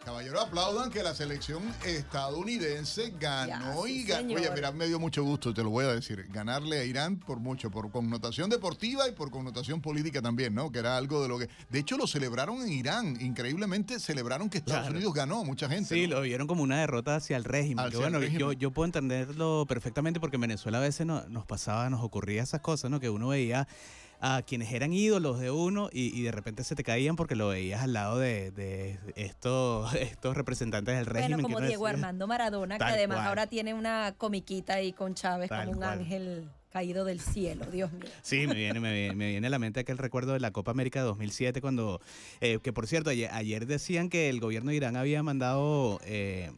[0.05, 4.35] Caballeros, aplaudan que la selección estadounidense ganó y ganó.
[4.35, 6.27] Oye, mira, me dio mucho gusto, te lo voy a decir.
[6.29, 10.71] Ganarle a Irán por mucho, por connotación deportiva y por connotación política también, ¿no?
[10.71, 11.49] Que era algo de lo que.
[11.71, 13.19] De hecho, lo celebraron en Irán.
[13.21, 15.95] Increíblemente celebraron que Estados Unidos ganó, mucha gente.
[15.95, 17.91] Sí, lo vieron como una derrota hacia el régimen.
[17.91, 22.03] que bueno, Yo, yo puedo entenderlo perfectamente porque en Venezuela a veces nos pasaba, nos
[22.03, 23.01] ocurría esas cosas, ¿no?
[23.01, 23.67] Que uno veía
[24.21, 27.83] a quienes eran ídolos de uno y, de repente se te caían porque lo veías
[27.83, 31.43] al lado de, estos, estos representantes del régimen.
[31.43, 35.73] Bueno, como Diego Armando Maradona, que además ahora tiene una comiquita ahí con Chávez como
[35.73, 38.05] un ángel caído del cielo, Dios mío.
[38.23, 41.07] Sí, me viene, me viene, a la mente aquel recuerdo de la Copa América de
[41.07, 42.01] 2007 cuando,
[42.41, 46.53] eh, que por cierto, ayer, decían que el gobierno de Irán había mandado eh,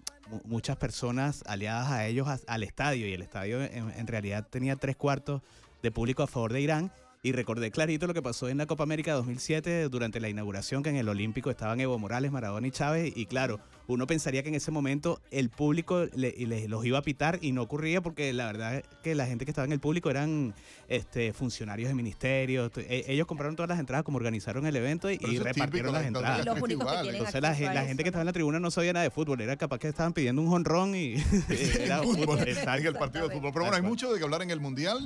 [0.45, 5.43] muchas personas aliadas a ellos al estadio y el estadio en realidad tenía tres cuartos
[5.83, 6.91] de público a favor de Irán
[7.23, 10.91] y recordé clarito lo que pasó en la Copa América 2007 durante la inauguración, que
[10.91, 13.13] en el Olímpico estaban Evo Morales, Maradona y Chávez.
[13.17, 17.39] Y claro, uno pensaría que en ese momento el público le, los iba a pitar
[17.43, 20.11] y no ocurría porque la verdad es que la gente que estaba en el público
[20.11, 20.55] eran
[20.89, 22.71] este, funcionarios de ministerios.
[22.77, 26.47] E, ellos compraron todas las entradas como organizaron el evento y, repartieron las entradas.
[26.47, 29.79] Entonces la, gente que estaba en la tribuna no sabía nada de fútbol, era capaz
[29.79, 31.15] que estaban pidiendo un honrón y
[31.81, 32.41] era fútbol.
[32.41, 33.53] En el partido de fútbol.
[33.53, 34.99] Pero bueno, hay mucho de que hablar en el Mundial,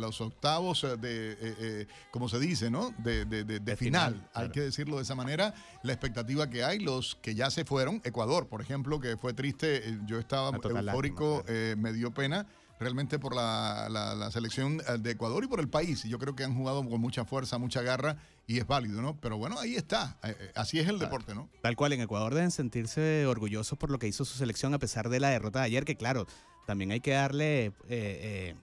[0.00, 2.92] los octavos eh, de, eh, eh, como se dice, ¿no?
[2.98, 5.54] De, de, final, hay que decirlo de esa manera.
[5.82, 9.88] La expectativa que hay, los que ya se fueron, Ecuador, por ejemplo, que fue triste,
[9.88, 12.46] eh, yo estaba eufórico, eh, me dio pena
[12.80, 16.04] realmente por la, selección eh, de Ecuador y por el país.
[16.04, 18.16] Yo creo que han jugado con mucha fuerza, mucha garra
[18.46, 19.20] y es válido, ¿no?
[19.20, 20.18] Pero bueno, ahí está.
[20.54, 21.48] Así es el deporte, ¿no?
[21.62, 25.08] Tal cual, en Ecuador deben sentirse orgullosos por lo que hizo su selección a pesar
[25.08, 26.26] de la derrota de ayer, que claro,
[26.66, 27.72] también hay que darle...
[27.88, 28.54] Eh,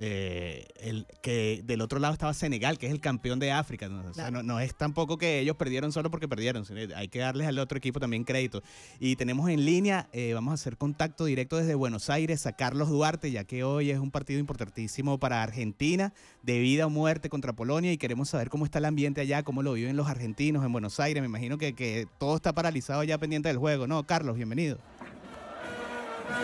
[0.00, 3.88] el, que del otro lado estaba Senegal, que es el campeón de África.
[3.88, 4.42] ¿no?
[4.42, 6.64] no, es tampoco que ellos perdieron solo porque perdieron,
[6.96, 8.62] hay que darles al otro equipo también crédito.
[8.98, 12.88] Y tenemos en línea, eh, vamos a hacer contacto directo desde Buenos Aires a Carlos
[12.88, 16.12] Duarte, ya que hoy es un partido importantísimo para Argentina,
[16.42, 19.62] de vida o muerte contra Polonia, y queremos saber cómo está el ambiente allá, cómo
[19.62, 21.22] lo viven los argentinos en Buenos Aires.
[21.22, 24.04] Me imagino que, que todo está paralizado ya pendiente del juego, ¿no?
[24.06, 24.78] Carlos, bienvenido.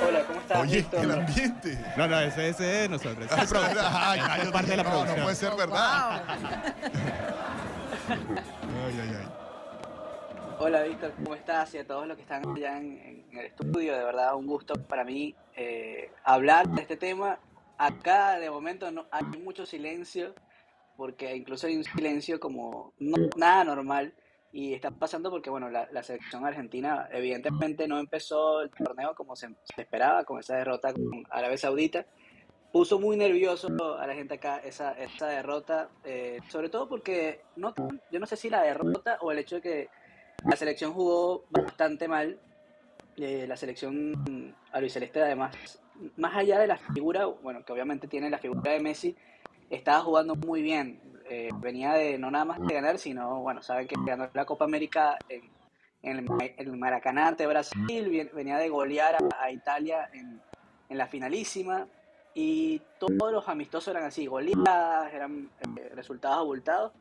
[0.07, 0.63] Hola, ¿cómo estás?
[0.63, 1.79] Oye, el ambiente.
[1.97, 3.31] No, no, ese, ese es nosotros.
[3.31, 6.23] es parte de la no, No puede ser verdad.
[8.09, 9.29] ay, ay, ay.
[10.59, 11.75] Hola, Víctor, ¿cómo estás?
[11.75, 15.05] Y a todos los que están allá en, el estudio, de verdad, un gusto para
[15.05, 17.39] mí eh, hablar de este tema.
[17.79, 20.35] Acá, de momento, no hay mucho silencio,
[20.97, 24.15] porque incluso hay un silencio como no, nada normal
[24.57, 29.51] y está pasando porque bueno la, selección argentina evidentemente no empezó el torneo como se,
[29.77, 32.07] esperaba con esa derrota con Arabia Saudita.
[32.73, 33.69] Puso muy nervioso
[33.99, 37.74] a la gente acá esa, esa derrota eh, sobre todo porque no
[38.11, 39.89] yo no sé si la derrota o el hecho de que
[40.47, 42.39] la selección jugó bastante mal
[43.19, 45.55] eh, la selección albiceleste además
[46.16, 49.16] más allá de la figura bueno que obviamente tiene la figura de Messi
[49.69, 53.86] estaba jugando muy bien eh, venía de no nada más de ganar, sino, bueno, saben
[53.86, 55.43] que ganó la Copa América en,
[56.03, 56.27] en
[56.57, 60.40] el, Maracaná ante Brasil, venía de golear a, Italia en,
[60.89, 61.89] en, la finalísima,
[62.35, 66.93] y todos los amistosos eran así, goleadas, eran eh, resultados abultados.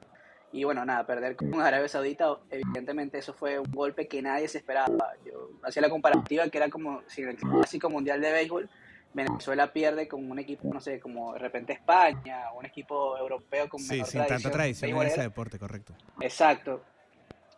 [0.51, 4.59] Y bueno, nada, perder con Arabia Saudita, evidentemente eso fue un golpe que nadie se
[4.59, 5.11] esperaba.
[5.25, 8.69] Yo hacía la comparativa que era como si en el Clásico Mundial de Béisbol
[9.15, 13.79] Venezuela pierde con un equipo, no sé, como de repente España, un equipo europeo con
[13.79, 15.93] Sí, sin tanta tradición, tradición en ese deporte, correcto.
[16.19, 16.83] Exacto.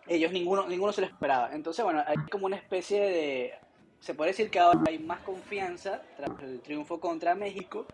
[0.06, 1.50] Ellos ninguno, ninguno se lo esperaba.
[1.54, 3.54] Entonces, bueno, hay como una especie de.
[4.00, 7.88] Se puede decir que ahora hay más confianza tras el triunfo contra México.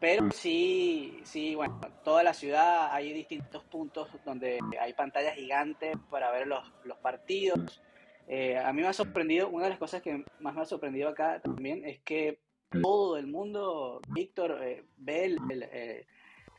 [0.00, 6.32] Pero sí, sí, bueno, toda la ciudad hay distintos puntos donde hay pantallas gigantes para
[6.32, 7.80] ver los, los partidos.
[8.26, 11.08] Eh, a mí me ha sorprendido, una de las cosas que más me ha sorprendido
[11.10, 12.38] acá también es que
[12.70, 16.06] todo el mundo, Víctor, eh, ve el- el, eh,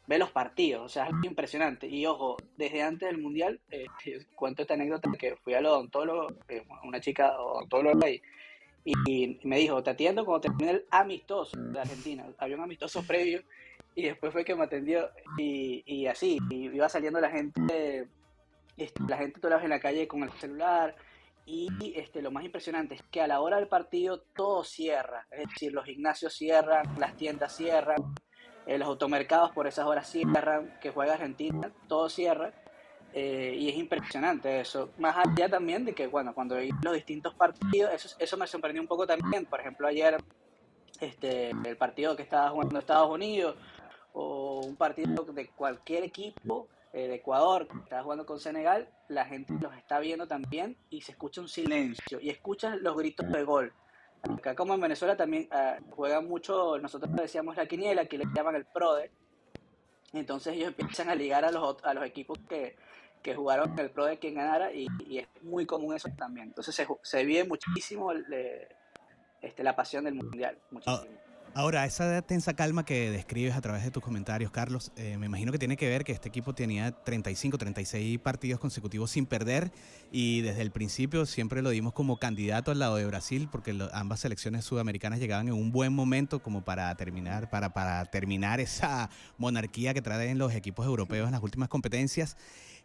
[0.07, 1.87] los partidos, o sea, es impresionante.
[1.87, 3.85] Y ojo, desde antes del Mundial, eh,
[4.35, 6.27] cuento esta anécdota que fui al odontólogo,
[6.83, 8.21] una chica odontóloga, y,
[9.05, 12.25] y me dijo, te atiendo cuando termine el amistoso de Argentina.
[12.39, 13.43] Había un amistoso previo
[13.95, 18.07] y después fue que me atendió y, así, iba saliendo la gente,
[18.77, 20.95] este, la gente toda la en la calle con el celular.
[21.53, 25.49] Y este, lo más impresionante es que a la hora del partido todo cierra, es
[25.49, 28.15] decir, los gimnasios cierran, las tiendas cierran,
[28.65, 32.53] eh, los automercados por esas horas cierran, que juega Argentina, todo cierra.
[33.13, 34.91] eh, y es impresionante eso.
[34.97, 38.81] Más allá también de que, bueno, cuando vi los distintos partidos, eso, eso me sorprendió
[38.81, 39.45] un poco también.
[39.45, 40.15] Por ejemplo, ayer
[41.01, 43.57] este, el partido que estaba jugando Estados Unidos
[44.13, 46.69] o un partido de cualquier equipo
[46.99, 51.13] de Ecuador que estaba jugando con Senegal, la gente los está viendo también y se
[51.13, 53.73] escucha un silencio y escuchas los gritos de gol.
[54.23, 58.55] Acá como en Venezuela también ah, juegan mucho, nosotros decíamos la quiniela, que le llaman
[58.55, 59.11] el PRODE,
[60.13, 62.75] entonces ellos empiezan a ligar a los, a los equipos que,
[63.21, 66.47] que jugaron el PRODE quien ganara y, y es muy común eso también.
[66.47, 68.25] Entonces se, se vive muchísimo el,
[69.41, 71.17] este, la pasión del Mundial, muchísimo.
[71.53, 75.51] Ahora, esa tensa calma que describes a través de tus comentarios, Carlos, eh, me imagino
[75.51, 79.69] que tiene que ver que este equipo tenía 35, 36 partidos consecutivos sin perder
[80.13, 84.21] y desde el principio siempre lo dimos como candidato al lado de Brasil porque ambas
[84.21, 89.93] selecciones sudamericanas llegaban en un buen momento como para terminar, para, para terminar esa monarquía
[89.93, 92.37] que traen los equipos europeos en las últimas competencias.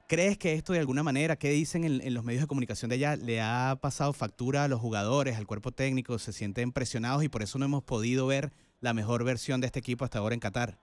[0.08, 2.94] ¿Crees que esto de alguna manera, qué dicen en, en los medios de comunicación de
[2.94, 7.28] allá, le ha pasado factura a los jugadores, al cuerpo técnico, se sienten presionados y
[7.28, 10.40] por eso no hemos podido ver la mejor versión de este equipo hasta ahora en
[10.40, 10.78] Qatar?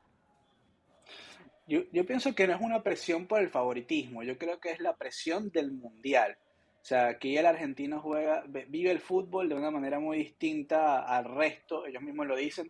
[1.65, 4.97] Yo, pienso que no es una presión por el favoritismo, yo creo que es la
[4.97, 6.37] presión del mundial.
[6.81, 10.99] O sea, aquí el argentino juega, ve- vive el fútbol de una manera muy distinta
[10.99, 12.69] al resto, ellos mismos lo dicen,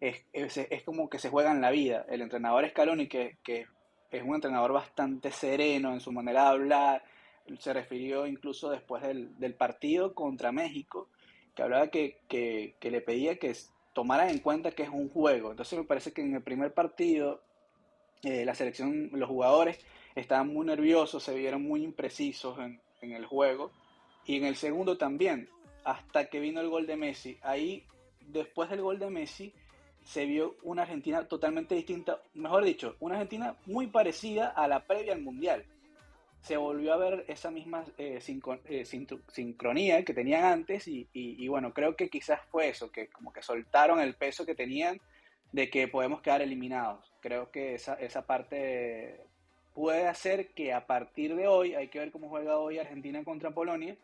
[0.00, 0.24] es,
[0.86, 2.06] como que se juegan la vida.
[2.08, 3.66] El entrenador Scaloni, que, que
[4.10, 7.02] es un entrenador bastante sereno en su manera de hablar,
[7.58, 11.08] se refirió incluso después del, del partido contra México,
[11.54, 13.54] que hablaba que, que, le pedía que
[13.92, 15.50] tomaran en cuenta que es un juego.
[15.50, 17.42] Entonces me parece que en el primer partido
[18.22, 19.78] eh, la selección, los jugadores
[20.14, 23.72] estaban muy nerviosos, se vieron muy imprecisos en, en el juego.
[24.24, 25.48] Y en el segundo también,
[25.84, 27.38] hasta que vino el gol de Messi.
[27.42, 27.84] Ahí,
[28.20, 29.52] después del gol de Messi,
[30.10, 35.12] se vio una Argentina totalmente distinta, mejor dicho, una Argentina muy parecida a la previa
[35.12, 35.64] al Mundial.
[36.40, 38.18] Se volvió a ver esa misma eh,
[38.64, 38.84] eh,
[39.28, 43.32] sincronía que tenían antes y, y- y bueno, creo que quizás fue eso, que como
[43.32, 45.00] que soltaron el peso que tenían
[45.52, 47.12] de que podemos quedar eliminados.
[47.20, 49.20] Creo que esa, esa parte
[49.74, 53.52] puede hacer que a partir de hoy, hay que ver cómo juega hoy Argentina contra
[53.52, 53.96] Polonia,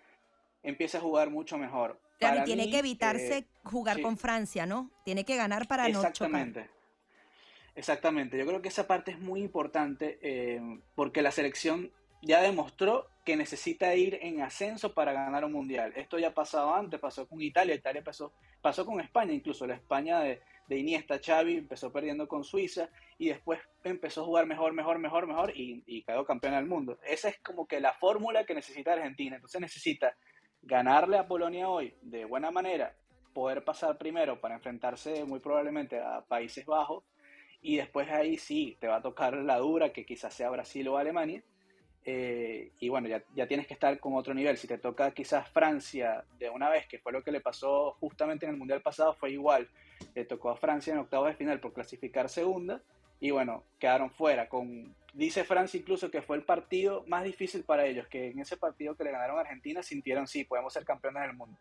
[0.63, 1.99] empiece a jugar mucho mejor.
[2.19, 4.03] Claro, tiene mí, que evitarse eh, jugar sí.
[4.03, 4.91] con Francia, ¿no?
[5.05, 6.11] Tiene que ganar para no chocar.
[6.11, 6.71] Exactamente.
[7.75, 8.39] Exactamente.
[8.39, 10.61] Yo creo que esa parte es muy importante eh,
[10.95, 15.93] porque la selección ya demostró que necesita ir en ascenso para ganar un mundial.
[15.95, 18.33] Esto ya ha pasado antes, pasó con Italia, Italia pasó,
[18.63, 22.89] pasó con España, incluso la España de, de Iniesta, Xavi empezó perdiendo con Suiza
[23.19, 26.99] y después empezó a jugar mejor, mejor, mejor, mejor y, y quedó campeón del mundo.
[27.07, 29.37] Esa es como que la fórmula que necesita Argentina.
[29.37, 30.17] Entonces necesita
[30.67, 32.95] ganarle a Polonia hoy de buena manera,
[33.33, 37.05] poder pasar primero para enfrentarse muy probablemente a Países Bajos
[37.63, 40.99] y después ahí sí te va a tocar la dura que quizás sea Brasil o
[40.99, 41.43] Alemania.
[42.05, 44.57] Eh, y bueno, ya, ya tienes que estar con otro nivel.
[44.57, 48.47] Si te toca quizás Francia de una vez, que fue lo que le pasó justamente
[48.47, 49.69] en el Mundial pasado, fue igual.
[50.15, 52.81] Le tocó a Francia en octavos de final por clasificar segunda
[53.21, 54.49] y bueno, quedaron fuera.
[54.49, 58.57] Con, dice Francia incluso que fue el partido más difícil para ellos, que en ese
[58.57, 61.59] partido que le ganaron a Argentina sintieron, sí, podemos ser campeones del mundo.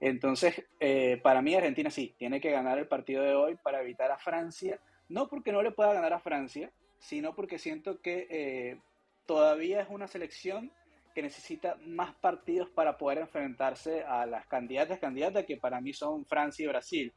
[0.00, 4.10] Entonces, eh, para mí Argentina sí, tiene que ganar el partido de hoy para evitar
[4.10, 8.80] a Francia, no porque no le pueda ganar a Francia, sino porque siento que eh,
[9.26, 10.72] todavía es una selección
[11.14, 16.24] que necesita más partidos para poder enfrentarse a las candidatas, candidatas que para mí son
[16.26, 17.12] Francia y Brasil.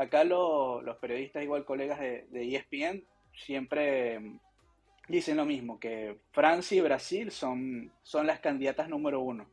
[0.00, 3.04] Acá lo- los periodistas, igual colegas de, de ESPN,
[3.34, 4.40] siempre mm,
[5.08, 9.46] dicen lo mismo, que Francia y Brasil son, son las candidatas número uno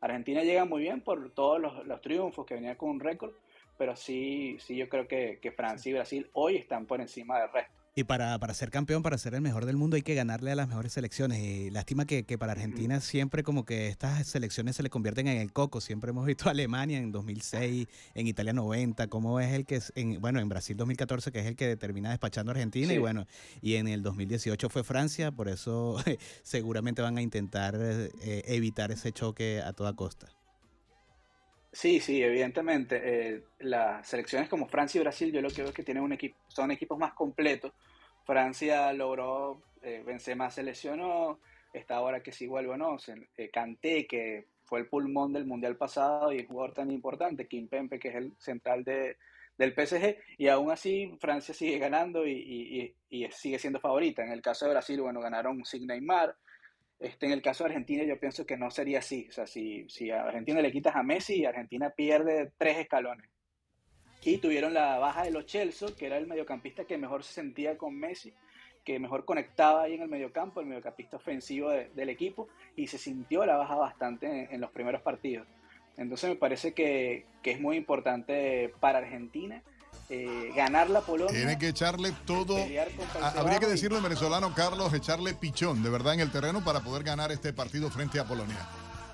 [0.00, 3.32] Argentina llega muy bien por todos los, triunfos que venía con un récord,
[3.78, 7.50] pero sí, sí yo creo que, que Francia y Brasil hoy están por encima del
[7.50, 7.83] resto.
[7.96, 10.66] Y para, ser campeón, para ser el mejor del mundo, hay que ganarle a las
[10.66, 11.38] mejores selecciones.
[11.38, 15.52] Y lástima que, para Argentina siempre como que estas selecciones se le convierten en el
[15.52, 15.80] coco.
[15.80, 19.92] Siempre hemos visto a Alemania en 2006, en Italia 90, como es el que, es
[19.94, 22.92] en, bueno, en Brasil 2014, que es el que termina despachando a Argentina.
[22.92, 23.28] Y bueno,
[23.62, 25.96] y en el 2018 fue Francia, por eso
[26.42, 28.10] seguramente van a intentar eh,
[28.46, 30.26] evitar ese choque a toda costa.
[31.74, 33.00] Sí, sí, evidentemente.
[33.02, 36.12] Eh, las selecciones como Francia y Brasil, yo lo que veo es que tienen un
[36.12, 37.72] equipo, son equipos más completos.
[38.24, 40.62] Francia logró, eh, Benzema se
[41.72, 42.96] está ahora que sí vuelve o no.
[43.36, 43.50] Eh,
[44.08, 48.08] que fue el pulmón del Mundial pasado y un jugador tan importante, Kim Pempe, que
[48.08, 49.16] es el central de,
[49.58, 54.24] del PSG, y aún así Francia sigue ganando y, y, sigue siendo favorita.
[54.24, 56.36] En el caso de Brasil, bueno, ganaron sin Neymar,
[57.00, 59.26] este, en el caso de Argentina yo pienso que no sería así.
[59.28, 63.28] O sea, si, si a Argentina le quitas a Messi, Argentina pierde tres escalones.
[64.22, 67.76] Y tuvieron la baja de los Chelsea, que era el mediocampista que mejor se sentía
[67.76, 68.32] con Messi,
[68.82, 73.44] que mejor conectaba ahí en el mediocampo, el mediocampista ofensivo del equipo, y se sintió
[73.44, 75.46] la baja bastante en, los primeros partidos.
[75.98, 79.62] Entonces me parece que, que es muy importante para Argentina
[80.10, 81.34] eh, ganar la Polonia.
[81.34, 82.56] Tiene que echarle todo.
[83.36, 87.04] habría que decirlo en venezolano, Carlos, echarle pichón de verdad en el terreno para poder
[87.04, 88.58] ganar este partido frente a Polonia.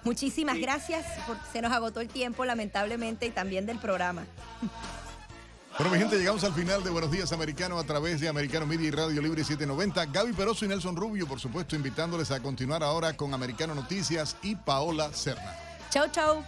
[0.03, 4.25] Muchísimas gracias, porque se nos agotó el tiempo lamentablemente y también del programa.
[5.79, 8.89] Bueno, mi gente, llegamos al final de Buenos Días Americano a través de Americano Media
[8.89, 10.07] y Radio Libre 790.
[10.07, 14.57] Gaby Peroso y Nelson Rubio, por supuesto, invitándoles a continuar ahora con Americano Noticias y
[14.57, 15.57] Paola Serna.
[15.91, 16.45] Chau, chau.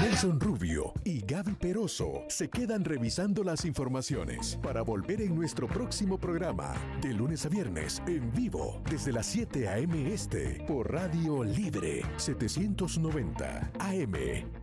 [0.00, 6.18] Nelson Rubio y Gaby Peroso se quedan revisando las informaciones para volver en nuestro próximo
[6.18, 6.72] programa,
[7.02, 10.12] de lunes a viernes, en vivo, desde las 7 a.m.
[10.12, 14.57] Este, por Radio Libre 790 AM.